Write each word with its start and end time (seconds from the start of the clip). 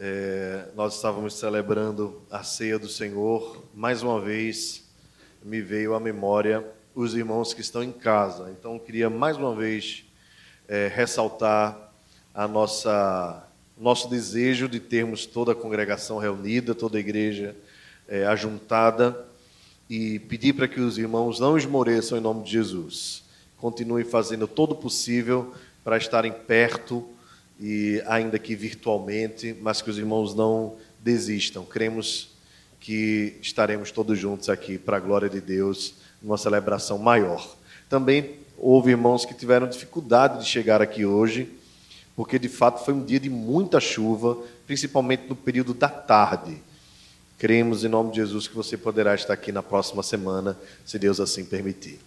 é, 0.00 0.66
nós 0.76 0.94
estávamos 0.94 1.34
celebrando 1.34 2.22
a 2.30 2.44
ceia 2.44 2.78
do 2.78 2.88
Senhor, 2.88 3.64
mais 3.74 4.02
uma 4.02 4.20
vez 4.20 4.88
me 5.42 5.60
veio 5.60 5.94
à 5.94 6.00
memória 6.00 6.64
os 6.94 7.14
irmãos 7.14 7.52
que 7.52 7.60
estão 7.60 7.82
em 7.82 7.90
casa. 7.90 8.50
Então, 8.50 8.78
queria 8.78 9.10
mais 9.10 9.36
uma 9.36 9.54
vez 9.54 10.04
é, 10.68 10.86
ressaltar 10.88 11.92
a 12.32 12.46
nossa 12.46 13.44
nosso 13.76 14.08
desejo 14.08 14.68
de 14.68 14.80
termos 14.80 15.24
toda 15.24 15.52
a 15.52 15.54
congregação 15.54 16.18
reunida, 16.18 16.74
toda 16.74 16.96
a 16.96 17.00
igreja 17.00 17.54
é, 18.08 18.26
ajuntada 18.26 19.24
e 19.88 20.18
pedir 20.18 20.52
para 20.52 20.66
que 20.66 20.80
os 20.80 20.98
irmãos 20.98 21.38
não 21.38 21.56
esmoreçam 21.56 22.18
em 22.18 22.20
nome 22.20 22.42
de 22.42 22.50
Jesus. 22.50 23.22
Continuem 23.56 24.04
fazendo 24.04 24.48
todo 24.48 24.72
o 24.72 24.76
possível 24.76 25.54
para 25.84 25.96
estarem 25.96 26.32
perto 26.32 27.08
e 27.58 28.02
ainda 28.06 28.38
que 28.38 28.54
virtualmente, 28.54 29.56
mas 29.60 29.82
que 29.82 29.90
os 29.90 29.98
irmãos 29.98 30.34
não 30.34 30.76
desistam. 31.00 31.64
Cremos 31.64 32.30
que 32.80 33.36
estaremos 33.42 33.90
todos 33.90 34.18
juntos 34.18 34.48
aqui 34.48 34.78
para 34.78 34.96
a 34.96 35.00
glória 35.00 35.28
de 35.28 35.40
Deus, 35.40 35.94
numa 36.22 36.38
celebração 36.38 36.98
maior. 36.98 37.56
Também 37.88 38.36
houve 38.56 38.90
irmãos 38.90 39.24
que 39.24 39.34
tiveram 39.34 39.68
dificuldade 39.68 40.40
de 40.40 40.48
chegar 40.48 40.80
aqui 40.80 41.04
hoje, 41.04 41.52
porque 42.14 42.38
de 42.38 42.48
fato 42.48 42.84
foi 42.84 42.94
um 42.94 43.04
dia 43.04 43.20
de 43.20 43.30
muita 43.30 43.80
chuva, 43.80 44.36
principalmente 44.66 45.24
no 45.28 45.36
período 45.36 45.74
da 45.74 45.88
tarde. 45.88 46.60
Cremos 47.38 47.84
em 47.84 47.88
nome 47.88 48.10
de 48.10 48.16
Jesus 48.16 48.48
que 48.48 48.54
você 48.54 48.76
poderá 48.76 49.14
estar 49.14 49.32
aqui 49.32 49.52
na 49.52 49.62
próxima 49.62 50.02
semana, 50.02 50.58
se 50.84 50.98
Deus 50.98 51.20
assim 51.20 51.44
permitir. 51.44 52.00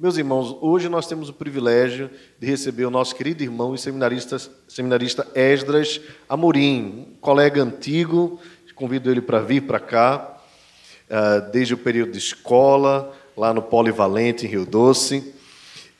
Meus 0.00 0.16
irmãos, 0.16 0.56
hoje 0.60 0.88
nós 0.88 1.08
temos 1.08 1.28
o 1.28 1.32
privilégio 1.32 2.08
de 2.38 2.46
receber 2.46 2.84
o 2.84 2.90
nosso 2.90 3.16
querido 3.16 3.42
irmão 3.42 3.74
e 3.74 3.78
seminarista, 3.78 4.36
seminarista 4.68 5.26
Esdras 5.34 6.00
Amorim, 6.28 7.08
um 7.10 7.20
colega 7.20 7.60
antigo, 7.60 8.38
convido 8.76 9.10
ele 9.10 9.20
para 9.20 9.40
vir 9.40 9.62
para 9.62 9.80
cá, 9.80 10.38
ah, 11.10 11.40
desde 11.40 11.74
o 11.74 11.78
período 11.78 12.12
de 12.12 12.18
escola, 12.18 13.12
lá 13.36 13.52
no 13.52 13.60
Polivalente, 13.60 14.46
em 14.46 14.48
Rio 14.48 14.64
Doce, 14.64 15.34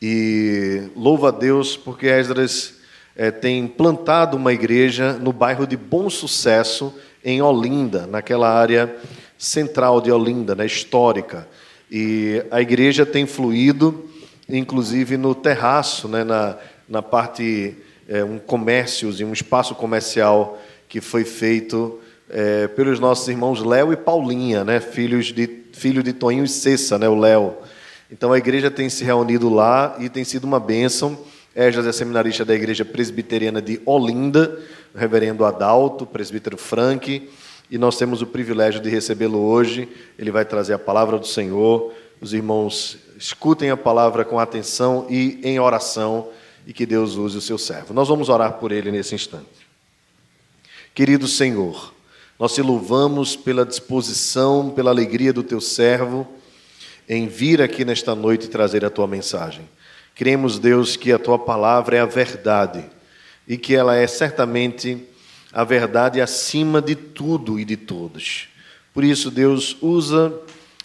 e 0.01 0.85
louva 0.95 1.31
a 1.31 1.33
Deus 1.33 1.77
porque 1.77 2.07
Esdras 2.07 2.75
eh, 3.17 3.33
tem 3.33 3.67
plantado 3.67 4.37
uma 4.37 4.53
igreja 4.53 5.15
no 5.15 5.33
bairro 5.33 5.67
de 5.67 5.77
Bom 5.77 6.09
Sucesso, 6.09 6.95
em 7.25 7.43
Olinda, 7.43 8.07
naquela 8.07 8.49
área 8.49 8.97
central 9.37 10.01
de 10.01 10.13
Olinda, 10.13 10.55
né, 10.55 10.67
histórica. 10.67 11.49
E 11.91 12.44
a 12.50 12.61
igreja 12.61 13.06
tem 13.06 13.27
fluído, 13.27 14.08
inclusive 14.48 15.17
no 15.17 15.34
terraço, 15.34 16.06
né, 16.08 16.22
na, 16.25 16.56
na 16.89 17.03
parte, 17.03 17.77
é, 18.08 18.22
um 18.22 18.39
comércio, 18.39 19.08
um 19.27 19.33
espaço 19.33 19.75
comercial 19.75 20.61
que 20.89 21.00
foi 21.00 21.25
feito 21.25 21.98
é, 22.28 22.69
pelos 22.69 23.00
nossos 23.00 23.28
irmãos 23.28 23.62
Léo 23.62 23.92
e 23.92 23.97
Paulinha, 23.97 24.64
né, 24.64 24.80
filhos 24.80 25.27
de, 25.27 25.48
filho 25.73 26.02
de 26.02 26.13
Toninho 26.13 26.45
e 26.45 26.48
Cessa, 26.48 26.98
né, 26.98 27.08
o 27.08 27.18
Léo. 27.18 27.57
Então 28.11 28.33
a 28.33 28.39
igreja 28.39 28.70
tem 28.70 28.89
se 28.89 29.05
reunido 29.05 29.48
lá 29.48 29.96
e 29.98 30.08
tem 30.08 30.24
sido 30.24 30.45
uma 30.45 30.61
bênção. 30.61 31.18
Esdras 31.55 31.86
é 31.86 31.92
seminarista 31.92 32.45
da 32.45 32.55
Igreja 32.55 32.84
Presbiteriana 32.84 33.61
de 33.61 33.80
Olinda, 33.84 34.58
o 34.95 34.98
reverendo 34.98 35.45
Adalto, 35.45 36.07
presbítero 36.07 36.57
Frank, 36.57 37.29
e 37.70 37.77
nós 37.77 37.96
temos 37.96 38.23
o 38.23 38.27
privilégio 38.27 38.80
de 38.80 38.89
recebê-lo 38.89 39.39
hoje. 39.39 39.89
Ele 40.18 40.30
vai 40.30 40.45
trazer 40.45 40.74
a 40.74 40.79
palavra 40.79 41.18
do 41.18 41.27
Senhor. 41.27 41.92
Os 42.20 42.33
irmãos 42.33 42.98
escutem 43.17 43.70
a 43.70 43.77
palavra 43.77 44.24
com 44.24 44.39
atenção 44.39 45.06
e 45.11 45.39
em 45.42 45.61
oração 45.61 46.28
e 46.67 46.73
que 46.73 46.86
Deus 46.86 47.17
use 47.17 47.36
o 47.36 47.40
seu 47.40 47.58
servo. 47.58 47.92
Nós 47.92 48.08
vamos 48.08 48.28
orar 48.28 48.55
por 48.55 48.73
ele 48.73 48.90
nesse 48.90 49.14
instante. 49.14 49.68
Querido 50.95 51.28
Senhor, 51.28 51.92
nós 52.39 52.55
te 52.55 52.62
louvamos 52.62 53.36
pela 53.36 53.64
disposição, 53.64 54.70
pela 54.70 54.90
alegria 54.90 55.33
do 55.33 55.42
teu 55.42 55.61
servo 55.61 56.27
em 57.08 57.27
vir 57.27 57.62
aqui 57.62 57.84
nesta 57.84 58.14
noite 58.14 58.46
e 58.46 58.51
trazer 58.51 58.84
a 58.84 58.90
tua 58.90 59.07
mensagem. 59.07 59.68
Cremos, 60.14 60.58
Deus, 60.58 60.96
que 60.96 61.12
a 61.12 61.18
tua 61.18 61.39
palavra 61.39 61.96
é 61.96 62.01
a 62.01 62.07
verdade 62.07 62.84
e 63.46 63.57
que 63.57 63.74
ela 63.74 63.96
é 63.96 64.07
certamente 64.07 65.07
a 65.53 65.64
verdade 65.64 66.20
acima 66.20 66.81
de 66.81 66.95
tudo 66.95 67.59
e 67.59 67.64
de 67.64 67.77
todos. 67.77 68.48
Por 68.92 69.05
isso, 69.05 69.31
Deus 69.31 69.77
usa 69.81 70.33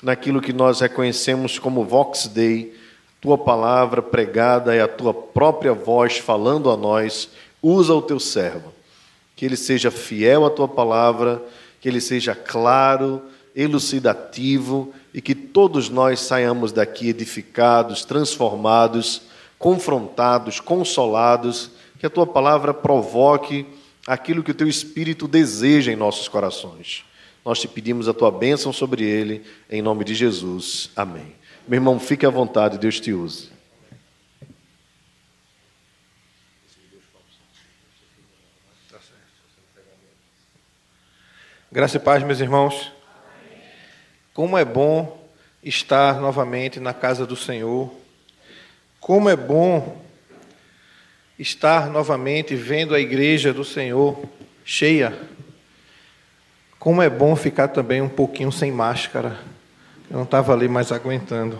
naquilo 0.02 0.42
que 0.42 0.54
nós 0.54 0.80
reconhecemos 0.80 1.58
como 1.58 1.86
Vox 1.86 2.28
Dei, 2.28 2.76
tua 3.22 3.38
palavra 3.38 4.02
pregada 4.02 4.76
e 4.76 4.82
a 4.82 4.88
tua 4.88 5.14
própria 5.14 5.74
voz 5.74 6.18
falando 6.18 6.70
a 6.70 6.78
nós, 6.78 7.30
usa 7.62 7.94
o 7.94 8.02
teu 8.02 8.20
servo. 8.20 8.74
Que 9.36 9.46
ele 9.46 9.56
seja 9.56 9.90
fiel 9.90 10.46
à 10.46 10.50
tua 10.50 10.68
palavra, 10.68 11.42
que 11.80 11.88
ele 11.88 12.02
seja 12.02 12.36
claro, 12.36 13.22
elucidativo 13.56 14.94
e 15.14 15.22
que 15.22 15.36
todos 15.36 15.90
nós 15.90 16.20
saiamos 16.20 16.72
daqui 16.72 17.10
edificados, 17.10 18.04
transformados, 18.04 19.22
confrontados, 19.58 20.60
consolados, 20.60 21.72
que 22.00 22.06
a 22.06 22.10
tua 22.10 22.28
palavra 22.28 22.74
provoque 22.74 23.66
aquilo 24.06 24.44
que 24.44 24.52
o 24.52 24.56
teu 24.56 24.68
Espírito 24.68 25.28
deseja 25.28 25.92
em 25.92 25.96
nossos 25.96 26.28
corações. 26.28 27.06
Nós 27.44 27.60
te 27.60 27.68
pedimos 27.68 28.08
a 28.08 28.14
tua 28.14 28.32
bênção 28.32 28.72
sobre 28.72 29.04
ele, 29.04 29.44
em 29.70 29.82
nome 29.82 30.06
de 30.06 30.16
Jesus. 30.16 30.90
Amém. 30.96 31.36
Meu 31.68 31.78
irmão, 31.78 32.00
fique 32.00 32.26
à 32.26 32.30
vontade, 32.30 32.78
Deus 32.78 33.00
te 33.00 33.12
use. 33.12 33.52
Graça 41.72 41.98
e 41.98 42.00
paz, 42.00 42.24
meus 42.24 42.40
irmãos. 42.40 42.92
Como 44.34 44.58
é 44.58 44.64
bom 44.64 45.28
estar 45.64 46.22
novamente 46.22 46.80
na 46.80 46.94
casa 46.94 47.26
do 47.26 47.36
Senhor. 47.36 47.92
Como 49.00 49.28
é 49.28 49.36
bom 49.36 50.02
estar 51.38 51.90
novamente 51.90 52.56
vendo 52.56 52.94
a 52.94 53.00
igreja 53.00 53.54
do 53.54 53.66
Senhor 53.66 54.24
cheia. 54.64 55.18
Como 56.80 57.02
é 57.02 57.10
bom 57.10 57.36
ficar 57.36 57.70
também 57.70 58.02
um 58.02 58.10
pouquinho 58.10 58.52
sem 58.52 58.72
máscara. 58.72 59.40
Eu 60.10 60.18
não 60.18 60.24
estava 60.24 60.54
ali 60.54 60.68
mais 60.68 60.92
aguentando. 60.92 61.58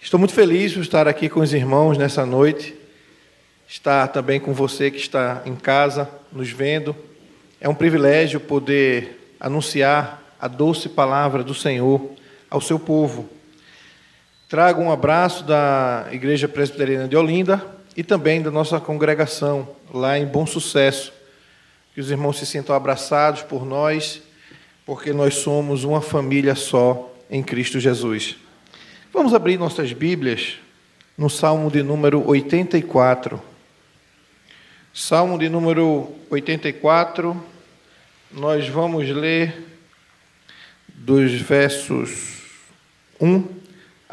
Estou 0.00 0.18
muito 0.18 0.34
feliz 0.34 0.74
por 0.74 0.82
estar 0.82 1.08
aqui 1.08 1.28
com 1.28 1.40
os 1.40 1.52
irmãos 1.52 1.96
nessa 1.96 2.26
noite. 2.26 2.74
Estar 3.66 4.08
também 4.08 4.38
com 4.38 4.52
você 4.52 4.90
que 4.90 4.98
está 4.98 5.42
em 5.46 5.56
casa, 5.56 6.08
nos 6.30 6.50
vendo. 6.50 6.94
É 7.58 7.68
um 7.68 7.74
privilégio 7.74 8.38
poder 8.38 9.34
anunciar 9.40 10.22
a 10.38 10.46
doce 10.46 10.90
palavra 10.90 11.42
do 11.42 11.54
Senhor 11.54 12.10
ao 12.50 12.60
seu 12.60 12.78
povo. 12.78 13.28
Trago 14.48 14.82
um 14.82 14.92
abraço 14.92 15.42
da 15.42 16.06
Igreja 16.12 16.46
Presbiteriana 16.46 17.08
de 17.08 17.16
Olinda 17.16 17.64
e 17.96 18.04
também 18.04 18.42
da 18.42 18.50
nossa 18.50 18.78
congregação 18.78 19.66
lá 19.92 20.18
em 20.18 20.26
Bom 20.26 20.46
Sucesso. 20.46 21.14
Que 21.94 22.00
os 22.00 22.10
irmãos 22.10 22.38
se 22.38 22.44
sintam 22.44 22.76
abraçados 22.76 23.40
por 23.40 23.64
nós, 23.64 24.22
porque 24.84 25.14
nós 25.14 25.36
somos 25.36 25.82
uma 25.82 26.02
família 26.02 26.54
só 26.54 27.10
em 27.30 27.42
Cristo 27.42 27.80
Jesus. 27.80 28.36
Vamos 29.12 29.32
abrir 29.32 29.58
nossas 29.58 29.94
Bíblias 29.94 30.58
no 31.16 31.30
Salmo 31.30 31.70
de 31.70 31.82
número 31.82 32.28
84. 32.28 33.42
Salmo 34.92 35.38
de 35.38 35.48
número 35.48 36.14
84, 36.28 37.42
nós 38.30 38.68
vamos 38.68 39.08
ler 39.08 39.64
dos 40.86 41.32
versos 41.32 42.42
1 43.18 43.63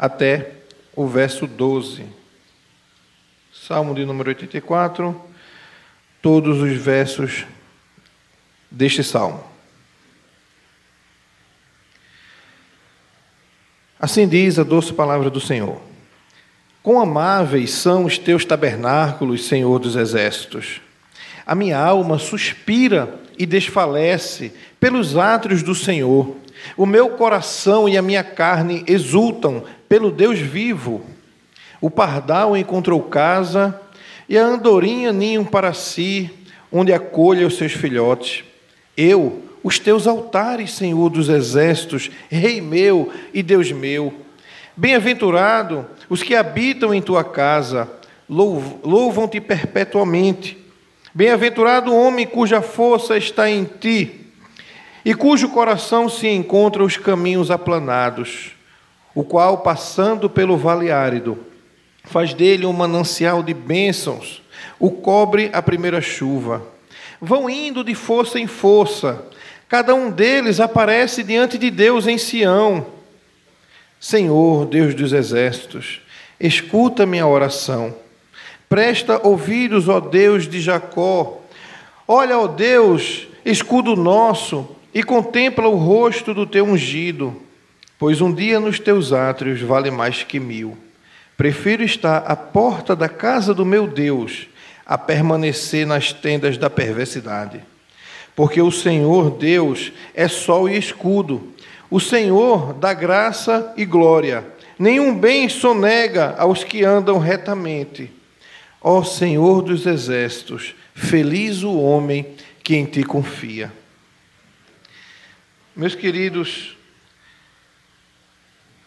até 0.02 0.50
o 0.96 1.06
verso 1.06 1.46
12. 1.46 2.04
Salmo 3.54 3.94
de 3.94 4.04
número 4.04 4.30
84, 4.30 5.14
todos 6.20 6.60
os 6.60 6.72
versos 6.72 7.46
deste 8.68 9.04
salmo. 9.04 9.44
Assim 13.96 14.26
diz 14.26 14.58
a 14.58 14.64
doce 14.64 14.92
palavra 14.92 15.30
do 15.30 15.40
Senhor: 15.40 15.80
Quão 16.82 17.00
amáveis 17.00 17.70
são 17.70 18.04
os 18.04 18.18
teus 18.18 18.44
tabernáculos, 18.44 19.46
Senhor 19.46 19.78
dos 19.78 19.94
exércitos! 19.94 20.80
A 21.46 21.54
minha 21.54 21.78
alma 21.78 22.18
suspira 22.18 23.20
e 23.38 23.46
desfalece 23.46 24.52
pelos 24.80 25.16
átrios 25.16 25.62
do 25.62 25.76
Senhor. 25.76 26.36
O 26.76 26.86
meu 26.86 27.10
coração 27.10 27.88
e 27.88 27.96
a 27.96 28.02
minha 28.02 28.22
carne 28.22 28.84
exultam 28.86 29.64
pelo 29.92 30.10
Deus 30.10 30.38
vivo. 30.38 31.02
O 31.78 31.90
pardal 31.90 32.56
encontrou 32.56 33.02
casa 33.02 33.78
e 34.26 34.38
a 34.38 34.42
andorinha 34.42 35.12
ninho 35.12 35.44
para 35.44 35.74
si, 35.74 36.30
onde 36.72 36.94
acolha 36.94 37.46
os 37.46 37.58
seus 37.58 37.72
filhotes. 37.72 38.42
Eu, 38.96 39.42
os 39.62 39.78
teus 39.78 40.06
altares, 40.06 40.72
Senhor 40.72 41.10
dos 41.10 41.28
exércitos, 41.28 42.10
Rei 42.30 42.58
meu 42.58 43.12
e 43.34 43.42
Deus 43.42 43.70
meu. 43.70 44.14
Bem-aventurado 44.74 45.84
os 46.08 46.22
que 46.22 46.34
habitam 46.34 46.94
em 46.94 47.02
tua 47.02 47.22
casa, 47.22 47.86
louvam-te 48.26 49.42
perpetuamente. 49.42 50.56
Bem-aventurado 51.12 51.92
o 51.92 52.02
homem 52.02 52.26
cuja 52.26 52.62
força 52.62 53.18
está 53.18 53.50
em 53.50 53.64
ti 53.64 54.32
e 55.04 55.12
cujo 55.12 55.50
coração 55.50 56.08
se 56.08 56.28
encontra 56.28 56.82
os 56.82 56.96
caminhos 56.96 57.50
aplanados, 57.50 58.52
o 59.14 59.22
qual, 59.24 59.58
passando 59.58 60.28
pelo 60.28 60.56
vale 60.56 60.90
árido, 60.90 61.38
faz 62.04 62.34
dele 62.34 62.66
um 62.66 62.72
manancial 62.72 63.42
de 63.42 63.54
bênçãos, 63.54 64.42
o 64.78 64.90
cobre 64.90 65.50
a 65.52 65.62
primeira 65.62 66.00
chuva. 66.00 66.62
Vão 67.20 67.48
indo 67.48 67.84
de 67.84 67.94
força 67.94 68.38
em 68.38 68.46
força, 68.46 69.24
cada 69.68 69.94
um 69.94 70.10
deles 70.10 70.60
aparece 70.60 71.22
diante 71.22 71.56
de 71.56 71.70
Deus 71.70 72.06
em 72.06 72.18
Sião. 72.18 72.86
Senhor, 74.00 74.66
Deus 74.66 74.94
dos 74.94 75.12
exércitos, 75.12 76.00
escuta 76.40 77.06
minha 77.06 77.26
oração. 77.26 77.94
Presta 78.68 79.20
ouvidos, 79.26 79.88
ó 79.88 80.00
Deus 80.00 80.48
de 80.48 80.60
Jacó. 80.60 81.40
Olha, 82.08 82.38
ó 82.38 82.46
Deus, 82.48 83.28
escudo 83.44 83.94
nosso, 83.94 84.66
e 84.94 85.02
contempla 85.02 85.68
o 85.68 85.76
rosto 85.76 86.34
do 86.34 86.46
teu 86.46 86.64
ungido, 86.64 87.40
pois 88.02 88.20
um 88.20 88.34
dia 88.34 88.58
nos 88.58 88.80
teus 88.80 89.12
átrios 89.12 89.60
vale 89.60 89.88
mais 89.88 90.24
que 90.24 90.40
mil. 90.40 90.76
Prefiro 91.36 91.84
estar 91.84 92.16
à 92.26 92.34
porta 92.34 92.96
da 92.96 93.08
casa 93.08 93.54
do 93.54 93.64
meu 93.64 93.86
Deus 93.86 94.48
a 94.84 94.98
permanecer 94.98 95.86
nas 95.86 96.12
tendas 96.12 96.58
da 96.58 96.68
perversidade. 96.68 97.62
Porque 98.34 98.60
o 98.60 98.72
Senhor 98.72 99.30
Deus 99.30 99.92
é 100.16 100.26
sol 100.26 100.68
e 100.68 100.76
escudo, 100.76 101.54
o 101.88 102.00
Senhor 102.00 102.72
dá 102.72 102.92
graça 102.92 103.72
e 103.76 103.84
glória. 103.84 104.44
Nenhum 104.76 105.16
bem 105.16 105.48
sonega 105.48 106.34
aos 106.36 106.64
que 106.64 106.84
andam 106.84 107.20
retamente. 107.20 108.10
Ó 108.80 109.04
Senhor 109.04 109.62
dos 109.62 109.86
exércitos, 109.86 110.74
feliz 110.92 111.62
o 111.62 111.78
homem 111.78 112.26
que 112.64 112.74
em 112.74 112.84
ti 112.84 113.04
confia. 113.04 113.72
Meus 115.76 115.94
queridos, 115.94 116.76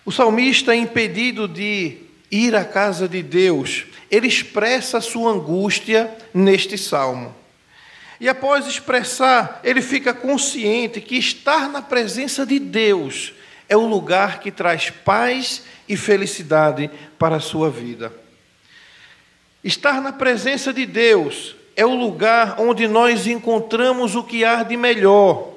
o 0.06 0.12
salmista 0.12 0.74
é 0.74 0.78
impedido 0.78 1.48
de 1.48 1.98
ir 2.30 2.56
à 2.56 2.64
casa 2.64 3.10
de 3.10 3.24
Deus, 3.24 3.86
ele 4.12 4.28
expressa 4.28 5.02
sua 5.02 5.32
angústia 5.32 6.16
neste 6.32 6.78
salmo. 6.78 7.34
E 8.20 8.30
após 8.30 8.68
expressar, 8.68 9.60
ele 9.64 9.82
fica 9.82 10.14
consciente 10.14 11.02
que 11.02 11.18
estar 11.18 11.68
na 11.70 11.82
presença 11.82 12.46
de 12.46 12.60
Deus 12.60 13.34
é 13.68 13.76
o 13.76 13.88
lugar 13.88 14.40
que 14.40 14.52
traz 14.52 14.90
paz 14.92 15.64
e 15.90 15.98
felicidade 15.98 16.90
para 17.18 17.38
a 17.38 17.42
sua 17.42 17.70
vida. 17.70 18.14
Estar 19.64 20.00
na 20.00 20.14
presença 20.14 20.72
de 20.72 20.86
Deus 20.86 21.56
é 21.76 21.86
o 21.86 21.96
lugar 21.96 22.58
onde 22.60 22.88
nós 22.88 23.26
encontramos 23.26 24.16
o 24.16 24.24
que 24.24 24.46
há 24.46 24.62
de 24.62 24.78
melhor 24.78 25.55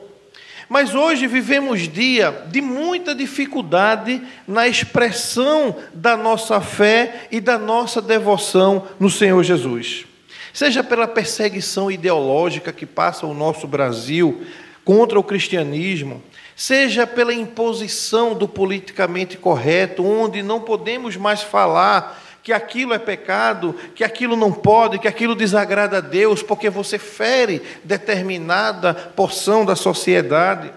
mas 0.69 0.95
hoje 0.95 1.27
vivemos 1.27 1.89
dia 1.89 2.45
de 2.51 2.61
muita 2.61 3.15
dificuldade 3.15 4.23
na 4.47 4.69
expressão 4.69 5.77
da 5.95 6.17
nossa 6.17 6.61
fé 6.61 7.27
e 7.31 7.41
da 7.41 7.59
nossa 7.59 8.03
devoção 8.03 8.87
no 9.01 9.09
Senhor 9.09 9.43
Jesus. 9.43 10.05
Seja 10.53 10.85
pela 10.85 11.09
perseguição 11.09 11.91
ideológica 11.91 12.73
que 12.73 12.85
passa 12.85 13.27
o 13.27 13.35
nosso 13.35 13.67
Brasil 13.67 14.43
contra 14.85 15.19
o 15.19 15.25
cristianismo, 15.25 16.23
seja 16.57 17.07
pela 17.07 17.33
imposição 17.33 18.35
do 18.35 18.49
politicamente 18.49 19.37
correto, 19.37 20.05
onde 20.05 20.43
não 20.43 20.61
podemos 20.61 21.17
mais 21.17 21.43
falar 21.43 22.28
que 22.49 22.53
aquilo 22.55 22.95
é 22.95 22.99
pecado, 22.99 23.75
que 23.95 24.03
aquilo 24.03 24.35
não 24.35 24.51
pode, 24.51 24.99
que 24.99 25.07
aquilo 25.07 25.35
desagrada 25.35 25.99
a 25.99 26.01
Deus, 26.01 26.43
porque 26.43 26.71
você 26.71 26.99
fere 26.99 27.61
determinada 27.85 28.95
porção 28.95 29.67
da 29.67 29.77
sociedade. 29.77 30.73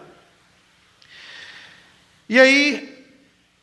E 2.27 2.37
aí, 2.37 2.93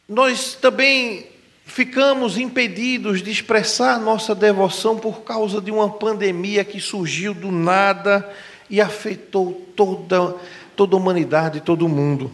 nós 0.08 0.54
também 0.54 1.26
ficamos 1.66 2.38
impedidos 2.38 3.22
de 3.22 3.30
expressar 3.30 4.00
nossa 4.00 4.34
devoção 4.34 4.96
por 4.96 5.20
causa 5.20 5.60
de 5.60 5.70
uma 5.70 5.90
pandemia 5.90 6.64
que 6.64 6.80
surgiu 6.80 7.34
do 7.34 7.52
nada 7.52 8.26
e 8.70 8.80
afetou 8.80 9.52
toda, 9.76 10.34
toda 10.74 10.96
a 10.96 10.98
humanidade, 10.98 11.60
todo 11.60 11.84
o 11.84 11.90
mundo 11.90 12.32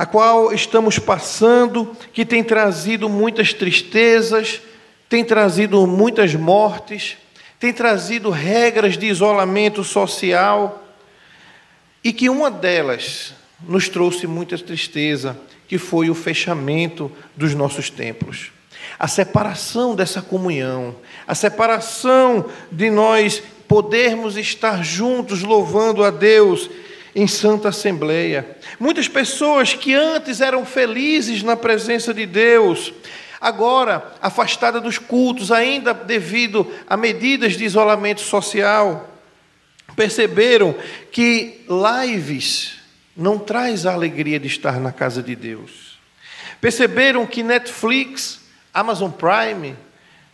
a 0.00 0.06
qual 0.06 0.50
estamos 0.50 0.98
passando, 0.98 1.94
que 2.10 2.24
tem 2.24 2.42
trazido 2.42 3.06
muitas 3.06 3.52
tristezas, 3.52 4.62
tem 5.10 5.22
trazido 5.22 5.86
muitas 5.86 6.34
mortes, 6.34 7.18
tem 7.58 7.70
trazido 7.70 8.30
regras 8.30 8.96
de 8.96 9.04
isolamento 9.04 9.84
social, 9.84 10.82
e 12.02 12.14
que 12.14 12.30
uma 12.30 12.50
delas 12.50 13.34
nos 13.68 13.90
trouxe 13.90 14.26
muita 14.26 14.56
tristeza, 14.56 15.38
que 15.68 15.76
foi 15.76 16.08
o 16.08 16.14
fechamento 16.14 17.12
dos 17.36 17.54
nossos 17.54 17.90
templos. 17.90 18.52
A 18.98 19.06
separação 19.06 19.94
dessa 19.94 20.22
comunhão, 20.22 20.96
a 21.28 21.34
separação 21.34 22.46
de 22.72 22.88
nós 22.88 23.42
podermos 23.68 24.38
estar 24.38 24.82
juntos 24.82 25.42
louvando 25.42 26.02
a 26.02 26.10
Deus 26.10 26.70
em 27.14 27.26
santa 27.26 27.68
assembleia. 27.68 28.56
Muitas 28.78 29.08
pessoas 29.08 29.74
que 29.74 29.94
antes 29.94 30.40
eram 30.40 30.64
felizes 30.64 31.42
na 31.42 31.56
presença 31.56 32.14
de 32.14 32.26
Deus, 32.26 32.92
agora 33.40 34.14
afastadas 34.20 34.82
dos 34.82 34.98
cultos, 34.98 35.50
ainda 35.50 35.92
devido 35.92 36.70
a 36.88 36.96
medidas 36.96 37.54
de 37.54 37.64
isolamento 37.64 38.20
social, 38.20 39.08
perceberam 39.96 40.74
que 41.10 41.64
lives 41.68 42.74
não 43.16 43.38
traz 43.38 43.86
a 43.86 43.92
alegria 43.92 44.38
de 44.38 44.46
estar 44.46 44.78
na 44.80 44.92
casa 44.92 45.22
de 45.22 45.34
Deus. 45.34 45.98
Perceberam 46.60 47.26
que 47.26 47.42
Netflix, 47.42 48.40
Amazon 48.72 49.10
Prime, 49.10 49.74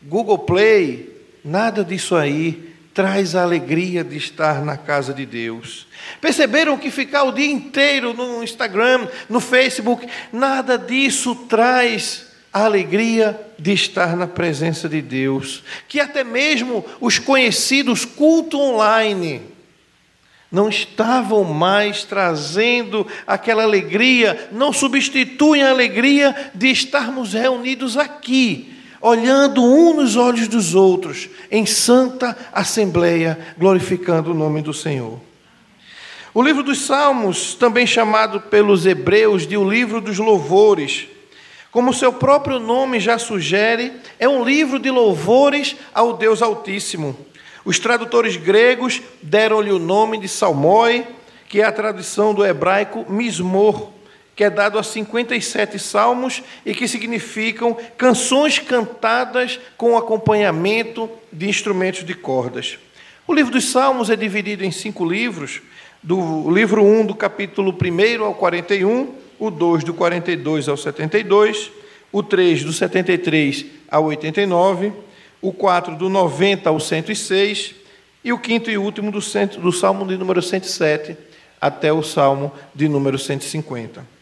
Google 0.02 0.38
Play, 0.40 1.10
nada 1.44 1.84
disso 1.84 2.14
aí 2.14 2.75
traz 2.96 3.36
a 3.36 3.42
alegria 3.42 4.02
de 4.02 4.16
estar 4.16 4.64
na 4.64 4.78
casa 4.78 5.12
de 5.12 5.26
Deus. 5.26 5.86
Perceberam 6.18 6.78
que 6.78 6.90
ficar 6.90 7.24
o 7.24 7.30
dia 7.30 7.52
inteiro 7.52 8.14
no 8.14 8.42
Instagram, 8.42 9.06
no 9.28 9.38
Facebook, 9.38 10.08
nada 10.32 10.78
disso 10.78 11.34
traz 11.46 12.28
a 12.50 12.64
alegria 12.64 13.38
de 13.58 13.74
estar 13.74 14.16
na 14.16 14.26
presença 14.26 14.88
de 14.88 15.02
Deus. 15.02 15.62
Que 15.86 16.00
até 16.00 16.24
mesmo 16.24 16.82
os 16.98 17.18
conhecidos 17.18 18.06
culto 18.06 18.58
online 18.58 19.42
não 20.50 20.70
estavam 20.70 21.44
mais 21.44 22.02
trazendo 22.02 23.06
aquela 23.26 23.64
alegria, 23.64 24.48
não 24.50 24.72
substituem 24.72 25.62
a 25.62 25.68
alegria 25.68 26.50
de 26.54 26.68
estarmos 26.70 27.34
reunidos 27.34 27.98
aqui 27.98 28.74
olhando 29.06 29.62
um 29.62 29.94
nos 29.94 30.16
olhos 30.16 30.48
dos 30.48 30.74
outros, 30.74 31.28
em 31.48 31.64
santa 31.64 32.36
assembleia, 32.52 33.38
glorificando 33.56 34.32
o 34.32 34.34
nome 34.34 34.60
do 34.60 34.74
Senhor. 34.74 35.20
O 36.34 36.42
livro 36.42 36.64
dos 36.64 36.80
Salmos, 36.80 37.54
também 37.54 37.86
chamado 37.86 38.40
pelos 38.40 38.84
hebreus 38.84 39.46
de 39.46 39.56
o 39.56 39.68
livro 39.68 40.00
dos 40.00 40.18
louvores, 40.18 41.06
como 41.70 41.94
seu 41.94 42.12
próprio 42.12 42.58
nome 42.58 42.98
já 42.98 43.16
sugere, 43.16 43.92
é 44.18 44.28
um 44.28 44.42
livro 44.42 44.76
de 44.76 44.90
louvores 44.90 45.76
ao 45.94 46.14
Deus 46.14 46.42
Altíssimo. 46.42 47.16
Os 47.64 47.78
tradutores 47.78 48.36
gregos 48.36 49.00
deram-lhe 49.22 49.70
o 49.70 49.78
nome 49.78 50.18
de 50.18 50.26
Salmoi, 50.26 51.06
que 51.48 51.60
é 51.60 51.64
a 51.64 51.70
tradução 51.70 52.34
do 52.34 52.44
hebraico 52.44 53.06
mismor, 53.08 53.92
que 54.36 54.44
é 54.44 54.50
dado 54.50 54.78
a 54.78 54.82
57 54.82 55.78
salmos 55.78 56.42
e 56.64 56.74
que 56.74 56.86
significam 56.86 57.74
canções 57.96 58.58
cantadas 58.58 59.58
com 59.78 59.96
acompanhamento 59.96 61.08
de 61.32 61.48
instrumentos 61.48 62.04
de 62.04 62.12
cordas. 62.12 62.78
O 63.26 63.32
livro 63.32 63.50
dos 63.50 63.64
Salmos 63.72 64.10
é 64.10 64.14
dividido 64.14 64.62
em 64.62 64.70
cinco 64.70 65.04
livros, 65.04 65.62
do 66.02 66.50
livro 66.50 66.84
1, 66.84 67.06
do 67.06 67.14
capítulo 67.14 67.74
1 67.74 68.24
ao 68.24 68.34
41, 68.34 69.14
o 69.38 69.50
2, 69.50 69.82
do 69.82 69.94
42 69.94 70.68
ao 70.68 70.76
72, 70.76 71.72
o 72.12 72.22
3, 72.22 72.62
do 72.62 72.72
73 72.72 73.64
ao 73.90 74.04
89, 74.04 74.92
o 75.40 75.52
4, 75.52 75.96
do 75.96 76.08
90 76.08 76.68
ao 76.68 76.78
106 76.78 77.74
E 78.22 78.32
o 78.32 78.38
quinto 78.38 78.70
e 78.70 78.76
último 78.76 79.10
do, 79.10 79.18
do 79.60 79.72
Salmo 79.72 80.06
de 80.06 80.16
número 80.16 80.42
107 80.42 81.16
até 81.60 81.92
o 81.92 82.02
Salmo 82.02 82.52
de 82.74 82.88
número 82.88 83.18
150. 83.18 84.15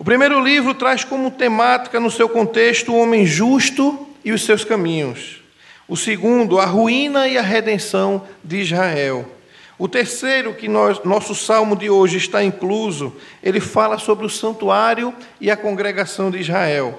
O 0.00 0.04
primeiro 0.04 0.42
livro 0.42 0.72
traz 0.72 1.04
como 1.04 1.30
temática, 1.30 2.00
no 2.00 2.10
seu 2.10 2.26
contexto, 2.26 2.90
o 2.90 2.98
homem 2.98 3.26
justo 3.26 4.08
e 4.24 4.32
os 4.32 4.46
seus 4.46 4.64
caminhos. 4.64 5.42
O 5.86 5.94
segundo, 5.94 6.58
a 6.58 6.64
ruína 6.64 7.28
e 7.28 7.36
a 7.36 7.42
redenção 7.42 8.26
de 8.42 8.62
Israel. 8.62 9.30
O 9.78 9.86
terceiro, 9.86 10.54
que 10.54 10.68
nós, 10.68 11.04
nosso 11.04 11.34
salmo 11.34 11.76
de 11.76 11.90
hoje 11.90 12.16
está 12.16 12.42
incluso, 12.42 13.14
ele 13.42 13.60
fala 13.60 13.98
sobre 13.98 14.24
o 14.24 14.30
santuário 14.30 15.12
e 15.38 15.50
a 15.50 15.56
congregação 15.56 16.30
de 16.30 16.38
Israel. 16.38 16.98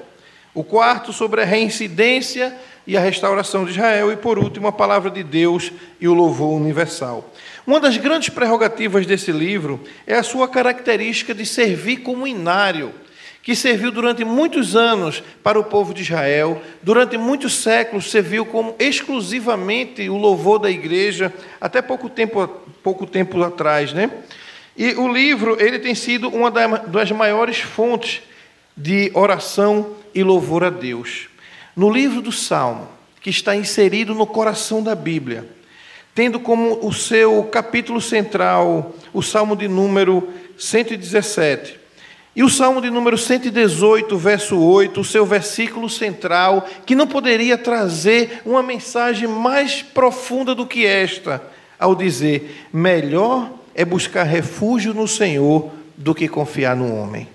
O 0.54 0.64
quarto, 0.64 1.12
sobre 1.12 1.42
a 1.42 1.46
reincidência 1.46 2.56
e 2.86 2.96
a 2.96 3.02
restauração 3.02 3.66
de 3.66 3.72
Israel. 3.72 4.12
E 4.12 4.16
por 4.16 4.38
último, 4.38 4.68
a 4.68 4.72
palavra 4.72 5.10
de 5.10 5.24
Deus 5.24 5.72
e 6.00 6.08
o 6.08 6.14
louvor 6.14 6.52
universal. 6.52 7.28
Uma 7.72 7.80
das 7.80 7.96
grandes 7.96 8.28
prerrogativas 8.28 9.06
desse 9.06 9.32
livro 9.32 9.80
é 10.06 10.16
a 10.16 10.24
sua 10.24 10.46
característica 10.46 11.34
de 11.34 11.46
servir 11.46 12.00
como 12.00 12.28
inário, 12.28 12.94
que 13.42 13.56
serviu 13.56 13.90
durante 13.90 14.26
muitos 14.26 14.76
anos 14.76 15.24
para 15.42 15.58
o 15.58 15.64
povo 15.64 15.94
de 15.94 16.02
Israel, 16.02 16.62
durante 16.84 17.18
muitos 17.18 17.64
séculos 17.64 18.12
serviu 18.12 18.46
como 18.46 18.76
exclusivamente 18.78 20.10
o 20.10 20.18
louvor 20.18 20.60
da 20.60 20.70
igreja, 20.70 21.34
até 21.62 21.82
pouco 21.82 22.10
tempo, 22.10 22.46
pouco 22.84 23.08
tempo 23.08 23.42
atrás, 23.42 23.94
né? 23.94 24.12
E 24.76 24.92
o 24.96 25.08
livro 25.08 25.56
ele 25.58 25.80
tem 25.80 25.96
sido 25.96 26.28
uma 26.28 26.52
das 26.52 27.10
maiores 27.14 27.60
fontes 27.60 28.22
de 28.76 29.10
oração 29.14 29.96
e 30.14 30.22
louvor 30.24 30.66
a 30.66 30.70
Deus. 30.70 31.30
No 31.74 31.90
livro 31.90 32.22
do 32.22 32.34
Salmo, 32.34 32.90
que 33.22 33.30
está 33.30 33.56
inserido 33.56 34.14
no 34.14 34.28
coração 34.28 34.84
da 34.84 34.94
Bíblia, 34.94 35.61
tendo 36.14 36.40
como 36.40 36.86
o 36.86 36.94
seu 36.94 37.44
capítulo 37.46 38.02
central 38.02 38.94
o 39.14 39.22
Salmo 39.22 39.56
de 39.56 39.68
número 39.68 40.28
117. 40.58 41.80
E 42.34 42.44
o 42.44 42.50
Salmo 42.50 42.82
de 42.82 42.90
número 42.90 43.18
118, 43.18 44.18
verso 44.18 44.58
8, 44.58 45.02
o 45.02 45.04
seu 45.04 45.26
versículo 45.26 45.90
central, 45.90 46.66
que 46.86 46.96
não 46.96 47.06
poderia 47.06 47.58
trazer 47.58 48.42
uma 48.46 48.64
mensagem 48.64 49.28
mais 49.28 49.82
profunda 49.82 50.56
do 50.56 50.66
que 50.66 50.86
esta, 50.86 51.42
ao 51.78 51.94
dizer: 51.94 52.68
melhor 52.72 53.52
é 53.76 53.84
buscar 53.84 54.24
refúgio 54.24 54.94
no 54.94 55.10
Senhor 55.10 55.72
do 55.98 56.16
que 56.16 56.28
confiar 56.28 56.76
no 56.76 56.96
homem. 56.96 57.28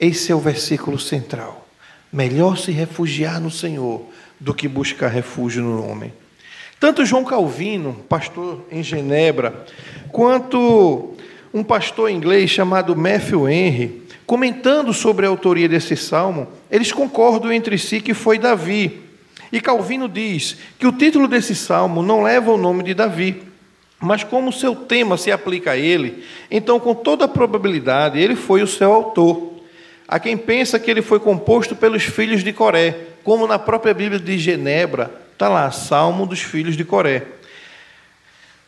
Esse 0.00 0.32
é 0.32 0.34
o 0.34 0.40
versículo 0.40 0.98
central. 0.98 1.66
Melhor 2.12 2.56
se 2.56 2.72
refugiar 2.72 3.40
no 3.40 3.50
Senhor 3.50 4.02
do 4.40 4.54
que 4.54 4.66
buscar 4.66 5.08
refúgio 5.08 5.62
no 5.62 5.88
homem. 5.88 6.12
Tanto 6.80 7.04
João 7.04 7.24
Calvino, 7.24 8.04
pastor 8.08 8.64
em 8.70 8.84
Genebra, 8.84 9.66
quanto 10.12 11.14
um 11.52 11.64
pastor 11.64 12.08
inglês 12.08 12.50
chamado 12.50 12.94
Matthew 12.94 13.48
Henry, 13.48 14.02
comentando 14.24 14.92
sobre 14.92 15.26
a 15.26 15.28
autoria 15.28 15.68
desse 15.68 15.96
salmo, 15.96 16.46
eles 16.70 16.92
concordam 16.92 17.52
entre 17.52 17.76
si 17.78 18.00
que 18.00 18.14
foi 18.14 18.38
Davi. 18.38 19.00
E 19.50 19.60
Calvino 19.60 20.08
diz 20.08 20.56
que 20.78 20.86
o 20.86 20.92
título 20.92 21.26
desse 21.26 21.54
salmo 21.54 22.02
não 22.02 22.22
leva 22.22 22.52
o 22.52 22.58
nome 22.58 22.84
de 22.84 22.94
Davi, 22.94 23.42
mas 23.98 24.22
como 24.22 24.52
seu 24.52 24.76
tema 24.76 25.16
se 25.16 25.32
aplica 25.32 25.72
a 25.72 25.76
ele, 25.76 26.22
então 26.48 26.78
com 26.78 26.94
toda 26.94 27.24
a 27.24 27.28
probabilidade 27.28 28.20
ele 28.20 28.36
foi 28.36 28.62
o 28.62 28.68
seu 28.68 28.92
autor. 28.92 29.54
Há 30.06 30.20
quem 30.20 30.36
pensa 30.36 30.78
que 30.78 30.90
ele 30.90 31.02
foi 31.02 31.18
composto 31.18 31.74
pelos 31.74 32.04
filhos 32.04 32.44
de 32.44 32.52
Coré, 32.52 32.96
como 33.24 33.48
na 33.48 33.58
própria 33.58 33.92
Bíblia 33.92 34.20
de 34.20 34.38
Genebra, 34.38 35.27
está 35.38 35.48
lá, 35.48 35.70
Salmo 35.70 36.26
dos 36.26 36.42
filhos 36.42 36.76
de 36.76 36.84
Coré. 36.84 37.24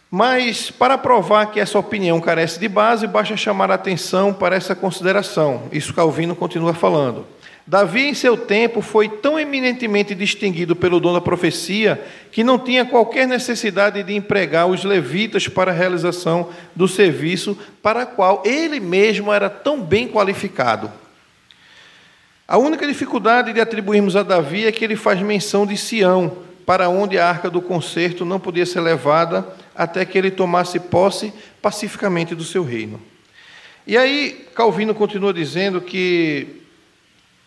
Mas, 0.09 0.71
para 0.71 0.97
provar 0.97 1.47
que 1.47 1.59
essa 1.59 1.77
opinião 1.77 2.21
carece 2.21 2.61
de 2.61 2.69
base, 2.69 3.09
basta 3.09 3.37
chamar 3.37 3.73
a 3.73 3.75
atenção 3.75 4.33
para 4.33 4.55
essa 4.55 4.75
consideração. 4.75 5.65
Isso 5.73 5.93
Calvino 5.93 6.35
continua 6.37 6.73
falando. 6.73 7.27
Davi, 7.67 8.03
em 8.03 8.15
seu 8.15 8.37
tempo, 8.37 8.81
foi 8.81 9.09
tão 9.09 9.39
eminentemente 9.39 10.15
distinguido 10.15 10.77
pelo 10.77 11.01
dom 11.01 11.13
da 11.13 11.21
profecia 11.21 12.01
que 12.31 12.45
não 12.45 12.59
tinha 12.59 12.85
qualquer 12.85 13.27
necessidade 13.27 14.03
de 14.05 14.15
empregar 14.15 14.67
os 14.67 14.85
levitas 14.85 15.49
para 15.49 15.73
a 15.73 15.75
realização 15.75 16.51
do 16.75 16.87
serviço 16.87 17.59
para 17.83 18.05
o 18.05 18.07
qual 18.07 18.43
ele 18.45 18.79
mesmo 18.79 19.33
era 19.33 19.51
tão 19.51 19.81
bem 19.81 20.09
qualificado. 20.09 20.91
A 22.47 22.59
única 22.59 22.85
dificuldade 22.85 23.53
de 23.53 23.61
atribuirmos 23.61 24.17
a 24.17 24.25
Davi 24.25 24.67
é 24.67 24.73
que 24.73 24.85
ele 24.85 24.97
faz 24.97 25.21
menção 25.21 25.65
de 25.65 25.77
Sião, 25.77 26.50
para 26.67 26.89
onde 26.89 27.19
a 27.19 27.29
arca 27.29 27.51
do 27.51 27.61
concerto 27.61 28.25
não 28.25 28.39
podia 28.39 28.67
ser 28.67 28.81
levada 28.81 29.47
até 29.75 30.05
que 30.05 30.17
ele 30.17 30.31
tomasse 30.31 30.79
posse 30.79 31.33
pacificamente 31.61 32.35
do 32.35 32.45
seu 32.45 32.65
reino. 32.65 33.01
E 33.87 33.97
aí, 33.97 34.47
Calvino 34.55 34.95
continua 34.95 35.33
dizendo 35.33 35.81
que 35.81 36.61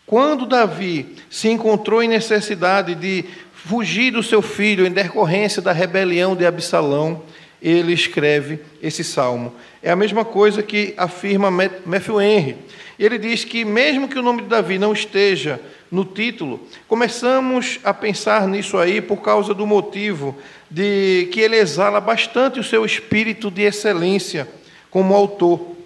quando 0.06 0.46
Davi 0.46 1.14
se 1.30 1.48
encontrou 1.48 2.02
em 2.02 2.08
necessidade 2.08 2.94
de 2.94 3.24
fugir 3.52 4.10
do 4.10 4.22
seu 4.22 4.42
filho 4.42 4.86
em 4.86 4.90
decorrência 4.90 5.62
da 5.62 5.72
rebelião 5.72 6.36
de 6.36 6.44
Absalão, 6.44 7.22
ele 7.62 7.94
escreve 7.94 8.60
esse 8.82 9.02
salmo. 9.02 9.54
É 9.82 9.90
a 9.90 9.96
mesma 9.96 10.24
coisa 10.24 10.62
que 10.62 10.92
afirma 10.98 11.50
Matthew 11.50 12.20
Henry. 12.20 12.56
Ele 12.98 13.16
diz 13.16 13.44
que, 13.44 13.64
mesmo 13.64 14.06
que 14.06 14.18
o 14.18 14.22
nome 14.22 14.42
de 14.42 14.48
Davi 14.48 14.78
não 14.78 14.92
esteja 14.92 15.58
no 15.94 16.04
título, 16.04 16.60
começamos 16.88 17.78
a 17.84 17.94
pensar 17.94 18.48
nisso 18.48 18.76
aí 18.76 19.00
por 19.00 19.18
causa 19.18 19.54
do 19.54 19.64
motivo 19.64 20.36
de 20.68 21.28
que 21.32 21.38
ele 21.40 21.54
exala 21.54 22.00
bastante 22.00 22.58
o 22.58 22.64
seu 22.64 22.84
espírito 22.84 23.48
de 23.48 23.62
excelência 23.62 24.48
como 24.90 25.14
autor. 25.14 25.76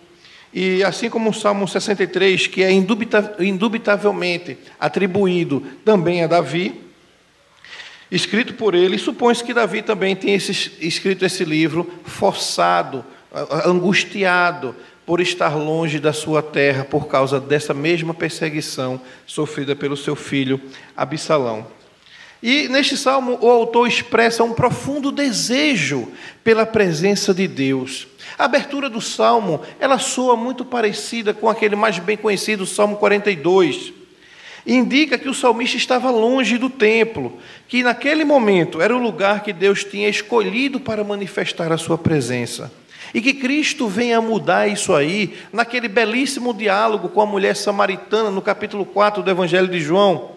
E 0.53 0.83
assim 0.83 1.11
como 1.11 1.29
o 1.29 1.35
Salmo 1.35 1.69
63, 1.69 2.47
que 2.47 2.63
é 2.63 2.71
indubitavelmente 2.73 4.57
atribuído 4.81 5.63
também 5.85 6.25
a 6.25 6.27
Davi, 6.27 6.81
escrito 8.11 8.55
por 8.55 8.75
ele, 8.75 8.97
supõe-se 8.97 9.45
que 9.45 9.53
Davi 9.53 9.83
também 9.83 10.17
tenha 10.17 10.37
escrito 10.37 11.27
esse 11.27 11.45
livro 11.45 11.87
forçado, 12.05 13.05
angustiado, 13.67 14.75
por 15.09 15.23
estar 15.23 15.57
longe 15.57 15.99
da 15.99 16.13
sua 16.13 16.43
terra 16.43 16.85
por 16.85 17.07
causa 17.09 17.41
dessa 17.41 17.73
mesma 17.73 18.13
perseguição 18.13 19.01
sofrida 19.27 19.75
pelo 19.75 19.97
seu 19.97 20.15
filho 20.15 20.61
Absalão. 20.95 21.67
E 22.43 22.69
neste 22.69 22.95
salmo 22.95 23.39
o 23.41 23.49
autor 23.49 23.89
expressa 23.89 24.45
um 24.45 24.53
profundo 24.53 25.11
desejo 25.11 26.13
pela 26.45 26.67
presença 26.67 27.33
de 27.33 27.49
Deus. 27.49 28.07
A 28.39 28.45
abertura 28.45 28.91
do 28.91 29.01
salmo, 29.01 29.63
ela 29.81 29.99
soa 29.99 30.37
muito 30.37 30.63
parecida 30.63 31.33
com 31.33 31.49
aquele 31.49 31.75
mais 31.75 31.99
bem 31.99 32.19
conhecido 32.19 32.67
Salmo 32.67 32.99
42. 32.99 33.95
Indica 34.67 35.17
que 35.17 35.31
o 35.31 35.33
salmista 35.33 35.79
estava 35.79 36.11
longe 36.11 36.59
do 36.59 36.69
templo, 36.69 37.39
que 37.67 37.83
naquele 37.83 38.27
momento 38.27 38.83
era 38.83 38.95
o 38.95 39.03
lugar 39.03 39.43
que 39.43 39.55
Deus 39.55 39.85
tinha 39.85 40.11
escolhido 40.11 40.79
para 40.79 41.03
manifestar 41.03 41.73
a 41.73 41.79
sua 41.79 41.97
presença. 41.97 42.71
E 43.15 43.21
que 43.21 43.35
Cristo 43.35 43.89
venha 43.89 44.21
mudar 44.21 44.69
isso 44.69 44.95
aí, 44.95 45.35
naquele 45.53 45.89
belíssimo 45.89 46.53
diálogo 46.53 47.09
com 47.09 47.21
a 47.21 47.27
mulher 47.27 47.57
samaritana, 47.57 48.31
no 48.31 48.43
capítulo 48.43 48.85
4 48.85 49.23
do 49.23 49.31
Evangelho 49.31 49.69
de 49.69 49.81
João, 49.81 50.33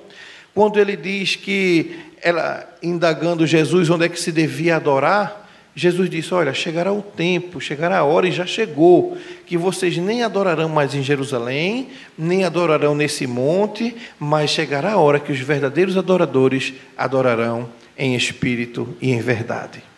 quando 0.53 0.79
ele 0.79 0.95
diz 0.95 1.35
que 1.35 1.95
ela, 2.21 2.67
indagando 2.81 3.47
Jesus 3.47 3.89
onde 3.89 4.05
é 4.05 4.09
que 4.09 4.19
se 4.19 4.31
devia 4.31 4.75
adorar, 4.75 5.41
Jesus 5.75 6.09
disse: 6.09 6.33
Olha, 6.33 6.53
chegará 6.53 6.91
o 6.91 7.01
tempo, 7.01 7.61
chegará 7.61 7.99
a 7.99 8.03
hora 8.03 8.27
e 8.27 8.31
já 8.31 8.45
chegou, 8.45 9.17
que 9.45 9.57
vocês 9.57 9.97
nem 9.97 10.23
adorarão 10.23 10.67
mais 10.67 10.93
em 10.93 11.01
Jerusalém, 11.01 11.89
nem 12.17 12.43
adorarão 12.43 12.93
nesse 12.93 13.25
monte, 13.25 13.95
mas 14.19 14.49
chegará 14.49 14.93
a 14.93 14.97
hora 14.97 15.19
que 15.19 15.31
os 15.31 15.39
verdadeiros 15.39 15.97
adoradores 15.97 16.73
adorarão 16.97 17.69
em 17.97 18.15
espírito 18.15 18.95
e 19.01 19.11
em 19.11 19.21
verdade. 19.21 19.90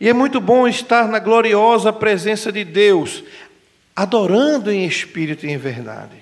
E 0.00 0.08
é 0.08 0.14
muito 0.14 0.40
bom 0.40 0.66
estar 0.66 1.08
na 1.08 1.18
gloriosa 1.18 1.92
presença 1.92 2.50
de 2.50 2.64
Deus, 2.64 3.22
adorando 3.94 4.72
em 4.72 4.86
espírito 4.86 5.44
e 5.44 5.50
em 5.50 5.58
verdade. 5.58 6.16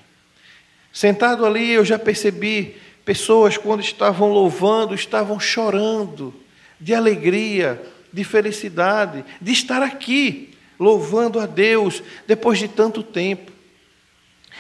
Sentado 0.93 1.47
ali, 1.47 1.71
eu 1.71 1.85
já 1.85 1.97
percebi 1.97 2.77
pessoas, 3.05 3.57
quando 3.57 3.81
estavam 3.81 4.31
louvando, 4.33 4.95
estavam 4.95 5.39
chorando 5.39 6.35
de 6.81 6.93
alegria, 6.93 7.81
de 8.13 8.25
felicidade, 8.25 9.25
de 9.41 9.53
estar 9.53 9.81
aqui, 9.81 10.55
louvando 10.79 11.39
a 11.39 11.47
Deus 11.47 12.03
depois 12.27 12.59
de 12.59 12.67
tanto 12.67 13.03
tempo. 13.03 13.53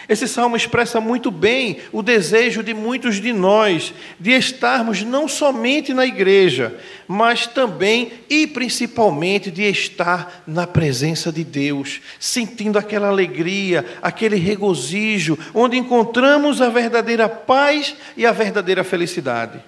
Esse 0.09 0.27
salmo 0.27 0.57
expressa 0.57 1.03
muito 1.03 1.31
bem 1.31 1.81
o 1.93 2.03
desejo 2.03 2.63
de 2.63 2.73
muitos 2.73 3.21
de 3.21 3.31
nós 3.31 3.93
de 4.19 4.31
estarmos 4.31 5.03
não 5.03 5.29
somente 5.29 5.93
na 5.93 6.07
igreja, 6.07 6.75
mas 7.07 7.47
também 7.47 8.13
e 8.31 8.47
principalmente 8.47 9.51
de 9.51 9.65
estar 9.65 10.43
na 10.47 10.67
presença 10.67 11.31
de 11.31 11.45
Deus, 11.45 12.01
sentindo 12.19 12.79
aquela 12.79 13.09
alegria, 13.09 13.85
aquele 14.01 14.37
regozijo, 14.37 15.39
onde 15.53 15.77
encontramos 15.77 16.63
a 16.63 16.71
verdadeira 16.71 17.29
paz 17.29 17.95
e 18.17 18.25
a 18.25 18.33
verdadeira 18.33 18.83
felicidade. 18.83 19.61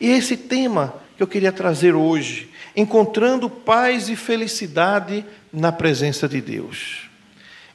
E 0.00 0.10
esse 0.10 0.36
tema 0.36 0.94
que 1.16 1.22
eu 1.22 1.28
queria 1.28 1.52
trazer 1.52 1.94
hoje, 1.94 2.50
encontrando 2.74 3.48
paz 3.48 4.08
e 4.08 4.16
felicidade 4.16 5.24
na 5.52 5.70
presença 5.70 6.28
de 6.28 6.40
Deus. 6.40 7.05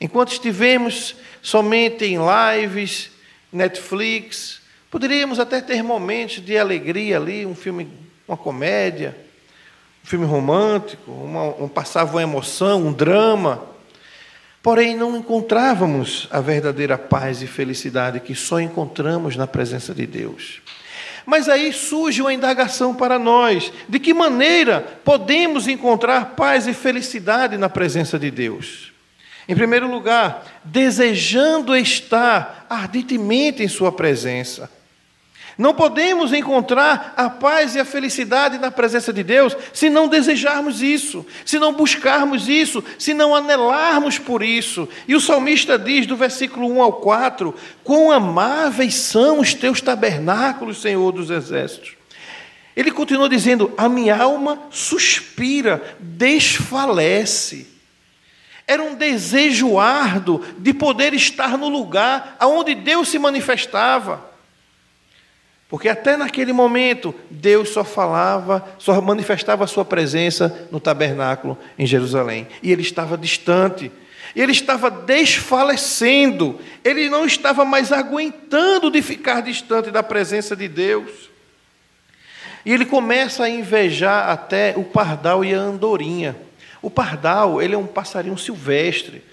Enquanto 0.02 0.32
estivemos 0.32 1.16
somente 1.44 2.06
em 2.06 2.18
lives, 2.18 3.12
Netflix, 3.54 4.60
poderíamos 4.90 5.40
até 5.40 5.62
ter 5.62 5.84
momentos 5.84 6.44
de 6.44 6.58
alegria 6.58 7.18
ali, 7.18 7.46
um 7.46 7.54
filme, 7.54 7.88
uma 8.28 8.36
comédia, 8.36 9.16
um 10.04 10.08
filme 10.08 10.26
romântico, 10.26 11.12
uma, 11.12 11.44
um 11.64 11.68
passava 11.68 12.14
uma 12.14 12.24
emoção, 12.24 12.88
um 12.88 12.92
drama. 12.92 13.64
Porém, 14.64 14.96
não 14.96 15.16
encontrávamos 15.16 16.28
a 16.32 16.42
verdadeira 16.42 16.98
paz 16.98 17.44
e 17.44 17.48
felicidade 17.48 18.20
que 18.20 18.34
só 18.34 18.60
encontramos 18.60 19.36
na 19.36 19.46
presença 19.46 19.94
de 19.94 20.08
Deus. 20.08 20.64
Mas 21.28 21.48
aí 21.48 21.72
surge 21.72 22.24
uma 22.24 22.34
indagação 22.34 22.96
para 22.96 23.20
nós: 23.20 23.72
de 23.88 24.00
que 24.00 24.16
maneira 24.16 24.82
podemos 25.04 25.68
encontrar 25.68 26.36
paz 26.36 26.66
e 26.66 26.74
felicidade 26.74 27.56
na 27.56 27.70
presença 27.70 28.18
de 28.18 28.32
Deus? 28.32 28.91
Em 29.52 29.54
primeiro 29.54 29.92
lugar, 29.92 30.46
desejando 30.64 31.76
estar 31.76 32.66
ardentemente 32.70 33.62
em 33.62 33.68
Sua 33.68 33.92
presença. 33.92 34.72
Não 35.58 35.74
podemos 35.74 36.32
encontrar 36.32 37.14
a 37.18 37.30
paz 37.30 37.76
e 37.76 37.80
a 37.82 37.84
felicidade 37.84 38.58
na 38.58 38.72
presença 38.72 39.12
de 39.12 39.22
Deus 39.22 39.54
se 39.74 39.90
não 39.90 40.08
desejarmos 40.08 40.82
isso, 40.82 41.26
se 41.46 41.60
não 41.60 41.74
buscarmos 41.74 42.48
isso, 42.48 42.82
se 42.98 43.14
não 43.14 43.36
anelarmos 43.36 44.18
por 44.18 44.42
isso. 44.42 44.88
E 45.06 45.16
o 45.16 45.20
salmista 45.20 45.78
diz, 45.78 46.08
do 46.08 46.16
versículo 46.16 46.72
1 46.72 46.82
ao 46.82 46.94
4: 46.94 47.54
Quão 47.84 48.10
amáveis 48.10 48.96
são 48.96 49.42
os 49.42 49.54
teus 49.54 49.82
tabernáculos, 49.82 50.82
Senhor 50.82 51.12
dos 51.12 51.30
exércitos. 51.30 51.92
Ele 52.74 52.90
continua 52.90 53.28
dizendo: 53.28 53.74
A 53.78 53.90
minha 53.90 54.16
alma 54.16 54.58
suspira, 54.70 55.98
desfalece. 56.00 57.71
Era 58.68 58.84
um 58.84 58.96
desejo 58.96 59.78
árduo 59.78 60.44
de 60.58 60.74
poder 60.74 61.14
estar 61.14 61.58
no 61.58 61.68
lugar 61.68 62.38
onde 62.42 62.76
Deus 62.76 63.10
se 63.10 63.20
manifestava. 63.20 64.32
Porque 65.72 65.88
até 65.88 66.18
naquele 66.18 66.52
momento, 66.52 67.16
Deus 67.30 67.70
só 67.70 67.86
falava, 67.86 68.68
só 68.78 69.00
manifestava 69.00 69.64
a 69.64 69.68
sua 69.68 69.86
presença 69.86 70.68
no 70.70 70.82
tabernáculo 70.82 71.58
em 71.80 71.86
Jerusalém. 71.86 72.46
E 72.62 72.74
ele 72.74 72.82
estava 72.82 73.18
distante. 73.18 73.90
Ele 74.36 74.52
estava 74.52 74.92
desfalecendo. 74.92 76.60
Ele 76.84 77.10
não 77.10 77.26
estava 77.26 77.64
mais 77.64 77.94
aguentando 77.94 78.92
de 78.92 79.02
ficar 79.02 79.42
distante 79.42 79.92
da 79.92 80.04
presença 80.04 80.58
de 80.58 80.68
Deus. 80.68 81.30
E 82.66 82.74
ele 82.74 82.86
começa 82.86 83.46
a 83.46 83.50
invejar 83.50 84.30
até 84.30 84.74
o 84.76 84.84
pardal 84.84 85.44
e 85.44 85.54
a 85.54 85.58
andorinha. 85.58 86.36
O 86.82 86.90
pardal, 86.90 87.62
ele 87.62 87.76
é 87.76 87.78
um 87.78 87.88
passarinho 87.88 88.38
silvestre. 88.38 89.24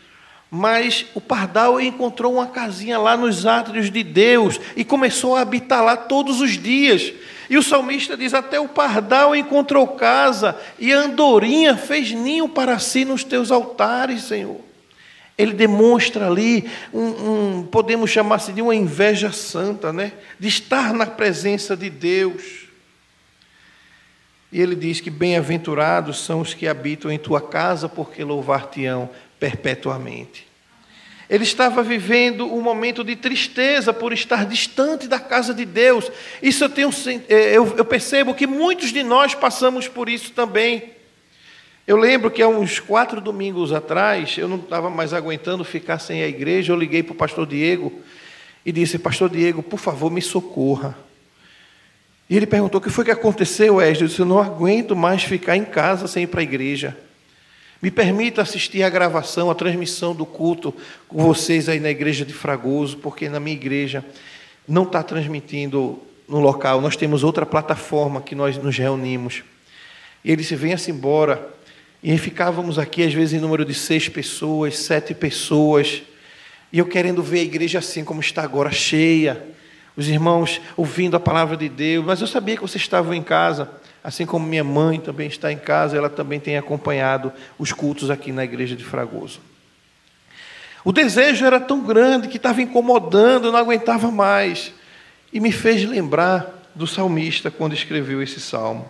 Mas 0.51 1.05
o 1.15 1.21
pardal 1.21 1.81
encontrou 1.81 2.35
uma 2.35 2.47
casinha 2.47 2.99
lá 2.99 3.17
nos 3.17 3.45
átrios 3.45 3.91
de 3.91 4.03
Deus 4.03 4.59
e 4.75 4.85
começou 4.85 5.37
a 5.37 5.43
habitar 5.43 5.85
lá 5.85 5.97
todos 5.97 6.41
os 6.41 6.53
dias. 6.53 7.13
E 7.51 7.59
o 7.59 7.63
salmista 7.63 8.17
diz: 8.17 8.33
Até 8.33 8.59
o 8.59 8.69
pardal 8.69 9.37
encontrou 9.37 9.87
casa 9.89 10.59
e 10.79 10.93
a 10.93 11.01
andorinha 11.01 11.77
fez 11.77 12.13
ninho 12.13 12.49
para 12.49 12.79
si 12.79 13.05
nos 13.05 13.25
teus 13.25 13.51
altares, 13.51 14.23
Senhor. 14.23 14.61
Ele 15.37 15.53
demonstra 15.53 16.27
ali, 16.27 16.69
um, 16.93 17.01
um, 17.59 17.69
podemos 17.71 18.11
chamar-se 18.11 18.53
de 18.53 18.61
uma 18.61 18.75
inveja 18.75 19.31
santa, 19.31 19.93
né? 19.93 20.13
de 20.39 20.49
estar 20.49 20.93
na 20.93 21.07
presença 21.07 21.77
de 21.77 21.89
Deus. 21.89 22.68
E 24.51 24.61
ele 24.61 24.75
diz 24.75 25.01
que 25.01 25.11
bem-aventurados 25.11 26.25
são 26.25 26.41
os 26.41 26.55
que 26.55 26.67
habitam 26.67 27.11
em 27.11 27.19
tua 27.19 27.41
casa, 27.41 27.89
porque 27.89 28.25
louvar-te-ão 28.25 29.11
perpetuamente. 29.39 30.49
Ele 31.29 31.45
estava 31.45 31.83
vivendo 31.83 32.47
um 32.47 32.63
momento 32.63 33.05
de 33.05 33.15
tristeza 33.15 33.93
por 33.93 34.15
estar 34.15 34.47
distante 34.47 35.07
da 35.07 35.21
casa 35.21 35.53
de 35.53 35.67
Deus. 35.67 36.11
Isso 36.43 36.65
eu, 36.65 36.71
tenho, 36.71 36.91
é, 37.29 37.55
eu, 37.55 37.85
percebo 37.85 38.35
que 38.35 38.47
muitos 38.47 38.91
de 38.91 39.03
nós 39.03 39.35
passamos 39.35 39.87
por 39.87 40.09
isso 40.09 40.33
também. 40.33 40.93
Eu 41.87 41.99
lembro 41.99 42.31
que 42.31 42.41
há 42.41 42.49
uns 42.49 42.81
quatro 42.81 43.21
domingos 43.21 43.75
atrás, 43.75 44.39
eu 44.39 44.49
não 44.49 44.57
estava 44.57 44.89
mais 44.89 45.13
aguentando 45.13 45.65
ficar 45.65 45.99
sem 45.99 46.23
a 46.23 46.29
igreja. 46.29 46.73
Eu 46.73 46.79
liguei 46.79 47.03
para 47.03 47.13
o 47.13 47.17
pastor 47.17 47.47
Diego 47.47 48.01
e 48.65 48.73
disse: 48.73 48.99
Pastor 48.99 49.29
Diego, 49.29 49.63
por 49.63 49.79
favor, 49.79 50.11
me 50.11 50.23
socorra. 50.23 50.97
E 52.29 52.37
ele 52.37 52.47
perguntou: 52.47 52.81
O 52.81 52.83
que 52.83 52.91
foi 52.91 53.05
que 53.05 53.11
aconteceu, 53.11 53.81
Esdras? 53.81 54.01
Eu 54.01 54.07
disse: 54.09 54.21
Eu 54.21 54.27
não 54.27 54.39
aguento 54.39 54.95
mais 54.95 55.23
ficar 55.23 55.57
em 55.57 55.65
casa 55.65 56.07
sem 56.07 56.25
ir 56.25 56.27
para 56.27 56.41
a 56.41 56.43
igreja. 56.43 56.97
Me 57.81 57.91
permita 57.91 58.43
assistir 58.43 58.83
a 58.83 58.91
gravação, 58.91 59.51
a 59.51 59.55
transmissão 59.55 60.15
do 60.15 60.27
culto 60.27 60.75
com 61.07 61.23
vocês 61.23 61.69
aí 61.69 61.79
na 61.79 61.91
igreja 61.91 62.25
de 62.25 62.33
Fragoso, 62.33 62.97
porque 62.99 63.29
na 63.29 63.39
minha 63.39 63.57
igreja 63.57 64.05
não 64.67 64.83
está 64.83 65.01
transmitindo 65.03 66.03
no 66.29 66.41
local. 66.41 66.81
Nós 66.81 66.97
temos 66.97 67.23
outra 67.23 67.47
plataforma 67.47 68.21
que 68.21 68.35
nós 68.35 68.59
nos 68.59 68.77
reunimos. 68.77 69.45
E 70.25 70.31
ele 70.31 70.43
disse: 70.43 70.57
venha-se 70.57 70.91
embora. 70.91 71.55
E 72.01 72.17
ficávamos 72.17 72.79
aqui, 72.79 73.03
às 73.03 73.13
vezes, 73.13 73.35
em 73.35 73.41
número 73.41 73.65
de 73.65 73.75
seis 73.75 74.09
pessoas, 74.09 74.79
sete 74.79 75.15
pessoas. 75.15 76.03
E 76.73 76.79
eu 76.79 76.87
querendo 76.87 77.23
ver 77.25 77.41
a 77.41 77.43
igreja 77.43 77.81
assim 77.81 78.05
como 78.05 78.21
está 78.21 78.43
agora, 78.43 78.71
cheia. 78.71 79.43
Os 79.99 80.09
irmãos 80.09 80.61
ouvindo 80.77 81.17
a 81.17 81.21
palavra 81.21 81.57
de 81.57 81.69
Deus. 81.69 82.07
Mas 82.07 82.21
eu 82.21 82.29
sabia 82.29 82.55
que 82.55 82.63
vocês 82.63 82.81
estavam 82.81 83.13
em 83.13 83.23
casa. 83.23 83.69
Assim 84.03 84.25
como 84.25 84.47
minha 84.47 84.63
mãe 84.63 85.01
também 85.01 85.27
está 85.27 85.51
em 85.51 85.59
casa, 85.59 85.97
ela 85.97 86.09
também 86.09 86.39
tem 86.39 86.57
acompanhado 86.57 87.33
os 87.59 87.73
cultos 87.73 88.09
aqui 88.09 88.31
na 88.31 88.45
igreja 88.45 88.77
de 88.77 88.85
Fragoso. 88.85 89.41
O 90.85 90.93
desejo 90.93 91.45
era 91.45 91.59
tão 91.59 91.81
grande 91.81 92.29
que 92.29 92.37
estava 92.37 92.63
incomodando, 92.63 93.49
eu 93.49 93.53
não 93.53 93.59
aguentava 93.59 94.09
mais. 94.09 94.73
E 95.33 95.41
me 95.41 95.51
fez 95.51 95.85
lembrar 95.85 96.71
do 96.77 96.87
salmista 96.87 97.51
quando 97.51 97.75
escreveu 97.75 98.23
esse 98.23 98.41
salmo. 98.41 98.89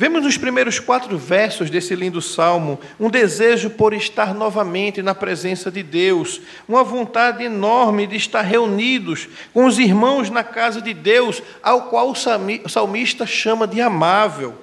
Vemos 0.00 0.22
nos 0.22 0.38
primeiros 0.38 0.78
quatro 0.78 1.18
versos 1.18 1.70
desse 1.70 1.96
lindo 1.96 2.22
salmo 2.22 2.78
um 3.00 3.10
desejo 3.10 3.68
por 3.68 3.92
estar 3.92 4.32
novamente 4.32 5.02
na 5.02 5.12
presença 5.12 5.72
de 5.72 5.82
Deus, 5.82 6.40
uma 6.68 6.84
vontade 6.84 7.42
enorme 7.42 8.06
de 8.06 8.14
estar 8.14 8.42
reunidos 8.42 9.28
com 9.52 9.64
os 9.64 9.76
irmãos 9.76 10.30
na 10.30 10.44
casa 10.44 10.80
de 10.80 10.94
Deus, 10.94 11.42
ao 11.60 11.88
qual 11.88 12.12
o 12.12 12.68
salmista 12.68 13.26
chama 13.26 13.66
de 13.66 13.80
amável. 13.80 14.54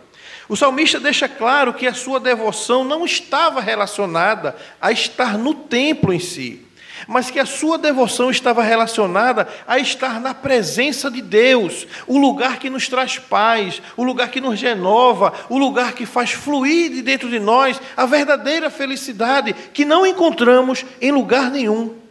O 0.48 0.56
salmista 0.56 1.02
deixa 1.02 1.28
claro 1.28 1.74
que 1.74 1.86
a 1.86 1.94
sua 1.94 2.18
devoção 2.18 2.86
não 2.86 3.04
estava 3.04 3.60
relacionada 3.60 4.56
a 4.80 4.90
estar 4.94 5.38
no 5.38 5.54
templo 5.54 6.14
em 6.14 6.20
si 6.20 6.66
mas 7.08 7.30
que 7.30 7.40
a 7.40 7.46
sua 7.46 7.78
devoção 7.78 8.30
estava 8.30 8.64
relacionada 8.64 9.48
a 9.68 9.78
estar 9.80 10.20
na 10.20 10.34
presença 10.34 11.10
de 11.10 11.22
Deus, 11.22 11.88
o 12.08 12.18
lugar 12.18 12.60
que 12.60 12.70
nos 12.70 12.88
traz 12.88 13.18
paz, 13.18 13.82
o 13.96 14.04
lugar 14.04 14.30
que 14.30 14.42
nos 14.42 14.62
renova, 14.62 15.34
o 15.50 15.58
lugar 15.58 15.94
que 15.94 16.06
faz 16.06 16.32
fluir 16.32 16.92
de 16.92 17.02
dentro 17.02 17.30
de 17.30 17.40
nós 17.40 17.80
a 17.96 18.06
verdadeira 18.06 18.70
felicidade 18.70 19.54
que 19.74 19.86
não 19.86 20.06
encontramos 20.06 20.86
em 21.02 21.12
lugar 21.12 21.52
nenhum. 21.52 22.06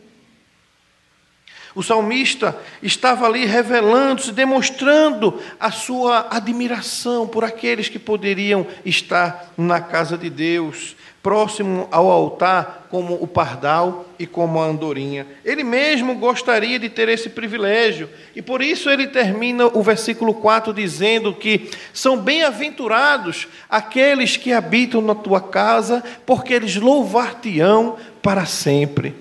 O 1.74 1.82
salmista 1.82 2.56
estava 2.80 3.26
ali 3.26 3.44
revelando-se, 3.46 4.30
demonstrando 4.30 5.42
a 5.58 5.72
sua 5.72 6.28
admiração 6.30 7.26
por 7.26 7.42
aqueles 7.42 7.88
que 7.88 7.98
poderiam 7.98 8.64
estar 8.84 9.52
na 9.56 9.80
casa 9.80 10.16
de 10.16 10.30
Deus, 10.30 10.94
próximo 11.24 11.88
ao 11.90 12.10
altar, 12.10 12.86
como 12.90 13.14
o 13.14 13.26
pardal 13.26 14.04
e 14.18 14.26
como 14.26 14.60
a 14.60 14.66
andorinha. 14.66 15.26
Ele 15.42 15.64
mesmo 15.64 16.16
gostaria 16.16 16.78
de 16.78 16.90
ter 16.90 17.08
esse 17.08 17.30
privilégio, 17.30 18.10
e 18.36 18.42
por 18.42 18.60
isso 18.60 18.90
ele 18.90 19.06
termina 19.06 19.68
o 19.68 19.82
versículo 19.82 20.34
4 20.34 20.74
dizendo 20.74 21.32
que 21.32 21.70
são 21.94 22.18
bem-aventurados 22.18 23.48
aqueles 23.70 24.36
que 24.36 24.52
habitam 24.52 25.00
na 25.00 25.14
tua 25.14 25.40
casa, 25.40 26.04
porque 26.26 26.52
eles 26.52 26.76
louvar-te-ão 26.76 27.96
para 28.20 28.44
sempre. 28.44 29.14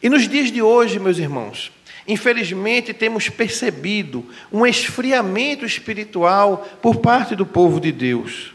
E 0.00 0.08
nos 0.08 0.28
dias 0.28 0.52
de 0.52 0.62
hoje, 0.62 1.00
meus 1.00 1.18
irmãos, 1.18 1.72
infelizmente 2.06 2.94
temos 2.94 3.28
percebido 3.28 4.24
um 4.52 4.64
esfriamento 4.64 5.66
espiritual 5.66 6.64
por 6.80 6.98
parte 6.98 7.34
do 7.34 7.44
povo 7.44 7.80
de 7.80 7.90
Deus. 7.90 8.53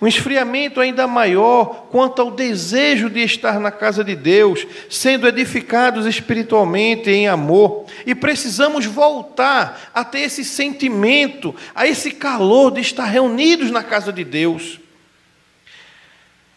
Um 0.00 0.06
esfriamento 0.06 0.80
ainda 0.80 1.06
maior 1.06 1.86
quanto 1.90 2.20
ao 2.20 2.30
desejo 2.30 3.08
de 3.08 3.20
estar 3.20 3.58
na 3.58 3.70
casa 3.70 4.04
de 4.04 4.14
Deus, 4.14 4.66
sendo 4.90 5.26
edificados 5.26 6.06
espiritualmente 6.06 7.10
em 7.10 7.28
amor. 7.28 7.86
E 8.04 8.14
precisamos 8.14 8.84
voltar 8.84 9.90
a 9.94 10.04
ter 10.04 10.20
esse 10.20 10.44
sentimento, 10.44 11.54
a 11.74 11.86
esse 11.86 12.10
calor 12.10 12.70
de 12.72 12.80
estar 12.80 13.04
reunidos 13.04 13.70
na 13.70 13.82
casa 13.82 14.12
de 14.12 14.24
Deus. 14.24 14.78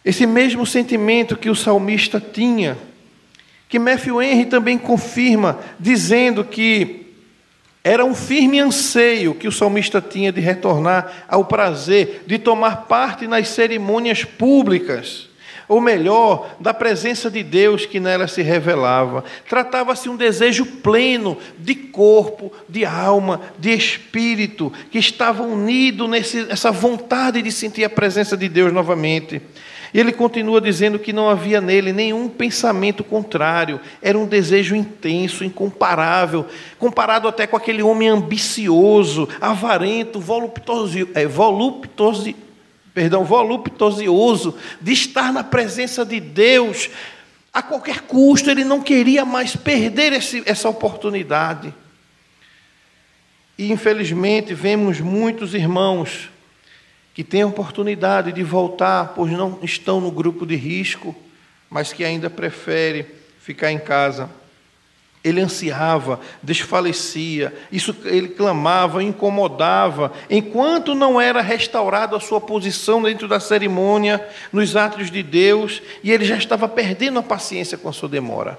Esse 0.04 0.26
mesmo 0.26 0.66
sentimento 0.66 1.36
que 1.36 1.50
o 1.50 1.54
salmista 1.54 2.20
tinha, 2.20 2.76
que 3.68 3.78
Matthew 3.78 4.22
Henry 4.22 4.46
também 4.46 4.76
confirma, 4.76 5.58
dizendo 5.78 6.44
que 6.44 6.99
Era 7.82 8.04
um 8.04 8.14
firme 8.14 8.60
anseio 8.60 9.34
que 9.34 9.48
o 9.48 9.52
salmista 9.52 10.00
tinha 10.00 10.30
de 10.30 10.40
retornar 10.40 11.24
ao 11.28 11.44
prazer 11.44 12.24
de 12.26 12.38
tomar 12.38 12.86
parte 12.86 13.26
nas 13.26 13.48
cerimônias 13.48 14.24
públicas 14.24 15.30
ou 15.70 15.80
melhor, 15.80 16.56
da 16.58 16.74
presença 16.74 17.30
de 17.30 17.44
Deus 17.44 17.86
que 17.86 18.00
nela 18.00 18.26
se 18.26 18.42
revelava. 18.42 19.22
Tratava-se 19.48 20.08
um 20.08 20.16
desejo 20.16 20.66
pleno 20.66 21.38
de 21.56 21.76
corpo, 21.76 22.52
de 22.68 22.84
alma, 22.84 23.40
de 23.56 23.70
espírito, 23.70 24.72
que 24.90 24.98
estava 24.98 25.44
unido 25.44 26.08
nessa 26.08 26.72
vontade 26.72 27.40
de 27.40 27.52
sentir 27.52 27.84
a 27.84 27.88
presença 27.88 28.36
de 28.36 28.48
Deus 28.48 28.72
novamente. 28.72 29.40
E 29.92 29.98
ele 29.98 30.12
continua 30.12 30.60
dizendo 30.60 30.98
que 30.98 31.12
não 31.12 31.28
havia 31.28 31.60
nele 31.60 31.92
nenhum 31.92 32.28
pensamento 32.28 33.02
contrário, 33.02 33.80
era 34.00 34.16
um 34.16 34.26
desejo 34.26 34.76
intenso, 34.76 35.44
incomparável, 35.44 36.46
comparado 36.78 37.26
até 37.26 37.46
com 37.46 37.56
aquele 37.56 37.82
homem 37.82 38.08
ambicioso, 38.08 39.28
avarento, 39.40 40.20
voluptuoso, 40.20 41.08
é, 41.14 41.26
voluptuoso 41.26 42.34
perdão, 42.92 43.24
voluptuoso 43.24 44.54
de 44.80 44.92
estar 44.92 45.32
na 45.32 45.44
presença 45.44 46.04
de 46.04 46.20
Deus 46.20 46.90
a 47.52 47.62
qualquer 47.62 48.02
custo, 48.02 48.50
ele 48.50 48.64
não 48.64 48.80
queria 48.80 49.24
mais 49.24 49.56
perder 49.56 50.12
esse, 50.12 50.42
essa 50.46 50.68
oportunidade. 50.68 51.74
E 53.58 53.72
infelizmente 53.72 54.54
vemos 54.54 55.00
muitos 55.00 55.52
irmãos 55.52 56.29
que 57.14 57.24
têm 57.24 57.44
oportunidade 57.44 58.32
de 58.32 58.42
voltar, 58.42 59.12
pois 59.14 59.32
não 59.32 59.58
estão 59.62 60.00
no 60.00 60.10
grupo 60.10 60.46
de 60.46 60.56
risco, 60.56 61.14
mas 61.68 61.92
que 61.92 62.04
ainda 62.04 62.30
preferem 62.30 63.06
ficar 63.38 63.72
em 63.72 63.78
casa 63.78 64.30
ele 65.22 65.40
ansiava, 65.40 66.18
desfalecia, 66.42 67.54
isso 67.70 67.94
ele 68.04 68.28
clamava, 68.28 69.02
incomodava, 69.02 70.12
enquanto 70.30 70.94
não 70.94 71.20
era 71.20 71.42
restaurado 71.42 72.16
a 72.16 72.20
sua 72.20 72.40
posição 72.40 73.02
dentro 73.02 73.28
da 73.28 73.38
cerimônia, 73.38 74.26
nos 74.50 74.76
atos 74.76 75.10
de 75.10 75.22
Deus, 75.22 75.82
e 76.02 76.10
ele 76.10 76.24
já 76.24 76.36
estava 76.36 76.66
perdendo 76.66 77.18
a 77.18 77.22
paciência 77.22 77.76
com 77.76 77.88
a 77.88 77.92
sua 77.92 78.08
demora. 78.08 78.58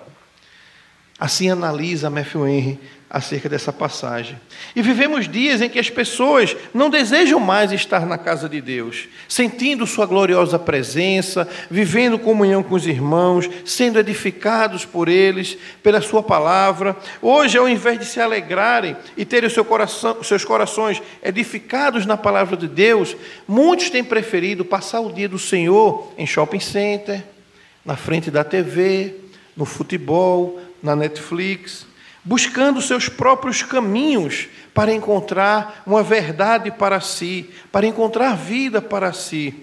Assim 1.20 1.50
analisa 1.50 2.10
Matthew 2.10 2.48
Henry 2.48 2.80
acerca 3.14 3.50
dessa 3.50 3.74
passagem. 3.74 4.40
E 4.74 4.82
vivemos 4.82 5.28
dias 5.28 5.62
em 5.62 5.68
que 5.68 5.78
as 5.78 5.90
pessoas 5.90 6.56
não 6.74 6.90
desejam 6.90 7.42
mais 7.42 7.74
estar 7.74 8.06
na 8.06 8.18
casa 8.18 8.48
de 8.48 8.62
Deus, 8.62 9.10
sentindo 9.28 9.86
Sua 9.86 10.06
gloriosa 10.06 10.58
presença, 10.58 11.46
vivendo 11.70 12.18
comunhão 12.18 12.64
com 12.64 12.74
os 12.74 12.88
irmãos, 12.88 13.50
sendo 13.66 14.00
edificados 14.00 14.86
por 14.86 15.10
eles, 15.10 15.58
pela 15.84 16.00
Sua 16.00 16.24
palavra. 16.24 16.96
Hoje, 17.22 17.58
ao 17.58 17.68
invés 17.68 18.00
de 18.00 18.06
se 18.06 18.22
alegrarem 18.22 18.96
e 19.18 19.26
terem 19.26 19.50
seu 19.50 19.66
coração, 19.66 20.24
seus 20.24 20.46
corações 20.46 21.02
edificados 21.22 22.06
na 22.06 22.16
palavra 22.16 22.56
de 22.56 22.68
Deus, 22.68 23.18
muitos 23.46 23.90
têm 23.90 24.06
preferido 24.06 24.64
passar 24.64 25.02
o 25.02 25.12
dia 25.12 25.28
do 25.28 25.38
Senhor 25.38 26.14
em 26.18 26.26
shopping 26.26 26.62
center, 26.62 27.22
na 27.84 27.98
frente 27.98 28.32
da 28.32 28.46
TV, 28.46 29.16
no 29.58 29.66
futebol, 29.66 30.62
na 30.82 30.96
Netflix 30.96 31.91
buscando 32.24 32.82
seus 32.82 33.10
próprios 33.10 33.64
caminhos 33.64 34.48
para 34.74 34.94
encontrar 34.94 35.84
uma 35.86 36.04
verdade 36.04 36.72
para 36.72 37.00
si, 37.00 37.50
para 37.72 37.88
encontrar 37.88 38.36
vida 38.36 38.82
para 38.82 39.12
si. 39.12 39.54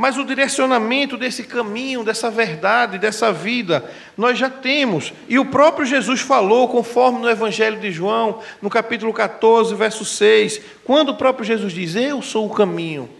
Mas 0.00 0.16
o 0.16 0.24
direcionamento 0.24 1.18
desse 1.18 1.44
caminho, 1.44 2.02
dessa 2.02 2.30
verdade, 2.30 2.96
dessa 2.96 3.30
vida, 3.30 3.84
nós 4.16 4.38
já 4.38 4.48
temos. 4.48 5.12
E 5.28 5.38
o 5.38 5.44
próprio 5.44 5.84
Jesus 5.84 6.22
falou, 6.22 6.68
conforme 6.68 7.18
no 7.18 7.28
Evangelho 7.28 7.78
de 7.78 7.92
João, 7.92 8.40
no 8.62 8.70
capítulo 8.70 9.12
14, 9.12 9.74
verso 9.74 10.02
6, 10.02 10.58
quando 10.84 11.10
o 11.10 11.16
próprio 11.16 11.44
Jesus 11.44 11.74
diz: 11.74 11.96
Eu 11.96 12.22
sou 12.22 12.46
o 12.46 12.54
caminho, 12.54 13.10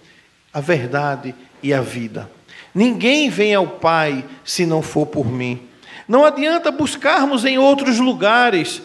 a 0.54 0.60
verdade 0.62 1.34
e 1.62 1.74
a 1.74 1.82
vida. 1.82 2.30
Ninguém 2.74 3.28
vem 3.28 3.54
ao 3.54 3.66
Pai 3.66 4.24
se 4.42 4.64
não 4.64 4.80
for 4.80 5.04
por 5.04 5.30
mim. 5.30 5.69
Não 6.10 6.24
adianta 6.24 6.72
buscarmos 6.72 7.44
em 7.44 7.56
outros 7.56 8.00
lugares 8.00 8.82